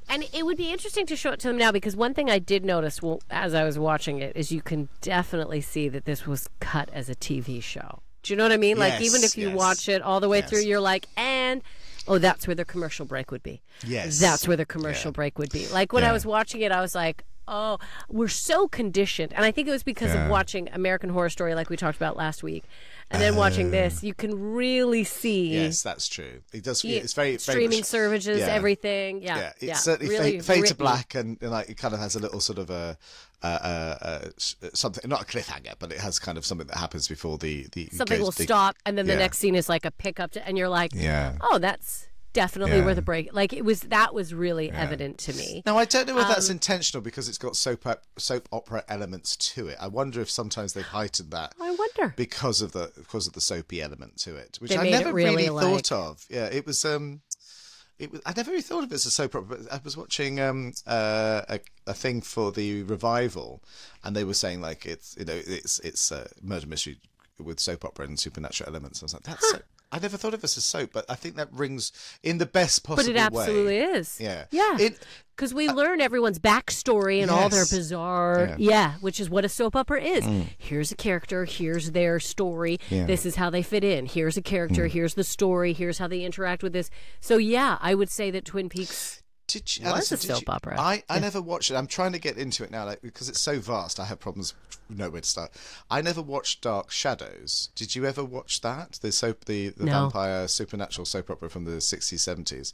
and 0.09 0.25
it 0.33 0.45
would 0.47 0.57
be 0.57 0.73
interesting 0.73 1.07
to 1.07 1.17
show 1.17 1.31
it 1.33 1.41
to 1.41 1.49
them 1.49 1.57
now 1.59 1.73
because 1.73 1.97
one 1.97 2.15
thing 2.15 2.31
I 2.31 2.39
did 2.39 2.65
notice 2.65 3.03
well, 3.03 3.21
as 3.31 3.55
I 3.55 3.65
was 3.65 3.79
watching 3.79 4.19
it 4.21 4.37
is 4.37 4.51
you 4.53 4.63
can 4.63 4.89
definitely 5.01 5.61
see 5.61 5.89
that 5.89 6.05
this 6.05 6.27
was 6.27 6.49
cut 6.61 6.89
as 6.93 7.09
a 7.09 7.15
TV 7.15 7.63
show. 7.63 8.01
Do 8.23 8.33
you 8.33 8.37
know 8.37 8.45
what 8.45 8.53
I 8.53 8.57
mean? 8.57 8.79
like 8.79 9.01
even 9.01 9.23
if 9.23 9.37
you 9.37 9.49
yes. 9.49 9.57
watch 9.57 9.89
it 9.89 10.03
all 10.03 10.21
the 10.21 10.29
way 10.29 10.43
through, 10.43 10.61
you're 10.61 10.81
like, 10.81 11.07
and 11.17 11.63
oh, 12.07 12.19
that's 12.19 12.47
where 12.47 12.55
the 12.55 12.65
commercial 12.65 13.07
break 13.07 13.31
would 13.31 13.43
be. 13.43 13.61
Yes. 13.87 14.19
That's 14.19 14.49
where 14.49 14.57
the 14.57 14.67
commercial 14.67 15.13
break 15.13 15.39
would 15.39 15.51
be. 15.51 15.67
Like 15.69 15.93
when 15.93 16.05
I 16.05 16.13
was 16.13 16.27
watching 16.27 16.61
it, 16.63 16.73
I 16.73 16.81
was 16.81 16.95
like, 16.95 17.25
oh, 17.47 17.79
we're 18.09 18.29
so 18.29 18.69
conditioned. 18.69 19.33
And 19.33 19.45
I 19.45 19.51
think 19.51 19.69
it 19.69 19.71
was 19.71 19.83
because 19.83 20.15
Yeah. 20.15 20.25
of 20.25 20.31
watching 20.31 20.69
American 20.73 21.11
Horror 21.11 21.31
Story, 21.31 21.55
like 21.55 21.71
we 21.71 21.77
talked 21.77 21.97
about 21.97 22.17
last 22.17 22.43
week. 22.43 22.65
And 23.11 23.23
then 23.23 23.37
watching 23.37 23.71
this, 23.71 24.03
you 24.03 24.13
can 24.13 24.53
really 24.53 25.03
see 25.03 25.55
Yes, 25.55 25.83
that's 25.83 26.09
true. 26.09 26.41
It 26.53 26.63
does. 26.63 26.83
the 26.83 26.95
It's 26.97 27.15
very 27.15 27.31
very 27.31 27.39
streaming 27.39 27.79
much- 27.79 27.87
services, 27.87 28.41
yeah. 28.41 28.47
everything. 28.49 29.23
Yeah, 29.23 29.39
Yeah, 29.39 29.49
it's 29.55 29.63
yeah. 29.63 29.75
certainly 29.75 30.13
really 30.15 30.41
fade, 30.41 30.45
fade 30.63 30.67
to 30.67 30.75
black, 30.75 31.15
and, 31.15 31.39
and 31.41 31.51
like 31.51 31.71
it 31.71 31.79
kind 31.79 31.95
of 31.95 32.01
has 32.01 32.17
a 32.17 32.19
little 32.19 32.41
sort 32.41 32.59
of 32.59 32.69
a, 32.69 32.99
uh, 33.43 33.47
uh, 33.47 33.99
uh, 34.03 34.29
something 34.75 35.09
not 35.09 35.23
a 35.23 35.25
cliffhanger, 35.25 35.75
but 35.79 35.91
it 35.93 35.99
has 36.01 36.19
kind 36.19 36.37
of 36.37 36.45
something 36.45 36.67
that 36.67 36.77
happens 36.77 37.09
before 37.09 37.39
the 37.39 37.67
the 37.73 37.87
Something 37.93 38.19
goes- 38.19 38.25
will 38.25 38.31
the- 38.33 38.43
stop, 38.43 38.77
and 38.85 38.99
then 38.99 39.07
the 39.07 39.17
next 39.17 39.39
scene 39.39 39.55
is 39.55 39.69
like 39.71 39.87
a 39.87 39.91
pickup, 39.91 40.33
to, 40.33 40.47
and 40.47 40.59
you're 40.59 40.69
like, 40.69 40.91
Yeah. 40.95 41.37
oh, 41.41 41.59
that's 41.59 42.08
definitely 42.43 42.79
Yeah. 42.79 42.85
where 42.85 42.95
the 42.95 43.03
break. 43.03 43.33
Like 43.35 43.53
it 43.53 43.65
was. 43.65 43.81
That 43.81 44.15
was 44.15 44.33
really 44.33 44.71
evident 44.71 45.19
to 45.27 45.33
me. 45.35 45.63
Now 45.67 45.77
I 45.79 45.85
don't 45.85 46.07
know 46.07 46.15
whether 46.15 46.29
Um, 46.29 46.33
that's 46.35 46.51
intentional 46.51 47.03
because 47.03 47.29
it's 47.29 47.39
got 47.47 47.57
soap 47.57 47.87
op- 47.87 48.05
soap 48.17 48.49
opera 48.53 48.85
elements 48.89 49.37
to 49.55 49.67
it. 49.69 49.77
I 49.81 49.89
wonder 49.89 50.21
if 50.21 50.31
sometimes 50.31 50.73
they've 50.73 50.85
heightened 51.01 51.31
that 51.33 51.55
I 51.61 51.71
wonder. 51.73 52.15
because 52.17 52.63
of 52.63 52.71
the 52.73 52.93
because 52.97 53.27
of 53.27 53.33
the 53.33 53.41
soapy 53.41 53.83
element 53.83 54.17
to 54.19 54.37
it, 54.37 54.57
which 54.61 54.71
They 54.71 54.79
I 54.79 54.83
made 54.85 54.95
it 54.95 54.99
never 55.05 55.13
really 55.13 55.47
thought 55.49 55.91
of. 55.93 56.25
Yeah, 56.31 56.47
it 56.47 56.65
was 56.67 56.85
um, 56.85 57.23
it 57.99 58.13
was 58.13 58.21
I 58.25 58.33
never 58.37 58.51
really 58.53 58.63
thought 58.63 58.85
of 58.85 58.93
it 58.93 58.95
as 58.95 59.07
a 59.07 59.11
soap 59.11 59.35
opera. 59.35 59.57
But 59.57 59.73
I 59.73 59.81
was 59.83 59.97
watching 59.97 60.39
um 60.41 60.73
uh, 60.87 61.43
a 61.49 61.59
a 61.87 61.95
thing 61.95 62.21
for 62.23 62.53
the 62.53 62.85
revival, 62.85 63.63
and 64.05 64.15
they 64.15 64.25
were 64.25 64.35
saying 64.45 64.61
like 64.61 64.87
it's 64.87 65.17
you 65.19 65.25
know 65.25 65.41
it's 65.47 65.81
it's 65.81 66.11
a 66.13 66.29
murder 66.43 66.67
mystery 66.69 66.99
with 67.39 67.59
soap 67.61 67.85
opera 67.85 68.05
and 68.07 68.19
supernatural 68.19 68.69
elements. 68.69 69.03
I 69.03 69.05
was 69.07 69.15
like 69.15 69.25
that's 69.25 69.51
so, 69.51 69.61
I 69.91 69.99
never 69.99 70.17
thought 70.17 70.35
of 70.35 70.41
it 70.41 70.45
as 70.45 70.57
a 70.57 70.61
soap, 70.61 70.91
but 70.93 71.07
I 71.09 71.15
think 71.15 71.37
that 71.37 71.49
rings 71.53 71.93
in 72.23 72.39
the 72.39 72.47
best 72.47 72.85
possible 72.85 73.09
way. 73.09 73.15
But 73.15 73.21
it 73.21 73.25
absolutely 73.25 73.79
way. 73.81 73.85
is. 73.85 74.21
Yeah. 74.21 74.45
Yeah. 74.51 74.77
Because 75.35 75.55
we 75.55 75.69
learn 75.69 76.01
everyone's 76.01 76.39
backstory 76.39 77.23
and 77.23 77.31
all 77.31 77.49
their 77.49 77.65
bizarre, 77.65 78.49
Yeah. 78.51 78.57
yeah. 78.59 78.93
which 79.01 79.21
is 79.21 79.31
what 79.31 79.45
a 79.45 79.49
soap 79.49 79.77
opera 79.77 80.03
is. 80.03 80.25
Mm. 80.25 80.49
Here's 80.59 80.93
a 80.93 80.97
character, 80.97 81.45
here's 81.45 81.93
their 81.93 82.19
story, 82.21 82.79
Yeah. 82.91 83.07
this 83.07 83.25
is 83.25 83.37
how 83.37 83.49
they 83.49 83.63
fit 83.63 83.85
in. 83.85 84.07
Here's 84.07 84.37
a 84.37 84.43
character, 84.43 84.87
mm. 84.87 84.91
here's 84.91 85.15
the 85.15 85.25
story, 85.25 85.73
here's 85.73 85.99
how 85.99 86.09
they 86.09 86.23
interact 86.23 86.63
with 86.63 86.73
this. 86.73 86.91
So 87.21 87.37
yeah, 87.37 87.79
I 87.81 87.95
would 87.95 88.11
say 88.11 88.31
that 88.33 88.45
Twin 88.45 88.69
Peaks. 88.69 89.23
Did 89.49 89.77
you, 89.77 89.85
was 89.85 89.93
Allyson, 89.93 90.15
a 90.15 90.35
soap 90.35 90.43
you- 90.47 90.53
opera. 90.53 90.81
I, 90.81 91.03
I 91.09 91.19
never 91.19 91.41
watched 91.41 91.71
it. 91.71 91.75
I'm 91.75 91.87
trying 91.87 92.13
to 92.13 92.19
get 92.19 92.37
into 92.37 92.63
it 92.63 92.71
now 92.71 92.85
like, 92.85 93.03
because 93.03 93.29
it's 93.29 93.41
so 93.41 93.59
vast. 93.59 93.99
I 93.99 94.05
have 94.05 94.21
problems 94.21 94.55
nowhere 94.89 95.23
to 95.23 95.29
start. 95.29 95.51
I 95.91 96.03
never 96.03 96.23
watched 96.23 96.61
Dark 96.61 96.91
Shadows. 96.91 97.71
Did 97.75 97.97
you 97.97 98.05
ever 98.07 98.23
watch 98.23 98.61
that? 98.61 98.99
The 99.03 99.11
soap, 99.11 99.47
the, 99.47 99.71
the 99.71 99.87
No. 99.87 99.93
vampire 100.03 100.47
supernatural 100.49 101.07
soap 101.07 101.31
opera 101.31 101.49
from 101.51 101.65
the 101.65 101.73
60s, 101.73 102.15
70s. 102.15 102.73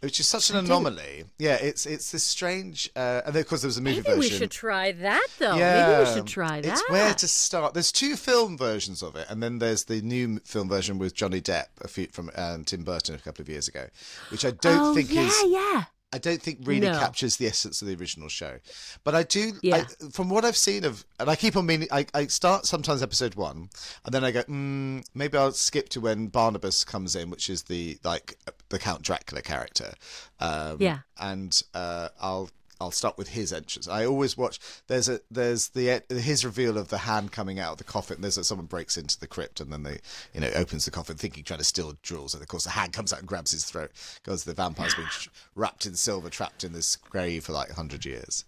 Which 0.00 0.20
is 0.20 0.26
such 0.26 0.50
an 0.50 0.56
anomaly. 0.56 1.24
Yeah, 1.38 1.54
it's 1.54 1.86
it's 1.86 2.10
this 2.10 2.24
strange, 2.24 2.90
uh, 2.94 3.22
and 3.24 3.34
of 3.34 3.46
course 3.48 3.62
there 3.62 3.68
was 3.68 3.78
a 3.78 3.80
movie 3.80 4.02
Maybe 4.06 4.18
we 4.18 4.28
should 4.28 4.50
try 4.50 4.92
that 4.92 5.26
though. 5.38 5.56
Yeah, 5.56 5.96
Maybe 5.96 6.10
we 6.10 6.14
should 6.14 6.26
try 6.26 6.60
that. 6.60 6.72
It's 6.72 6.90
where 6.90 7.14
to 7.14 7.26
start. 7.26 7.72
There's 7.72 7.90
two 7.90 8.16
film 8.16 8.58
versions 8.58 9.02
of 9.02 9.16
it, 9.16 9.26
and 9.30 9.42
then 9.42 9.60
there's 9.60 9.84
the 9.84 10.02
new 10.02 10.40
film 10.44 10.68
version 10.68 10.98
with 10.98 11.14
Johnny 11.14 11.40
Depp, 11.40 11.68
a 11.80 11.88
few 11.88 12.08
from 12.08 12.30
um, 12.36 12.64
Tim 12.64 12.84
Burton 12.84 13.14
a 13.14 13.18
couple 13.18 13.40
of 13.40 13.48
years 13.48 13.66
ago, 13.66 13.86
which 14.30 14.44
I 14.44 14.50
don't 14.50 14.78
oh, 14.78 14.94
think 14.94 15.10
yeah, 15.10 15.22
is 15.22 15.42
yeah. 15.46 15.84
I 16.14 16.18
don't 16.18 16.40
think 16.40 16.60
really 16.62 16.86
No. 16.86 16.98
captures 16.98 17.36
the 17.36 17.46
essence 17.46 17.82
of 17.82 17.88
the 17.88 17.94
original 17.96 18.28
show. 18.28 18.58
But 19.02 19.14
I 19.14 19.22
do, 19.24 19.52
Yeah. 19.62 19.84
I, 20.00 20.08
from 20.10 20.28
what 20.28 20.44
I've 20.44 20.56
seen 20.56 20.84
of, 20.84 21.04
and 21.18 21.28
I 21.28 21.36
keep 21.36 21.56
on 21.56 21.66
meaning, 21.66 21.88
I, 21.90 22.06
I 22.14 22.26
start 22.28 22.66
sometimes 22.66 23.02
episode 23.02 23.34
one, 23.34 23.68
and 24.04 24.14
then 24.14 24.22
I 24.24 24.30
go, 24.30 24.42
mm, 24.44 25.04
maybe 25.14 25.36
I'll 25.36 25.52
skip 25.52 25.88
to 25.90 26.00
when 26.00 26.28
Barnabas 26.28 26.84
comes 26.84 27.16
in, 27.16 27.30
which 27.30 27.50
is 27.50 27.64
the 27.64 27.98
like 28.04 28.36
the 28.68 28.78
Count 28.78 29.02
Dracula 29.02 29.42
character. 29.42 29.94
Um, 30.40 30.76
Yeah. 30.80 30.98
and 31.18 31.60
uh, 31.74 32.08
I'll. 32.20 32.50
I'll 32.84 32.90
start 32.90 33.16
with 33.16 33.28
his 33.28 33.52
entrance. 33.52 33.88
I 33.88 34.04
always 34.04 34.36
watch. 34.36 34.60
There's 34.86 35.08
a 35.08 35.20
there's 35.30 35.68
the 35.70 36.02
his 36.08 36.44
reveal 36.44 36.76
of 36.76 36.88
the 36.88 36.98
hand 36.98 37.32
coming 37.32 37.58
out 37.58 37.72
of 37.72 37.78
the 37.78 37.84
coffin. 37.84 38.20
There's 38.20 38.36
a, 38.36 38.44
someone 38.44 38.66
breaks 38.66 38.96
into 38.96 39.18
the 39.18 39.26
crypt 39.26 39.60
and 39.60 39.72
then 39.72 39.82
they 39.82 40.00
you 40.34 40.40
know 40.40 40.50
opens 40.54 40.84
the 40.84 40.90
coffin 40.90 41.16
thinking 41.16 41.44
trying 41.44 41.58
to 41.58 41.64
steal 41.64 41.94
jewels 42.02 42.34
and 42.34 42.42
of 42.42 42.48
course 42.48 42.64
the 42.64 42.70
hand 42.70 42.92
comes 42.92 43.12
out 43.12 43.20
and 43.20 43.28
grabs 43.28 43.52
his 43.52 43.64
throat 43.64 43.90
because 44.22 44.44
the 44.44 44.54
vampire's 44.54 44.94
been 44.94 45.06
wrapped 45.54 45.86
in 45.86 45.94
silver, 45.94 46.28
trapped 46.28 46.62
in 46.62 46.72
this 46.72 46.96
grave 46.96 47.44
for 47.44 47.52
like 47.52 47.70
hundred 47.70 48.04
years. 48.04 48.44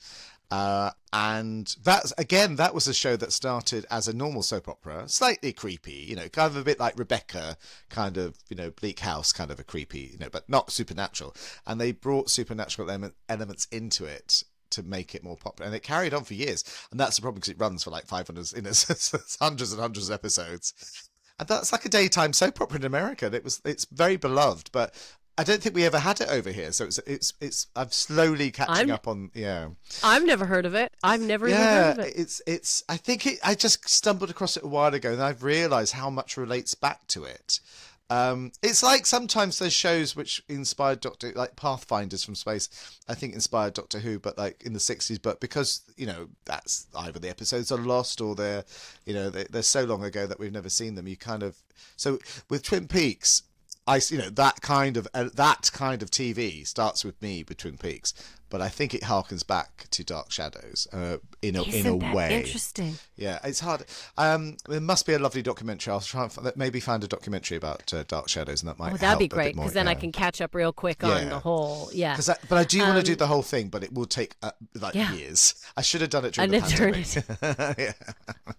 Uh, 0.51 0.91
and 1.13 1.75
that's 1.83 2.13
again 2.19 2.57
that 2.57 2.75
was 2.75 2.87
a 2.87 2.95
show 2.95 3.17
that 3.17 3.33
started 3.33 3.85
as 3.91 4.07
a 4.07 4.15
normal 4.15 4.43
soap 4.43 4.69
opera, 4.69 5.09
slightly 5.09 5.53
creepy, 5.53 6.05
you 6.09 6.15
know, 6.15 6.29
kind 6.29 6.49
of 6.49 6.57
a 6.57 6.63
bit 6.63 6.79
like 6.79 6.99
Rebecca, 6.99 7.57
kind 7.89 8.17
of 8.17 8.37
you 8.49 8.57
know 8.57 8.71
Bleak 8.71 9.01
House, 9.01 9.33
kind 9.33 9.51
of 9.51 9.59
a 9.59 9.65
creepy, 9.65 10.11
you 10.13 10.19
know, 10.19 10.29
but 10.31 10.49
not 10.49 10.71
supernatural. 10.71 11.35
And 11.67 11.81
they 11.81 11.93
brought 11.93 12.31
supernatural 12.31 12.91
element, 12.91 13.15
elements 13.29 13.67
into 13.73 14.05
it 14.05 14.45
to 14.71 14.83
make 14.83 15.15
it 15.15 15.25
more 15.25 15.37
popular, 15.37 15.67
and 15.67 15.75
it 15.75 15.83
carried 15.83 16.15
on 16.15 16.25
for 16.25 16.35
years. 16.35 16.65
And 16.91 17.01
that's 17.01 17.17
the 17.17 17.23
problem 17.23 17.41
because 17.41 17.53
it 17.53 17.61
runs 17.61 17.83
for 17.83 17.91
like 17.91 18.07
500, 18.07 18.53
you 18.53 18.63
know, 18.63 18.71
hundreds 19.41 19.73
and 19.73 19.81
hundreds 19.81 20.09
of 20.09 20.15
episodes. 20.15 21.09
And 21.39 21.49
that's 21.49 21.73
like 21.73 21.85
a 21.85 21.91
daytime 21.91 22.33
soap 22.33 22.61
opera 22.61 22.79
in 22.79 22.85
America. 22.85 23.27
And 23.27 23.35
it 23.35 23.45
was 23.45 23.61
it's 23.65 23.87
very 23.87 24.17
beloved, 24.17 24.71
but 24.73 24.95
I 25.39 25.45
don't 25.45 25.63
think 25.63 25.75
we 25.75 25.85
ever 25.85 25.99
had 25.99 26.21
it 26.21 26.29
over 26.29 26.51
here. 26.51 26.73
So 26.73 26.85
it's 26.87 26.99
it's 27.07 27.35
it's 27.41 27.67
I'm 27.77 27.91
slowly 27.91 28.51
catching 28.51 28.75
I'm- 28.75 28.91
up 28.91 29.07
on 29.07 29.31
yeah. 29.35 29.69
I've 30.03 30.25
never 30.25 30.47
heard 30.47 30.65
of 30.67 30.75
it. 30.75 30.93
I've 31.03 31.21
never 31.21 31.47
even 31.49 31.61
heard 31.61 31.99
of 31.99 32.07
it. 32.07 32.15
it's 32.17 32.41
it's. 32.47 32.83
I 32.89 32.97
think 32.97 33.27
it. 33.27 33.39
I 33.45 33.55
just 33.55 33.89
stumbled 33.89 34.31
across 34.31 34.57
it 34.57 34.65
a 34.65 34.69
while 34.69 34.95
ago, 34.95 35.13
and 35.13 35.23
I've 35.23 35.43
realised 35.43 35.93
how 35.93 36.09
much 36.11 36.37
relates 36.37 36.75
back 36.75 37.07
to 37.09 37.25
it. 37.25 37.61
Um, 38.09 38.53
it's 38.63 38.85
like 38.85 39.05
sometimes 39.05 39.59
there's 39.59 39.73
shows 39.73 40.15
which 40.15 40.41
inspired 40.49 41.01
Doctor, 41.01 41.33
like 41.35 41.57
Pathfinders 41.57 42.25
from 42.25 42.37
Space. 42.37 42.69
I 43.09 43.15
think 43.15 43.35
inspired 43.35 43.75
Doctor 43.75 43.99
Who, 43.99 44.19
but 44.21 44.39
like 44.39 44.63
in 44.65 44.73
the 44.73 44.79
'60s. 44.79 45.21
But 45.21 45.41
because 45.41 45.83
you 45.97 46.07
know 46.07 46.29
that's 46.45 46.87
either 46.97 47.19
the 47.19 47.29
episodes 47.29 47.73
are 47.73 47.79
lost 47.79 48.21
or 48.21 48.35
they're, 48.37 48.65
you 49.05 49.13
know, 49.13 49.29
they, 49.29 49.45
they're 49.45 49.63
so 49.63 49.85
long 49.85 50.05
ago 50.05 50.27
that 50.27 50.39
we've 50.39 50.53
never 50.53 50.71
seen 50.71 50.95
them. 50.95 51.09
You 51.09 51.17
kind 51.17 51.43
of 51.43 51.57
so 51.97 52.19
with 52.49 52.63
Twin 52.63 52.87
Peaks. 52.89 53.43
I, 53.87 54.01
you 54.09 54.19
know, 54.19 54.31
that 54.31 54.61
kind 54.63 54.97
of 54.97 55.07
uh, 55.15 55.29
that 55.35 55.71
kind 55.73 56.03
of 56.03 56.11
TV 56.11 56.67
starts 56.67 57.05
with 57.05 57.21
me 57.23 57.43
between 57.45 57.77
Peaks, 57.79 58.13
but 58.51 58.61
I 58.61 58.69
think 58.69 58.95
it 58.95 59.03
harkens 59.03 59.47
back 59.47 59.87
to 59.91 60.03
Dark 60.03 60.33
Shadows 60.33 60.89
uh, 60.93 61.19
in 61.41 61.55
a 61.55 61.63
Isn't 61.63 61.87
a 61.95 61.99
that 62.07 62.15
way. 62.15 62.41
interesting? 62.41 62.95
Yeah, 63.17 63.39
it's 63.45 63.61
hard. 63.61 63.85
Um, 64.19 64.57
there 64.69 64.81
must 64.81 65.07
be 65.07 65.13
a 65.15 65.19
lovely 65.21 65.43
documentary. 65.43 65.93
I'll 65.93 66.01
try 66.01 66.25
and 66.25 66.33
find, 66.33 66.53
maybe 66.57 66.81
find 66.81 67.05
a 67.05 67.07
documentary 67.09 67.57
about 67.57 67.93
uh, 67.95 68.03
Dark 68.09 68.29
Shadows, 68.29 68.61
and 68.63 68.69
that 68.69 68.79
might. 68.79 68.93
Oh, 68.95 68.97
that'd 68.97 69.19
be 69.21 69.27
a 69.27 69.29
great 69.29 69.55
because 69.55 69.73
then 69.73 69.87
I 69.89 69.95
can 69.95 70.11
catch 70.11 70.41
up 70.41 70.55
real 70.55 70.73
quick 70.73 71.05
on 71.05 71.11
Yeah. 71.23 71.29
the 71.29 71.39
whole. 71.39 71.89
Yeah. 71.93 72.17
I- 72.29 72.35
but 72.49 72.59
I 72.59 72.65
do 72.65 72.81
want 72.81 72.97
to 72.99 73.03
do 73.05 73.13
Um, 73.13 73.19
the 73.19 73.27
whole 73.29 73.43
thing, 73.43 73.69
but 73.69 73.85
it 73.85 73.93
will 73.95 74.07
take 74.07 74.35
uh, 74.43 74.51
like 74.75 74.95
Yeah. 74.97 75.13
years. 75.13 75.55
I 75.77 75.83
should 75.83 76.01
have 76.01 76.11
done 76.11 76.25
it 76.25 76.35
during 76.35 76.53
An 76.55 76.61
the 76.61 76.67
pandemic. 76.67 77.07
eternity. 77.17 77.75
yeah. 77.83 77.93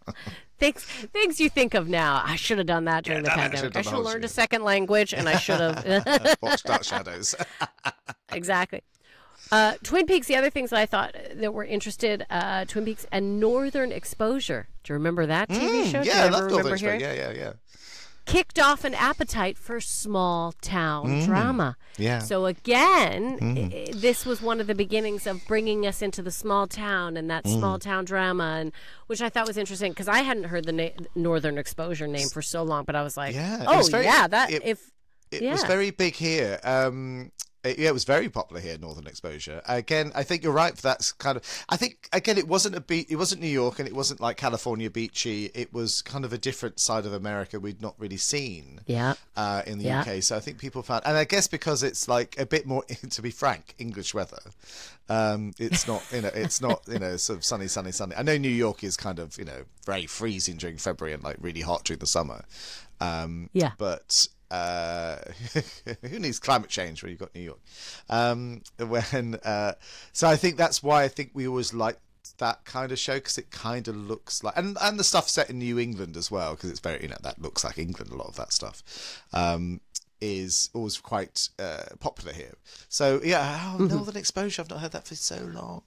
things 0.58 0.84
things 0.84 1.40
you 1.40 1.50
think 1.50 1.74
of 1.74 1.88
now. 1.88 2.22
I 2.26 2.36
should 2.36 2.58
have 2.58 2.68
done 2.68 2.86
that 2.86 3.04
during 3.04 3.24
the 3.24 3.30
it. 3.30 3.34
I 3.34 3.36
pandemic. 3.36 3.76
I 3.76 3.82
should 3.82 3.94
have 3.94 4.04
learned 4.04 4.26
a 4.26 4.30
second 4.30 4.64
language, 4.64 5.14
and 5.14 5.28
I 5.30 5.38
should 5.38 5.60
have 5.60 6.38
Watch 6.42 6.64
Dark 6.64 6.84
Shadows. 6.84 7.36
exactly. 8.32 8.84
Uh, 9.52 9.76
Twin 9.84 10.06
Peaks. 10.06 10.28
The 10.28 10.36
other 10.36 10.50
things 10.50 10.72
that 10.72 10.80
I 10.80 10.86
thought 10.86 11.16
that 11.34 11.54
were 11.54 11.64
interested: 11.64 12.26
uh, 12.30 12.66
Twin 12.66 12.86
Peaks 12.86 13.06
and 13.12 13.40
Northern 13.40 13.92
Exposure. 13.92 14.68
Do 14.84 14.94
you 14.94 14.96
remember 14.96 15.26
that 15.26 15.50
TV 15.50 15.92
show? 15.92 16.02
Mm, 16.02 16.06
yeah, 16.06 16.26
I 16.26 16.30
love 16.30 16.50
Northern 16.50 16.74
Exposure. 16.74 16.98
Yeah, 16.98 17.14
yeah, 17.14 17.32
yeah. 17.32 17.54
Kicked 18.28 18.60
off 18.60 18.84
an 18.84 18.94
appetite 18.94 19.58
for 19.58 19.80
small 19.80 20.52
town 20.62 21.24
drama. 21.26 21.78
Mm. 21.80 22.04
Yeah. 22.04 22.18
Mm-hmm. 22.18 22.26
So 22.28 22.46
again, 22.46 23.38
i- 23.42 23.76
i- 23.90 23.92
this 23.96 24.26
was 24.26 24.42
one 24.42 24.60
of 24.60 24.68
the 24.68 24.76
beginnings 24.76 25.26
of 25.26 25.46
bringing 25.48 25.88
us 25.88 26.02
into 26.02 26.22
the 26.22 26.30
small 26.30 26.68
town 26.68 27.16
and 27.18 27.30
that 27.32 27.46
Mm. 27.46 27.58
small 27.58 27.80
town 27.80 28.04
drama, 28.06 28.58
and 28.60 28.72
which 29.08 29.22
I 29.22 29.30
thought 29.30 29.48
was 29.48 29.58
interesting 29.58 29.94
because 29.94 30.08
I 30.10 30.20
hadn't 30.20 30.44
heard 30.46 30.66
the 30.66 30.74
na- 30.74 30.90
Northern 31.16 31.58
Exposure 31.58 32.06
name 32.06 32.28
for 32.30 32.42
so 32.42 32.64
long, 32.64 32.84
but 32.84 32.96
I 32.96 33.02
was 33.02 33.16
like, 33.18 33.34
Yeah, 33.34 33.64
oh 33.66 33.82
very- 33.90 34.04
yeah, 34.06 34.28
that 34.28 34.52
it- 34.52 34.62
if 34.66 34.92
It 35.32 35.42
yeah. 35.42 35.52
was 35.54 35.64
very 35.64 35.90
big 35.92 36.16
here. 36.16 36.60
Um, 36.64 37.32
it, 37.70 37.80
yeah, 37.80 37.90
it 37.90 37.94
was 37.94 38.04
very 38.04 38.30
popular 38.30 38.62
here, 38.62 38.78
Northern 38.78 39.08
Exposure. 39.08 39.62
Again, 39.68 40.12
I 40.16 40.24
think 40.24 40.44
you're 40.44 40.54
right. 40.54 40.76
For 40.76 40.82
that's 40.82 41.12
kind 41.12 41.38
of. 41.38 41.44
I 41.70 41.78
think 41.78 42.10
again, 42.14 42.38
it 42.38 42.48
wasn't 42.48 42.76
a 42.76 42.82
beat. 42.82 43.10
It 43.10 43.16
wasn't 43.18 43.42
New 43.42 43.48
York, 43.48 43.80
and 43.80 43.88
it 43.88 43.96
wasn't 43.96 44.20
like 44.20 44.38
California 44.38 44.90
beachy. 44.90 45.52
It 45.54 45.74
was 45.74 46.02
kind 46.02 46.26
of 46.26 46.34
a 46.34 46.38
different 46.38 46.80
side 46.80 47.06
of 47.06 47.14
America 47.14 47.60
we'd 47.60 47.82
not 47.82 47.96
really 47.98 48.18
seen. 48.18 48.82
yeah, 48.86 49.14
Uh, 49.36 49.62
in 49.68 49.78
the 49.80 49.86
Yeah. 49.86 50.02
UK, 50.02 50.22
so 50.24 50.36
I 50.36 50.40
think 50.40 50.58
people 50.58 50.82
found, 50.84 51.04
and 51.06 51.18
I 51.18 51.24
guess 51.24 51.48
because 51.48 51.84
it's 51.84 52.08
like 52.08 52.38
a 52.40 52.46
bit 52.46 52.66
more, 52.66 52.84
to 53.10 53.22
be 53.22 53.32
frank, 53.32 53.76
English 53.78 54.14
weather. 54.14 54.40
Um, 55.10 55.54
it's 55.58 55.88
not, 55.88 56.04
you 56.12 56.22
know, 56.22 56.32
it's 56.34 56.60
not, 56.62 56.84
you 56.88 57.00
know, 57.00 57.16
sort 57.18 57.38
of 57.38 57.46
sunny, 57.46 57.68
sunny, 57.68 57.92
sunny. 57.92 58.16
I 58.16 58.24
know 58.24 58.38
New 58.38 58.50
York 58.50 58.84
is 58.84 58.98
kind 58.98 59.20
of, 59.20 59.38
you 59.38 59.46
know, 59.46 59.64
very 59.86 60.06
freezing 60.06 60.58
during 60.58 60.78
February 60.78 61.14
and 61.14 61.24
like 61.24 61.38
really 61.40 61.62
hot 61.62 61.86
during 61.86 62.00
the 62.00 62.08
summer. 62.08 62.44
Um, 63.00 63.50
Yeah. 63.54 63.72
but 63.78 64.28
uh, 64.52 65.18
who 66.02 66.20
needs 66.20 66.40
climate 66.40 66.70
change 66.70 67.04
when 67.04 67.12
you've 67.12 67.20
got 67.20 67.34
New 67.36 67.42
York? 67.42 67.60
Um, 68.10 68.62
when 68.80 69.36
uh, 69.44 69.74
so 70.14 70.28
I 70.28 70.36
think 70.36 70.58
that's 70.58 70.82
why 70.82 71.04
I 71.04 71.08
think 71.08 71.32
we 71.34 71.48
always 71.48 71.74
like 71.74 72.00
that 72.40 72.66
kind 72.66 72.92
of 72.92 73.00
show 73.00 73.16
because 73.16 73.38
it 73.38 73.50
kind 73.52 73.88
of 73.88 73.96
looks 73.96 74.44
like 74.44 74.54
and 74.58 74.78
and 74.82 75.00
the 75.00 75.04
stuff 75.04 75.30
set 75.30 75.50
in 75.50 75.60
New 75.60 75.80
England 75.80 76.18
as 76.18 76.30
well 76.30 76.56
because 76.56 76.70
it's 76.70 76.80
very 76.80 77.02
you 77.02 77.08
know 77.08 77.18
that 77.24 77.42
looks 77.42 77.64
like 77.64 77.78
England 77.78 78.12
a 78.12 78.16
lot 78.16 78.28
of 78.28 78.36
that 78.36 78.54
stuff. 78.54 79.24
Um, 79.34 79.82
is 80.20 80.72
always 80.74 80.98
quite 80.98 81.50
uh, 81.60 81.84
popular 82.00 82.34
here. 82.34 82.56
So 82.90 83.22
yeah, 83.24 83.76
oh, 83.80 83.84
Northern 83.84 84.18
Exposure. 84.18 84.64
I've 84.64 84.70
not 84.70 84.80
heard 84.80 84.92
that 84.94 85.08
for 85.08 85.16
so 85.16 85.38
long. 85.54 85.84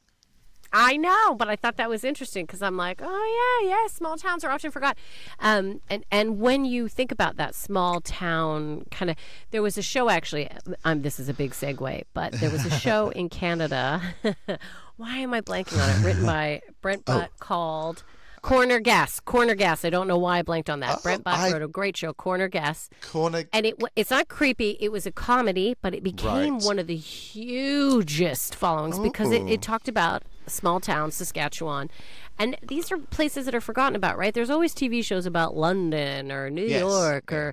I 0.72 0.96
know, 0.96 1.34
but 1.34 1.48
I 1.48 1.56
thought 1.56 1.76
that 1.78 1.88
was 1.88 2.04
interesting 2.04 2.46
because 2.46 2.62
I'm 2.62 2.76
like, 2.76 3.00
oh 3.02 3.60
yeah, 3.62 3.70
yeah, 3.70 3.86
small 3.88 4.16
towns 4.16 4.44
are 4.44 4.50
often 4.50 4.70
forgotten. 4.70 5.02
Um, 5.40 5.80
and 5.88 6.04
and 6.10 6.38
when 6.40 6.64
you 6.64 6.86
think 6.86 7.10
about 7.10 7.36
that 7.36 7.54
small 7.54 8.00
town 8.00 8.84
kind 8.90 9.10
of, 9.10 9.16
there 9.50 9.62
was 9.62 9.76
a 9.76 9.82
show 9.82 10.08
actually. 10.08 10.48
Um, 10.84 11.02
this 11.02 11.18
is 11.18 11.28
a 11.28 11.34
big 11.34 11.52
segue, 11.52 12.04
but 12.14 12.32
there 12.34 12.50
was 12.50 12.64
a 12.64 12.70
show 12.70 13.08
in 13.16 13.28
Canada. 13.28 14.00
Why 14.96 15.16
am 15.18 15.32
I 15.34 15.40
blanking 15.40 15.82
on 15.82 15.88
it? 15.90 16.04
Written 16.06 16.26
by 16.26 16.60
Brent 16.82 17.02
Oh. 17.06 17.18
Butt 17.20 17.30
called. 17.40 18.04
Corner 18.42 18.80
Gas, 18.80 19.20
Corner 19.20 19.54
Gas. 19.54 19.84
I 19.84 19.90
don't 19.90 20.08
know 20.08 20.18
why 20.18 20.38
I 20.38 20.42
blanked 20.42 20.70
on 20.70 20.80
that. 20.80 20.96
Oh, 20.98 21.00
Brent 21.02 21.24
Butt 21.24 21.38
I- 21.38 21.52
wrote 21.52 21.62
a 21.62 21.68
great 21.68 21.96
show, 21.96 22.12
Corner 22.12 22.48
Gas 22.48 22.88
Corner. 23.02 23.44
and 23.52 23.66
it 23.66 23.82
it's 23.96 24.10
not 24.10 24.28
creepy. 24.28 24.76
It 24.80 24.90
was 24.90 25.06
a 25.06 25.12
comedy, 25.12 25.76
but 25.82 25.94
it 25.94 26.02
became 26.02 26.54
Right. 26.54 26.62
one 26.64 26.78
of 26.78 26.86
the 26.86 26.96
hugest 26.96 28.54
followings 28.54 28.98
because 28.98 29.30
it, 29.32 29.42
it 29.48 29.58
oh. 29.58 29.62
talked 29.62 29.88
about 29.88 30.22
a 30.46 30.50
small 30.50 30.80
town, 30.80 31.10
Saskatchewan, 31.10 31.90
and 32.38 32.56
these 32.62 32.90
are 32.90 32.98
places 32.98 33.44
that 33.46 33.54
are 33.54 33.60
forgotten 33.60 33.96
about. 33.96 34.16
Right? 34.18 34.32
There's 34.34 34.50
always 34.50 34.74
TV 34.74 35.04
shows 35.04 35.26
about 35.26 35.56
London 35.56 36.32
or 36.32 36.50
New 36.50 36.64
Yes, 36.66 36.80
York 36.80 37.30
yeah. 37.30 37.52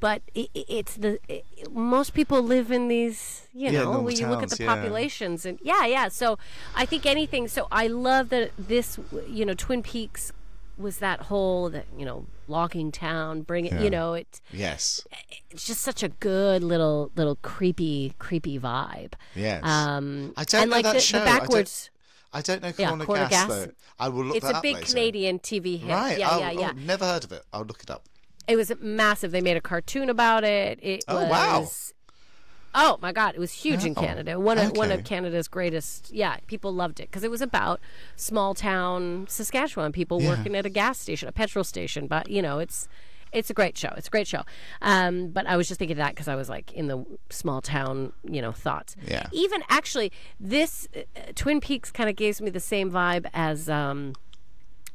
But 0.00 0.22
it, 0.34 0.48
it- 0.54 0.66
it's 0.68 0.94
the 0.96 1.18
it, 1.28 1.44
most 1.72 2.14
people 2.14 2.40
live 2.42 2.70
in 2.70 2.88
these, 2.88 3.48
you 3.52 3.70
Yeah, 3.70 3.82
know, 3.84 4.00
when 4.00 4.16
you 4.16 4.26
look 4.28 4.42
at 4.42 4.50
the 4.50 4.62
yeah. 4.62 4.74
populations 4.74 5.44
and 5.44 5.58
yeah, 5.62 5.84
yeah. 5.86 6.08
So 6.08 6.38
I 6.76 6.86
think 6.86 7.04
anything. 7.06 7.48
So 7.48 7.66
I 7.72 7.86
love 7.88 8.28
that 8.28 8.52
this, 8.56 8.98
you 9.28 9.44
know, 9.44 9.54
Twin 9.54 9.82
Peaks 9.82 10.32
was 10.76 10.98
that 10.98 11.22
whole 11.22 11.68
that 11.70 11.86
you 11.96 12.04
know 12.04 12.26
logging 12.46 12.92
town, 12.92 13.42
bring 13.42 13.66
it. 13.66 13.80
You 13.82 13.90
know, 13.90 14.14
it 14.14 14.40
Yes. 14.52 15.04
it's 15.50 15.66
just 15.66 15.80
such 15.82 16.04
a 16.04 16.08
good 16.08 16.62
little 16.62 17.10
little 17.16 17.34
creepy 17.42 18.14
creepy 18.20 18.58
vibe. 18.58 19.14
Yes. 19.34 19.64
Um, 19.64 20.32
I 20.36 20.44
don't 20.44 20.62
and 20.62 20.70
know 20.70 20.76
like 20.76 20.84
that 20.84 20.94
the, 20.94 21.00
show. 21.00 21.18
the 21.18 21.24
backwards. 21.24 21.90
I 22.32 22.42
don't 22.42 22.62
know 22.62 22.72
Yeah, 22.78 22.88
Corner, 22.90 23.04
Corner 23.06 23.28
Gas, 23.28 23.30
Gas. 23.30 23.48
though. 23.48 23.72
I 23.98 24.08
will 24.10 24.24
look 24.26 24.36
It's 24.36 24.46
that 24.46 24.56
up. 24.56 24.64
It's 24.64 24.70
a 24.70 24.74
big 24.74 24.74
later. 24.76 24.86
Canadian 24.86 25.38
TV 25.40 25.80
hit. 25.80 25.90
Right. 25.90 26.18
Yeah, 26.18 26.28
oh, 26.30 26.38
yeah, 26.38 26.50
yeah. 26.52 26.72
oh, 26.76 26.78
never 26.78 27.04
heard 27.06 27.24
of 27.24 27.32
it. 27.32 27.42
I'll 27.52 27.64
look 27.64 27.82
it 27.82 27.90
up. 27.90 28.04
It 28.48 28.56
was 28.56 28.72
massive. 28.80 29.30
They 29.30 29.40
made 29.42 29.56
a 29.56 29.60
cartoon 29.60 30.08
about 30.08 30.42
it. 30.42 30.78
It 30.82 31.04
Oh, 31.06 31.20
was. 31.22 31.30
wow. 31.30 31.68
Oh 32.74 32.98
my 33.00 33.12
God! 33.12 33.34
It 33.34 33.38
was 33.40 33.52
huge 33.52 33.84
in 33.84 33.94
Oh, 33.96 34.00
Canada. 34.00 34.38
One 34.38 34.58
of 34.58 34.76
one 34.76 34.92
of 34.92 35.02
Canada's 35.04 35.48
greatest. 35.48 36.10
Yeah, 36.12 36.36
people 36.46 36.72
loved 36.72 37.00
it 37.00 37.04
because 37.10 37.24
it 37.24 37.30
was 37.30 37.40
about 37.40 37.80
small 38.16 38.54
town 38.54 39.26
Saskatchewan 39.28 39.90
people 39.92 40.20
Yeah. 40.22 40.30
working 40.30 40.54
at 40.54 40.66
a 40.66 40.68
gas 40.70 40.98
station, 40.98 41.28
a 41.28 41.32
petrol 41.32 41.64
station. 41.64 42.06
But 42.06 42.28
you 42.30 42.42
know, 42.42 42.58
it's 42.58 42.86
it's 43.32 43.48
a 43.50 43.54
great 43.54 43.76
show. 43.76 43.92
It's 43.96 44.08
a 44.08 44.10
great 44.10 44.26
show. 44.26 44.42
Um, 44.82 45.28
but 45.28 45.46
I 45.46 45.56
was 45.56 45.66
just 45.66 45.78
thinking 45.78 45.94
of 45.96 45.98
that 45.98 46.10
because 46.14 46.28
I 46.28 46.34
was 46.36 46.48
like 46.50 46.72
in 46.72 46.88
the 46.88 47.04
small 47.30 47.60
town, 47.62 48.12
you 48.22 48.40
know, 48.42 48.52
thoughts. 48.52 48.96
Yeah. 49.06 49.26
Even 49.32 49.62
actually, 49.70 50.12
this 50.38 50.88
uh, 50.96 51.00
Twin 51.34 51.60
Peaks 51.60 51.90
kind 51.90 52.08
of 52.10 52.16
gives 52.16 52.40
me 52.40 52.50
the 52.50 52.60
same 52.60 52.90
vibe 52.90 53.26
as. 53.34 53.68
Um, 53.68 54.12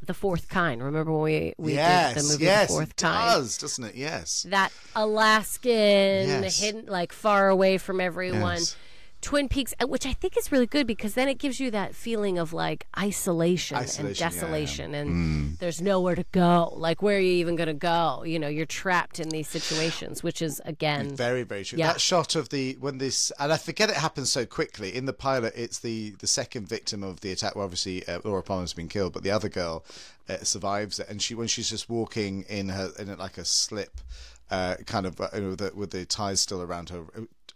the 0.07 0.13
fourth 0.13 0.49
kind. 0.49 0.83
Remember 0.83 1.11
when 1.11 1.21
we 1.23 1.53
we 1.57 1.73
yes. 1.73 2.13
did 2.13 2.23
the 2.23 2.27
movie 2.33 2.43
yes. 2.45 2.67
The 2.67 2.73
Fourth 2.73 2.89
it 2.89 2.95
Kind? 2.97 3.29
does, 3.41 3.57
doesn't 3.57 3.83
it? 3.83 3.95
Yes. 3.95 4.45
that 4.49 4.71
Alaskan, 4.95 5.71
Yes. 5.71 6.59
hidden 6.59 6.85
like 6.87 7.13
far 7.13 7.49
away 7.49 7.77
from 7.77 7.99
everyone. 8.01 8.57
Yes. 8.57 8.75
Twin 9.23 9.47
Peaks, 9.47 9.73
uh, 9.81 9.87
which 9.87 10.05
I 10.05 10.11
think 10.11 10.37
is 10.37 10.51
really 10.51 10.67
good 10.67 10.85
because 10.85 11.13
then 11.13 11.29
it 11.29 11.39
gives 11.39 11.59
you 11.59 11.71
that 11.71 11.95
feeling 11.95 12.37
of 12.37 12.51
like 12.51 12.85
isolation, 12.99 13.77
Isolation, 13.77 14.05
and 14.05 14.19
yeah, 14.19 14.25
yeah. 14.25 14.29
desolation, 14.29 14.93
and 14.93 15.57
there's 15.59 15.81
nowhere 15.81 16.15
to 16.15 16.25
go. 16.33 16.73
Like, 16.75 17.01
where 17.01 17.17
are 17.17 17.21
you 17.21 17.31
even 17.31 17.55
going 17.55 17.67
to 17.67 17.73
go? 17.73 18.23
You 18.25 18.37
know, 18.37 18.49
you're 18.49 18.65
trapped 18.65 19.19
in 19.19 19.29
these 19.29 19.47
situations, 19.47 20.23
which 20.23 20.41
is 20.41 20.61
again, 20.65 21.15
Very, 21.15 21.43
very 21.43 21.63
true. 21.63 21.79
Yeah. 21.79 21.93
That 21.93 22.01
shot 22.01 22.35
of 22.35 22.49
the 22.49 22.77
when 22.81 22.97
this, 22.97 23.31
and 23.39 23.53
I 23.53 23.57
forget 23.57 23.89
it 23.89 23.95
happens 23.95 24.29
so 24.29 24.45
quickly 24.45 24.93
in 24.93 25.05
the 25.05 25.13
pilot. 25.13 25.53
It's 25.55 25.79
the 25.79 26.11
the 26.19 26.27
second 26.27 26.67
victim 26.67 27.01
of 27.01 27.21
the 27.21 27.31
attack. 27.31 27.55
Well, 27.55 27.63
obviously, 27.63 28.05
uh, 28.07 28.19
Laura 28.23 28.43
Palmer's 28.43 28.73
been 28.73 28.89
killed, 28.89 29.13
but 29.13 29.23
the 29.23 29.31
other 29.31 29.49
girl 29.49 29.85
uh, 30.27 30.37
survives 30.43 30.99
it, 30.99 31.07
and 31.09 31.21
she 31.21 31.33
when 31.33 31.47
she's 31.47 31.69
just 31.69 31.89
walking 31.89 32.43
in 32.49 32.69
her 32.69 32.91
in 32.99 33.15
like 33.17 33.37
a 33.37 33.45
slip, 33.45 34.01
uh, 34.51 34.75
kind 34.85 35.05
of 35.05 35.21
uh, 35.21 35.29
you 35.33 35.41
know, 35.41 35.55
the, 35.55 35.71
with 35.73 35.91
the 35.91 36.05
ties 36.05 36.41
still 36.41 36.61
around 36.61 36.89
her. 36.89 37.03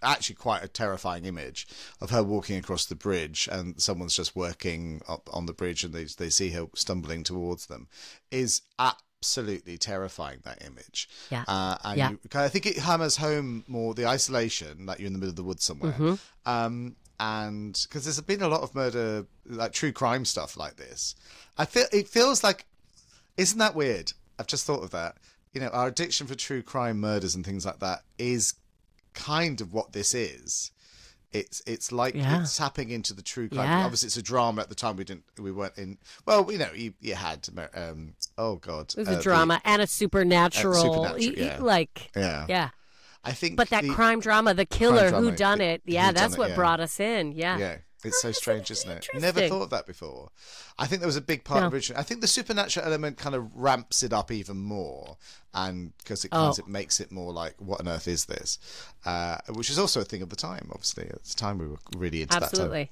Actually, 0.04 0.36
quite 0.36 0.64
a 0.64 0.68
terrifying 0.68 1.26
image 1.26 1.68
of 2.00 2.12
her 2.12 2.22
walking 2.24 2.58
across 2.58 2.86
the 2.86 2.96
bridge, 2.96 3.50
and 3.52 3.82
someone's 3.82 4.16
just 4.16 4.36
working 4.36 5.02
up 5.08 5.30
on 5.34 5.46
the 5.48 5.54
bridge, 5.54 5.84
and 5.84 5.94
they 5.94 6.06
they 6.06 6.30
see 6.30 6.52
her 6.52 6.68
stumbling 6.76 7.24
towards 7.24 7.66
them. 7.66 7.88
Is 8.32 8.62
absolutely 8.78 9.78
terrifying. 9.78 10.40
That 10.44 10.64
image. 10.64 11.10
Yeah. 11.32 11.44
Uh, 11.48 11.78
and 11.84 11.98
Yeah. 11.98 12.10
you, 12.12 12.20
I 12.36 12.48
think 12.50 12.66
it 12.68 12.78
hammers 12.78 13.18
home 13.18 13.64
more 13.68 13.94
the 13.94 14.06
isolation, 14.06 14.86
like 14.86 15.00
you're 15.00 15.08
in 15.08 15.14
the 15.14 15.20
middle 15.20 15.32
of 15.32 15.36
the 15.36 15.44
woods 15.44 15.64
somewhere. 15.64 15.94
Mm-hmm. 15.94 16.50
Um, 16.50 16.96
and 17.20 17.80
because 17.88 18.04
there's 18.04 18.22
been 18.22 18.44
a 18.44 18.48
lot 18.48 18.62
of 18.62 18.76
murder, 18.76 19.26
like 19.46 19.72
true 19.74 19.92
crime 19.92 20.24
stuff 20.26 20.56
like 20.56 20.76
this, 20.76 21.16
I 21.58 21.66
feel 21.66 21.86
it 21.92 22.08
feels 22.08 22.44
like, 22.44 22.66
isn't 23.38 23.58
that 23.58 23.74
weird? 23.74 24.14
I've 24.38 24.48
just 24.48 24.66
thought 24.66 24.84
of 24.84 24.92
that. 24.92 25.18
You 25.54 25.62
know, 25.62 25.70
our 25.70 25.88
addiction 25.88 26.28
for 26.28 26.36
true 26.36 26.62
crime 26.62 27.00
murders 27.00 27.34
and 27.34 27.44
things 27.44 27.66
like 27.66 27.80
that 27.80 28.04
is 28.20 28.54
kind 29.18 29.60
of 29.62 29.74
what 29.74 29.92
this 29.94 30.14
is. 30.14 30.72
It's 31.34 31.62
it's 31.68 31.92
like 31.92 32.16
Yeah. 32.16 32.42
it's 32.42 32.56
tapping 32.56 32.90
into 32.90 33.14
the 33.14 33.22
true 33.22 33.50
crime. 33.50 33.66
Yeah. 33.68 33.84
Obviously, 33.84 34.08
it's 34.08 34.18
a 34.18 34.22
drama. 34.22 34.62
At 34.62 34.70
the 34.70 34.76
time, 34.76 34.96
we 34.96 35.04
didn't 35.04 35.26
we 35.38 35.52
weren't 35.52 35.78
in. 35.78 35.98
Well, 36.26 36.50
you 36.52 36.58
know, 36.58 36.70
you, 36.74 36.94
you 37.02 37.16
had 37.16 37.48
um, 37.76 38.14
oh 38.38 38.56
god, 38.56 38.94
it 38.96 39.00
was 39.00 39.08
uh, 39.10 39.12
a 39.12 39.16
the- 39.18 39.22
drama 39.24 39.62
and 39.66 39.82
a 39.82 39.88
supernatural, 39.88 40.74
supernatural, 40.74 41.20
y- 41.20 41.34
y- 41.38 41.44
yeah. 41.58 41.58
like 41.62 42.10
yeah, 42.16 42.46
yeah. 42.48 42.70
I 43.26 43.34
think. 43.34 43.58
But 43.58 43.70
that 43.72 43.84
the- 43.84 43.90
crime 43.90 44.22
drama, 44.22 44.54
the 44.54 44.66
killer 44.66 45.10
drama, 45.10 45.30
who 45.30 45.36
done 45.36 45.60
it, 45.60 45.82
yeah, 45.86 46.14
that's 46.14 46.38
what 46.38 46.56
brought 46.56 46.80
us 46.80 46.98
in. 47.00 47.34
Yeah, 47.34 47.58
Yeah, 47.58 47.78
it's 48.08 48.22
so 48.22 48.32
strange, 48.32 48.72
isn't 48.72 48.90
it? 48.90 49.08
Never 49.14 49.48
thought 49.48 49.62
of 49.64 49.70
that 49.70 49.86
before. 49.86 50.32
I 50.80 50.88
think 50.88 51.02
there 51.02 51.08
was 51.08 51.16
a 51.16 51.22
big 51.22 51.44
part 51.44 51.62
No. 51.62 51.68
of 51.68 51.74
original. 51.74 52.00
I 52.00 52.04
think 52.04 52.22
the 52.22 52.28
supernatural 52.28 52.86
element 52.86 53.18
kind 53.18 53.36
of 53.36 53.54
ramps 53.56 54.02
it 54.04 54.14
up 54.14 54.32
even 54.32 54.58
more, 54.58 55.18
and 55.54 55.96
because 56.00 56.26
it 56.26 56.30
Oh. 56.32 56.54
it 56.58 56.68
makes 56.68 57.00
it 57.00 57.12
more 57.12 57.32
like, 57.32 57.56
what 57.60 57.80
on 57.80 57.88
earth 57.88 58.08
is 58.08 58.26
this? 58.26 58.58
Uh, 59.06 59.38
which 59.54 59.70
is 59.70 59.78
also 59.78 60.02
a 60.02 60.06
thing 60.06 60.22
of 60.22 60.30
the 60.30 60.36
time. 60.36 60.70
Obviously, 60.72 61.06
at 61.08 61.24
the 61.24 61.36
time 61.36 61.58
we 61.60 61.68
were 61.68 61.78
really 61.96 62.22
into 62.24 62.34
that. 62.40 62.44
absolutely 62.44 62.92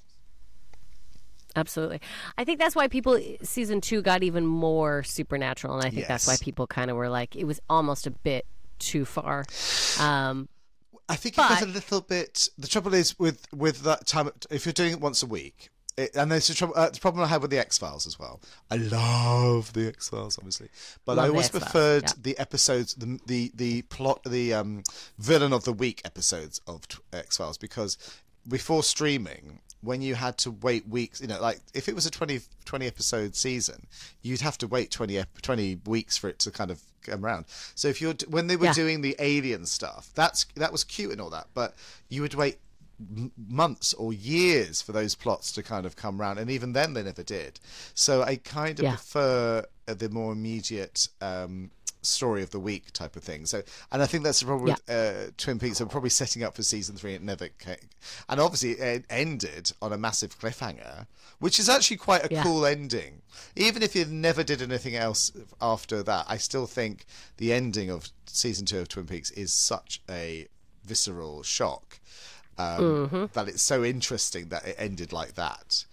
absolutely 1.57 2.01
i 2.37 2.43
think 2.43 2.59
that's 2.59 2.75
why 2.75 2.85
people 2.87 3.17
season 3.41 3.79
two 3.79 4.01
got 4.01 4.23
even 4.23 4.45
more 4.45 5.03
supernatural 5.03 5.75
and 5.77 5.85
i 5.85 5.89
think 5.89 6.05
that's 6.05 6.27
why 6.27 6.35
people 6.41 6.67
kind 6.67 6.91
of 6.91 6.97
were 6.97 7.07
like 7.07 7.33
it 7.35 7.45
was 7.45 7.61
almost 7.69 8.05
a 8.05 8.11
bit 8.11 8.45
too 8.77 9.05
far 9.05 9.45
um 10.01 10.49
I 11.07 11.15
think 11.15 11.37
it 11.37 11.41
was 11.41 11.61
a 11.61 11.67
little 11.67 12.01
bit. 12.01 12.49
The 12.57 12.67
trouble 12.67 12.93
is 12.93 13.17
with 13.19 13.45
with 13.53 13.83
that 13.83 14.07
time. 14.07 14.29
If 14.49 14.65
you're 14.65 14.73
doing 14.73 14.93
it 14.93 14.99
once 14.99 15.21
a 15.21 15.27
week, 15.27 15.69
it, 15.97 16.15
and 16.15 16.31
there's 16.31 16.47
the 16.47 16.53
trouble. 16.53 16.73
Uh, 16.75 16.89
the 16.89 16.99
problem 16.99 17.23
I 17.23 17.27
had 17.27 17.41
with 17.41 17.51
the 17.51 17.59
X 17.59 17.77
Files 17.77 18.05
as 18.05 18.19
well. 18.19 18.41
I 18.69 18.75
love 18.77 19.73
the 19.73 19.87
X 19.87 20.09
Files, 20.09 20.37
obviously, 20.37 20.69
but 21.05 21.17
Love 21.17 21.25
I 21.25 21.29
always 21.29 21.45
X-Files, 21.45 21.63
preferred 21.63 22.03
yeah. 22.03 22.13
the 22.21 22.39
episodes, 22.39 22.95
the 22.95 23.19
the 23.27 23.51
the 23.55 23.81
plot, 23.83 24.21
the 24.23 24.53
um, 24.53 24.83
villain 25.17 25.53
of 25.53 25.63
the 25.63 25.73
week 25.73 26.01
episodes 26.03 26.59
of 26.67 26.81
X 27.13 27.37
Files 27.37 27.57
because 27.57 27.97
before 28.47 28.83
streaming. 28.83 29.59
When 29.85 30.01
you 30.01 30.15
had 30.15 30.37
to 30.39 30.51
wait 30.51 30.87
weeks, 30.87 31.21
you 31.21 31.27
know, 31.27 31.39
like 31.41 31.59
if 31.73 31.87
it 31.87 31.95
was 31.95 32.05
a 32.05 32.11
20, 32.11 32.41
20 32.65 32.85
episode 32.87 33.35
season, 33.35 33.87
you'd 34.21 34.41
have 34.41 34.57
to 34.59 34.67
wait 34.67 34.91
20, 34.91 35.23
20 35.41 35.79
weeks 35.85 36.17
for 36.17 36.27
it 36.27 36.39
to 36.39 36.51
kind 36.51 36.71
of 36.71 36.81
come 37.03 37.23
around. 37.23 37.45
So 37.75 37.87
if 37.87 38.01
you're 38.01 38.15
when 38.27 38.47
they 38.47 38.55
were 38.55 38.65
Yeah. 38.65 38.73
doing 38.73 39.01
the 39.01 39.15
alien 39.19 39.65
stuff, 39.67 40.09
that's 40.15 40.45
that 40.55 40.71
was 40.71 40.83
cute 40.83 41.11
and 41.11 41.21
all 41.21 41.29
that, 41.29 41.47
but 41.53 41.75
you 42.09 42.21
would 42.23 42.33
wait 42.33 42.57
months 43.47 43.93
or 43.93 44.13
years 44.13 44.81
for 44.81 44.91
those 44.93 45.15
plots 45.15 45.51
to 45.51 45.61
kind 45.61 45.85
of 45.85 45.95
come 45.95 46.19
round, 46.19 46.39
and 46.39 46.49
even 46.49 46.73
then 46.73 46.93
they 46.93 47.03
never 47.03 47.23
did. 47.23 47.59
So 47.93 48.23
I 48.23 48.37
kind 48.37 48.79
of 48.79 48.83
Yeah. 48.83 48.95
prefer 48.95 49.65
the 49.85 50.09
more 50.09 50.31
immediate 50.31 51.09
um, 51.21 51.71
story 52.05 52.41
of 52.43 52.51
the 52.51 52.59
week 52.59 52.91
type 52.93 53.15
of 53.15 53.23
thing. 53.23 53.45
So, 53.45 53.61
and 53.91 54.01
I 54.01 54.05
think 54.05 54.23
that's 54.23 54.39
the 54.39 54.45
problem 54.45 54.65
with 54.65 54.89
uh, 54.89 55.31
Twin 55.37 55.59
Peaks. 55.59 55.79
They're 55.79 55.87
probably 55.87 56.09
setting 56.09 56.43
up 56.43 56.55
for 56.55 56.63
season 56.63 56.95
three. 56.95 57.13
It 57.13 57.21
never 57.23 57.49
came, 57.49 57.75
and 58.29 58.39
obviously 58.39 58.71
it 58.71 59.05
ended 59.09 59.71
on 59.81 59.91
a 59.93 59.97
massive 59.97 60.39
cliffhanger, 60.39 61.07
which 61.39 61.59
is 61.59 61.67
actually 61.69 61.97
quite 61.97 62.25
a 62.25 62.33
Yeah. 62.33 62.43
cool 62.43 62.65
ending. 62.65 63.21
Even 63.55 63.83
if 63.83 63.95
you 63.95 64.05
never 64.05 64.43
did 64.43 64.61
anything 64.61 64.95
else 64.95 65.31
after 65.61 66.01
that, 66.03 66.25
I 66.27 66.37
still 66.37 66.67
think 66.67 67.05
the 67.37 67.51
ending 67.53 67.89
of 67.89 68.09
season 68.25 68.65
two 68.65 68.79
of 68.79 68.87
Twin 68.89 69.05
Peaks 69.07 69.31
is 69.31 69.51
such 69.53 70.01
a 70.09 70.47
visceral 70.83 71.41
shock 71.43 71.99
um, 72.57 73.29
that 73.33 73.47
it's 73.49 73.61
so 73.63 73.83
interesting 73.83 74.49
that 74.49 74.65
it 74.65 74.75
ended 74.77 75.11
like 75.11 75.35
that. 75.35 75.85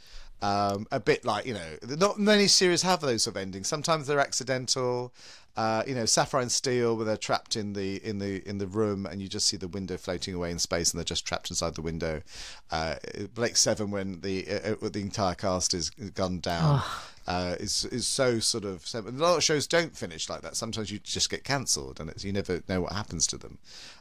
Um, 0.43 0.89
a 0.91 0.99
bit 0.99 1.25
like 1.25 1.47
you 1.47 1.55
know, 1.55 1.97
not 1.97 2.19
many 2.19 2.49
series 2.49 2.83
have 2.83 3.01
those 3.01 3.23
sort 3.23 3.37
of 3.37 3.43
endings. 3.43 3.69
Sometimes 3.69 4.07
they're 4.09 4.19
accidental. 4.19 5.13
Uh, 5.55 5.83
you 5.87 5.95
know, 5.95 6.07
Sapphire 6.07 6.41
and 6.41 6.51
Steel, 6.51 6.97
where 6.97 7.05
they're 7.05 7.17
trapped 7.17 7.57
in 7.57 7.75
the 7.75 8.03
in 8.05 8.19
the 8.19 8.47
in 8.49 8.57
the 8.57 8.67
room, 8.67 9.05
and 9.05 9.21
you 9.21 9.29
just 9.29 9.47
see 9.47 9.59
the 9.59 9.69
window 9.69 9.99
floating 9.99 10.35
away 10.35 10.51
in 10.51 10.59
space, 10.59 10.91
and 10.91 10.99
they're 10.99 11.05
just 11.05 11.27
trapped 11.27 11.51
inside 11.51 11.75
the 11.75 11.83
window. 11.83 12.23
Uh, 12.71 12.95
Blake 13.35 13.57
Seven, 13.57 13.91
when 13.91 14.23
the 14.23 14.47
uh, 14.49 14.75
uh, 14.83 14.89
the 14.89 15.01
entire 15.01 15.35
cast 15.35 15.75
is 15.75 15.91
gunned 15.91 16.41
down, 16.41 16.83
uh, 17.27 17.57
is 17.61 17.85
is 17.85 18.07
so 18.07 18.41
sort 18.41 18.65
of. 18.65 18.85
A 18.95 19.11
lot 19.11 19.37
of 19.37 19.45
shows 19.45 19.67
don't 19.67 19.95
finish 19.95 20.31
like 20.31 20.41
that. 20.41 20.57
Sometimes 20.57 20.91
you 20.91 20.99
just 21.01 21.29
get 21.29 21.45
cancelled, 21.45 22.01
and 22.01 22.09
it's, 22.09 22.25
you 22.25 22.33
never 22.33 22.63
know 22.67 22.81
what 22.81 22.93
happens 22.93 23.27
to 23.27 23.37
them. 23.37 23.59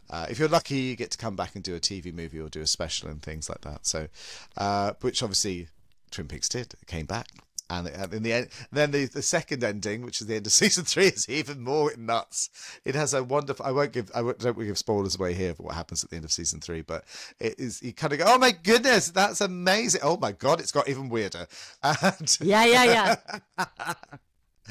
Uh, 0.09 0.27
if 0.29 0.39
you're 0.39 0.47
lucky, 0.47 0.77
you 0.77 0.95
get 0.95 1.11
to 1.11 1.17
come 1.17 1.35
back 1.35 1.53
and 1.55 1.63
do 1.65 1.75
a 1.75 1.79
TV 1.81 2.13
movie 2.13 2.39
or 2.39 2.47
do 2.47 2.61
a 2.61 2.67
special 2.67 3.09
and 3.09 3.21
things 3.21 3.49
like 3.49 3.61
that. 3.61 3.85
So, 3.85 4.07
uh, 4.55 4.93
which 5.01 5.21
obviously 5.21 5.67
Twin 6.11 6.27
Peaks 6.27 6.49
did. 6.49 6.73
It 6.73 6.87
came 6.87 7.05
back. 7.05 7.27
And 7.69 7.87
in 8.13 8.21
the 8.23 8.33
end, 8.33 8.49
then 8.73 8.91
the, 8.91 9.05
the 9.05 9.21
second 9.21 9.63
ending, 9.63 10.01
which 10.01 10.19
is 10.19 10.27
the 10.27 10.35
end 10.35 10.45
of 10.45 10.51
season 10.63 10.83
three, 10.83 11.05
is 11.05 11.29
even 11.29 11.61
more 11.61 11.93
nuts. 11.97 12.49
It 12.83 12.95
has 12.95 13.13
a 13.13 13.23
wonderful. 13.23 13.65
I 13.65 13.71
won't 13.71 13.93
give. 13.93 14.11
I 14.13 14.21
won't, 14.21 14.39
don't 14.39 14.59
give 14.59 14.77
spoilers 14.77 15.15
away 15.15 15.33
here 15.33 15.53
for 15.53 15.63
what 15.63 15.75
happens 15.75 16.03
at 16.03 16.09
the 16.09 16.17
end 16.17 16.25
of 16.25 16.33
season 16.33 16.59
three, 16.59 16.81
but 16.81 17.05
it 17.39 17.57
is. 17.57 17.81
You 17.81 17.93
kind 17.93 18.11
of 18.11 18.19
go, 18.19 18.25
"Oh 18.27 18.37
my 18.37 18.51
goodness, 18.51 19.09
that's 19.09 19.39
amazing! 19.39 20.01
Oh 20.03 20.17
my 20.17 20.33
god, 20.33 20.59
it's 20.59 20.73
got 20.73 20.89
even 20.89 21.07
weirder." 21.07 21.47
And 21.83 22.37
yeah 22.41 22.65
yeah 22.65 23.15
yeah 23.57 23.93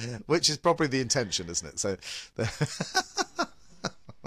which 0.26 0.50
is 0.50 0.58
probably 0.58 0.86
the 0.86 1.00
intention, 1.00 1.48
isn't 1.48 1.66
it? 1.68 1.78
So, 1.78 1.96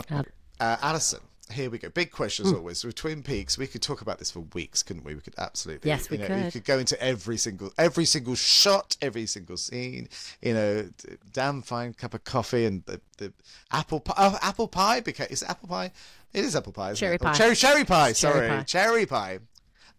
Uh, 0.09 0.23
uh, 0.59 0.77
Allyson, 0.81 1.19
here 1.53 1.69
we 1.69 1.77
go. 1.77 1.89
Big 1.89 2.11
question 2.11 2.45
as 2.45 2.53
always. 2.53 2.83
With 2.83 2.95
Twin 2.95 3.23
Peaks, 3.23 3.57
we 3.57 3.67
could 3.67 3.81
talk 3.81 4.01
about 4.01 4.19
this 4.19 4.31
for 4.31 4.41
weeks, 4.53 4.83
couldn't 4.83 5.03
we? 5.03 5.15
We 5.15 5.21
could 5.21 5.35
absolutely. 5.37 5.89
Yes, 5.89 6.09
we 6.09 6.17
you 6.17 6.27
know, 6.27 6.35
You 6.35 6.43
could. 6.45 6.53
could 6.53 6.65
go 6.65 6.79
into 6.79 7.01
every 7.01 7.37
single, 7.37 7.71
every 7.77 8.05
single 8.05 8.35
shot, 8.35 8.97
every 9.01 9.25
single 9.25 9.57
scene. 9.57 10.09
You 10.41 10.53
know, 10.53 10.81
d- 10.83 11.15
damn 11.31 11.61
fine 11.61 11.93
cup 11.93 12.13
of 12.13 12.23
coffee 12.23 12.65
and 12.65 12.83
the, 12.85 12.99
the 13.17 13.31
apple 13.71 13.99
pie. 13.99 14.13
Oh, 14.17 14.37
apple 14.41 14.67
pie 14.67 14.99
became. 14.99 15.27
Is 15.29 15.41
it 15.43 15.49
apple 15.49 15.69
pie? 15.69 15.91
It 16.33 16.43
is 16.45 16.55
apple 16.55 16.73
pie. 16.73 16.93
Cherry 16.93 17.15
it? 17.15 17.21
Pie. 17.21 17.33
cherry 17.33 17.55
cherry 17.55 17.85
pie. 17.85 18.09
It's 18.09 18.19
cherry 18.19 18.47
sorry, 18.47 18.49
pie. 18.49 18.63
cherry 18.63 19.05
pie. 19.05 19.39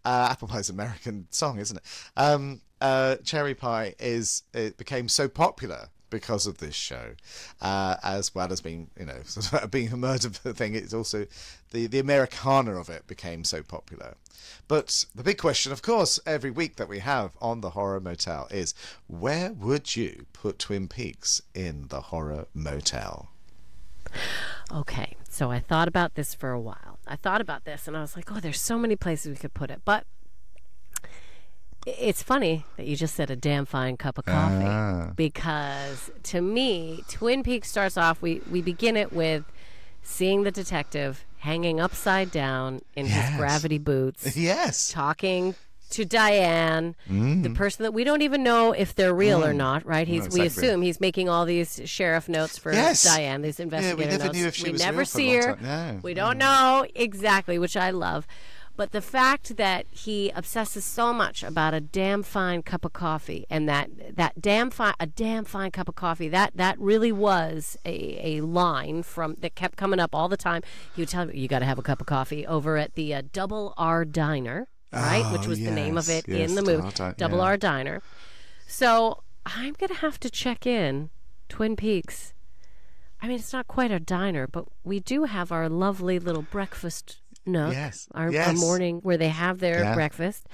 Uh, 0.03 0.27
apple 0.31 0.47
pie's 0.47 0.69
an 0.69 0.75
American 0.75 1.27
song, 1.31 1.57
isn't 1.59 1.77
it? 1.77 1.83
Um, 2.15 2.61
uh, 2.81 3.15
cherry 3.23 3.55
pie 3.55 3.95
is 3.99 4.43
it 4.53 4.77
became 4.77 5.07
so 5.07 5.27
popular 5.27 5.87
because 6.09 6.47
of 6.47 6.57
this 6.59 6.75
show, 6.75 7.11
uh, 7.61 7.95
as 8.03 8.33
well 8.33 8.51
as 8.51 8.61
being, 8.61 8.89
you 8.99 9.05
know, 9.05 9.19
sort 9.25 9.63
of 9.63 9.71
being 9.71 9.91
a 9.91 9.97
murder 9.97 10.29
thing. 10.29 10.75
It's 10.75 10.93
also 10.93 11.25
the 11.71 11.87
the 11.87 11.99
Americana 11.99 12.75
of 12.75 12.89
it 12.89 13.07
became 13.07 13.43
so 13.43 13.63
popular. 13.63 14.15
But 14.67 15.05
the 15.13 15.23
big 15.23 15.37
question, 15.37 15.71
of 15.71 15.81
course, 15.81 16.19
every 16.25 16.51
week 16.51 16.77
that 16.77 16.89
we 16.89 16.99
have 16.99 17.37
on 17.41 17.61
the 17.61 17.71
Horror 17.71 17.99
Motel 17.99 18.47
is 18.49 18.73
where 19.07 19.53
would 19.53 19.95
you 19.95 20.25
put 20.33 20.59
Twin 20.59 20.87
Peaks 20.87 21.41
in 21.53 21.87
the 21.89 22.01
Horror 22.01 22.47
Motel? 22.53 23.29
Okay, 24.71 25.15
so 25.29 25.51
I 25.51 25.59
thought 25.59 25.87
about 25.87 26.15
this 26.15 26.33
for 26.33 26.51
a 26.51 26.59
while. 26.59 26.99
I 27.05 27.15
thought 27.15 27.41
about 27.41 27.65
this 27.65 27.87
and 27.87 27.95
I 27.95 28.01
was 28.01 28.15
like, 28.15 28.31
oh, 28.31 28.39
there's 28.39 28.59
so 28.59 28.79
many 28.79 28.95
places 28.95 29.29
we 29.29 29.35
could 29.35 29.53
put 29.53 29.69
it. 29.69 29.81
But 29.85 30.05
it's 31.85 32.23
funny 32.23 32.65
that 32.77 32.85
you 32.87 32.95
just 32.95 33.15
said 33.15 33.29
a 33.29 33.35
damn 33.35 33.65
fine 33.65 33.97
cup 33.97 34.17
of 34.17 34.25
coffee 34.25 34.65
Ah. 34.65 35.11
because 35.15 36.09
to 36.23 36.41
me, 36.41 37.03
Twin 37.09 37.43
Peaks 37.43 37.69
starts 37.69 37.97
off, 37.97 38.21
we, 38.21 38.41
we 38.49 38.61
begin 38.61 38.95
it 38.97 39.13
with 39.13 39.43
seeing 40.01 40.43
the 40.43 40.51
detective 40.51 41.25
hanging 41.39 41.79
upside 41.79 42.31
down 42.31 42.81
in 42.95 43.05
Yes. 43.05 43.29
his 43.29 43.37
gravity 43.37 43.77
boots, 43.77 44.35
Yes. 44.37 44.89
talking 44.91 45.53
to 45.91 46.03
Diane, 46.03 46.95
Mm. 47.07 47.43
the 47.43 47.51
person 47.51 47.83
that 47.83 47.91
we 47.93 48.03
don't 48.03 48.23
even 48.23 48.41
know 48.41 48.71
if 48.71 48.95
they're 48.95 49.13
real 49.13 49.45
or 49.45 49.53
not, 49.53 49.85
right? 49.85 50.07
He's 50.07 50.23
we 50.29 50.41
exactly. 50.41 50.47
assume 50.47 50.81
he's 50.81 50.99
making 50.99 51.29
all 51.29 51.45
these 51.45 51.79
sheriff 51.85 52.27
notes 52.27 52.57
for 52.57 52.73
Yes. 52.73 53.03
Diane, 53.03 53.43
these 53.43 53.59
investigator 53.59 54.09
never 54.09 54.23
notes. 54.25 54.37
knew 54.37 54.47
if 54.47 54.55
she 54.55 54.63
we 54.65 54.71
was 54.71 54.81
never 54.81 55.05
see 55.05 55.35
her. 55.35 55.55
No. 55.61 55.99
We 56.01 56.15
don't 56.15 56.39
know 56.39 56.85
exactly, 56.95 57.59
which 57.59 57.77
I 57.77 57.91
love. 57.91 58.25
But 58.77 58.91
the 58.91 59.01
fact 59.01 59.55
that 59.55 59.85
he 59.89 60.31
obsesses 60.31 60.83
so 60.83 61.13
much 61.13 61.43
about 61.43 61.73
a 61.73 61.79
damn 61.79 62.23
fine 62.23 62.61
cup 62.61 62.83
of 62.83 62.91
coffee 62.91 63.45
and 63.49 63.69
that 63.69 63.89
that 64.17 64.41
damn 64.41 64.69
fine 64.69 64.93
a 64.99 65.05
damn 65.07 65.45
fine 65.45 65.71
cup 65.71 65.87
of 65.87 65.95
coffee 65.95 66.27
that 66.27 66.51
that 66.55 66.77
really 66.77 67.11
was 67.11 67.77
a, 67.85 68.37
a 68.37 68.41
line 68.41 69.01
from 69.03 69.35
that 69.39 69.55
kept 69.55 69.77
coming 69.77 69.99
up 69.99 70.13
all 70.13 70.27
the 70.27 70.35
time. 70.37 70.61
He 70.93 71.01
would 71.01 71.09
tell 71.09 71.25
me 71.25 71.37
you 71.37 71.47
got 71.47 71.59
to 71.59 71.65
have 71.65 71.79
a 71.79 71.81
cup 71.83 72.01
of 72.01 72.07
coffee 72.07 72.45
over 72.45 72.75
at 72.77 72.95
the 72.95 73.13
uh, 73.13 73.21
Double 73.31 73.73
R 73.77 74.03
Diner, 74.03 74.67
right, 74.91 75.25
which 75.31 75.45
Oh, 75.45 75.49
was 75.49 75.59
the 75.61 75.71
name 75.71 75.97
of 75.97 76.09
it 76.09 76.27
yes, 76.27 76.49
in 76.49 76.55
the 76.55 76.61
movie, 76.61 76.89
Di- 76.93 77.13
Double 77.17 77.37
yeah. 77.37 77.43
R 77.45 77.57
Diner. 77.57 78.01
So 78.67 79.23
I'm 79.45 79.73
gonna 79.73 79.93
have 79.95 80.19
to 80.19 80.29
check 80.29 80.65
in 80.67 81.09
Twin 81.47 81.75
Peaks. 81.77 82.33
I 83.21 83.27
mean, 83.27 83.37
it's 83.39 83.53
not 83.53 83.67
quite 83.67 83.91
a 83.91 83.99
diner, 83.99 84.45
but 84.45 84.65
we 84.83 84.99
do 84.99 85.23
have 85.23 85.51
our 85.51 85.69
lovely 85.69 86.19
little 86.19 86.41
breakfast 86.43 87.21
nook. 87.45 87.73
Yes, 87.73 88.07
Our, 88.13 88.27
our 88.27 88.53
morning 88.53 88.99
where 89.03 89.17
they 89.17 89.29
have 89.29 89.59
their 89.59 89.83
Yeah. 89.83 89.93
breakfast. 89.93 90.47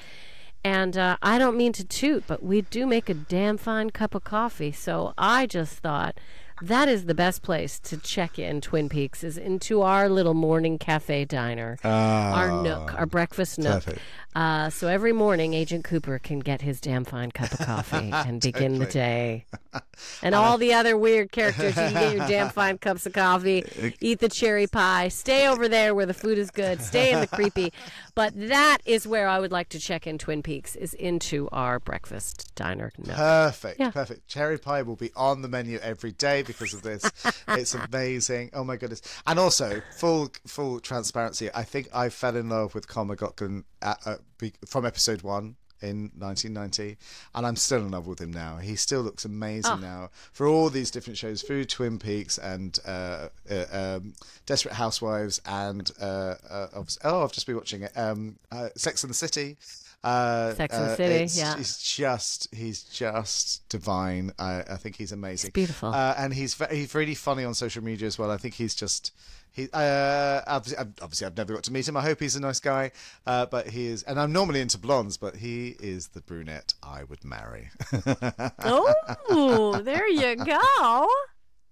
And 0.63 0.95
uh, 0.95 1.17
I 1.23 1.39
don't 1.39 1.57
mean 1.57 1.73
to 1.73 1.83
toot, 1.83 2.25
but 2.27 2.43
we 2.43 2.61
do 2.61 2.85
make 2.85 3.09
a 3.09 3.15
damn 3.15 3.57
fine 3.57 3.89
cup 3.89 4.13
of 4.13 4.23
coffee. 4.23 4.71
So 4.71 5.13
I 5.17 5.47
just 5.47 5.79
thought 5.79 6.19
that 6.61 6.87
is 6.87 7.05
the 7.05 7.15
best 7.15 7.41
place 7.41 7.79
to 7.79 7.97
check 7.97 8.37
in 8.37 8.61
Twin 8.61 8.87
Peaks 8.87 9.23
is 9.23 9.35
into 9.39 9.81
our 9.81 10.07
little 10.07 10.35
morning 10.35 10.77
cafe 10.77 11.25
diner, 11.25 11.79
our 11.83 12.61
nook, 12.61 12.93
our 12.93 13.07
breakfast 13.07 13.57
nook. 13.57 13.71
Ah, 13.71 13.73
Perfect. 13.85 13.99
Uh, 14.33 14.69
so 14.69 14.87
every 14.87 15.11
morning, 15.11 15.53
Agent 15.53 15.83
Cooper 15.83 16.17
can 16.17 16.39
get 16.39 16.61
his 16.61 16.79
damn 16.79 17.03
fine 17.03 17.31
cup 17.31 17.51
of 17.51 17.59
coffee 17.59 18.11
and 18.13 18.39
begin 18.41 18.79
the 18.79 18.85
day. 18.85 19.45
And 20.23 20.33
all 20.33 20.57
the 20.57 20.73
other 20.73 20.97
weird 20.97 21.31
characters, 21.31 21.75
you 21.77 21.81
can 21.83 21.93
get 21.93 22.15
your 22.17 22.27
damn 22.27 22.49
fine 22.49 22.77
cups 22.79 23.05
of 23.05 23.13
coffee, 23.13 23.63
eat 24.01 24.19
the 24.19 24.27
cherry 24.29 24.65
pie, 24.67 25.07
stay 25.09 25.47
over 25.47 25.67
there 25.69 25.93
where 25.93 26.07
the 26.07 26.13
food 26.13 26.37
is 26.39 26.49
good, 26.49 26.81
stay 26.81 27.11
in 27.13 27.19
the 27.19 27.27
creepy. 27.27 27.71
But 28.15 28.33
that 28.49 28.79
is 28.85 29.07
where 29.07 29.27
I 29.27 29.39
would 29.39 29.51
like 29.51 29.69
to 29.69 29.79
check 29.79 30.07
in 30.07 30.17
Twin 30.17 30.41
Peaks, 30.43 30.75
is 30.75 30.93
into 30.95 31.47
our 31.51 31.79
breakfast 31.79 32.51
diner. 32.55 32.91
nook. 32.97 33.15
Perfect, 33.15 33.79
Yeah. 33.79 33.91
perfect. 33.91 34.27
Cherry 34.27 34.57
pie 34.57 34.81
will 34.81 34.95
be 34.95 35.11
on 35.15 35.41
the 35.43 35.47
menu 35.47 35.77
every 35.77 36.11
day 36.11 36.41
because 36.41 36.73
of 36.73 36.81
this. 36.81 37.09
it's 37.47 37.75
amazing. 37.75 38.49
Oh 38.53 38.63
my 38.63 38.75
goodness! 38.77 39.01
And 39.27 39.37
also, 39.39 39.81
full 39.95 40.31
full 40.47 40.79
transparency. 40.79 41.49
I 41.53 41.63
think 41.63 41.87
I 41.93 42.09
fell 42.09 42.35
in 42.35 42.49
love 42.49 42.73
with 42.75 42.87
Kyle 42.87 43.05
MacLachlan 43.05 43.63
at, 43.83 43.99
uh, 44.05 44.15
be- 44.37 44.53
from 44.67 44.85
episode 44.85 45.21
one 45.21 45.55
in 45.81 46.11
1990, 46.15 46.95
and 47.33 47.45
I'm 47.47 47.55
still 47.55 47.79
in 47.79 47.89
love 47.91 48.05
with 48.05 48.19
him 48.21 48.31
now. 48.31 48.57
He 48.57 48.75
still 48.75 49.01
looks 49.01 49.25
amazing 49.25 49.71
Oh. 49.71 49.75
now 49.77 50.09
for 50.31 50.45
all 50.45 50.69
these 50.69 50.91
different 50.91 51.17
shows, 51.17 51.41
through 51.41 51.65
Twin 51.65 51.97
Peaks 51.97 52.37
and 52.37 52.77
uh, 52.85 53.29
uh, 53.49 53.65
um, 53.71 54.13
Desperate 54.45 54.75
Housewives, 54.75 55.41
and 55.45 55.89
uh, 55.99 56.35
uh, 56.49 56.83
oh, 57.03 57.23
I've 57.23 57.31
just 57.31 57.47
been 57.47 57.55
watching 57.55 57.81
it. 57.81 57.91
Um, 57.97 58.37
uh, 58.51 58.69
Sex 58.75 59.03
and 59.03 59.09
the 59.09 59.15
City. 59.15 59.57
Uh, 60.03 60.53
Sex 60.55 60.75
and 60.75 60.83
uh, 60.85 60.95
City, 60.95 61.13
it's- 61.13 61.37
yeah. 61.37 61.55
He's 61.57 61.77
just 61.77 62.47
he's 62.55 62.83
just 62.83 63.67
divine. 63.69 64.31
I, 64.39 64.61
I 64.69 64.75
think 64.77 64.95
he's 64.95 65.11
amazing. 65.11 65.49
It's 65.49 65.53
beautiful. 65.53 65.89
Uh, 65.89 66.15
and 66.17 66.33
he's 66.33 66.55
he's 66.71 66.95
really 66.95 67.13
funny 67.15 67.43
on 67.43 67.53
social 67.53 67.83
media 67.83 68.07
as 68.07 68.17
well. 68.17 68.31
I 68.31 68.37
think 68.37 68.55
he's 68.55 68.73
just 68.73 69.11
he. 69.51 69.67
Uh, 69.71 70.41
obviously, 70.47 70.79
I've- 70.79 70.93
obviously, 71.01 71.27
I've 71.27 71.37
never 71.37 71.53
got 71.53 71.63
to 71.63 71.71
meet 71.73 71.87
him. 71.87 71.95
I 71.97 72.01
hope 72.01 72.19
he's 72.19 72.35
a 72.35 72.39
nice 72.39 72.59
guy. 72.59 72.91
Uh, 73.27 73.45
but 73.45 73.67
he 73.67 73.85
is, 73.87 74.01
and 74.03 74.19
I'm 74.19 74.31
normally 74.31 74.61
into 74.61 74.79
blondes, 74.79 75.17
but 75.17 75.35
he 75.35 75.75
is 75.79 76.07
the 76.09 76.21
brunette 76.21 76.73
I 76.81 77.03
would 77.03 77.23
marry. 77.23 77.69
Oh, 78.63 79.79
there 79.83 80.07
you 80.09 80.35
go. 80.35 81.07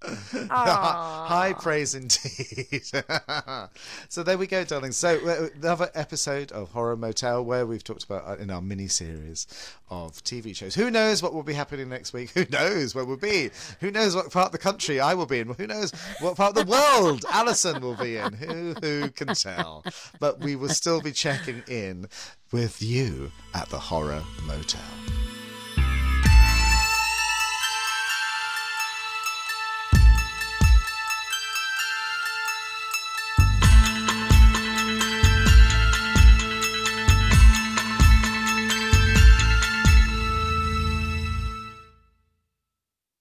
High 0.01 1.53
praise 1.59 1.93
indeed. 1.93 2.83
so 4.09 4.23
there 4.23 4.37
we 4.37 4.47
go, 4.47 4.63
darling. 4.63 4.91
So 4.91 5.19
uh, 5.27 5.49
another 5.55 5.89
episode 5.93 6.51
of 6.51 6.71
Horror 6.71 6.95
Motel 6.95 7.43
where 7.43 7.65
we've 7.65 7.83
talked 7.83 8.03
about 8.03 8.27
uh, 8.27 8.41
in 8.41 8.49
our 8.49 8.61
mini 8.61 8.87
series 8.87 9.47
of 9.89 10.13
TV 10.23 10.55
shows. 10.55 10.75
Who 10.75 10.89
knows 10.89 11.21
what 11.21 11.33
will 11.33 11.43
be 11.43 11.53
happening 11.53 11.89
next 11.89 12.13
week? 12.13 12.29
Who 12.33 12.45
knows 12.49 12.95
where 12.95 13.03
we'll 13.03 13.17
be? 13.17 13.49
Who 13.81 13.91
knows 13.91 14.15
what 14.15 14.31
part 14.31 14.47
of 14.47 14.51
the 14.51 14.57
country 14.57 14.99
I 14.99 15.13
will 15.13 15.25
be 15.25 15.39
in? 15.39 15.49
Who 15.49 15.67
knows 15.67 15.91
what 16.21 16.37
part 16.37 16.57
of 16.57 16.65
the 16.65 16.71
world 16.71 17.25
Allyson 17.31 17.81
will 17.81 17.97
be 17.97 18.17
in? 18.17 18.33
Who 18.33 18.75
who 18.81 19.09
can 19.09 19.29
tell? 19.35 19.83
But 20.19 20.39
we 20.39 20.55
will 20.55 20.69
still 20.69 21.01
be 21.01 21.11
checking 21.11 21.63
in 21.67 22.07
with 22.51 22.81
you 22.81 23.31
at 23.53 23.69
the 23.69 23.79
Horror 23.79 24.23
Motel. 24.45 24.81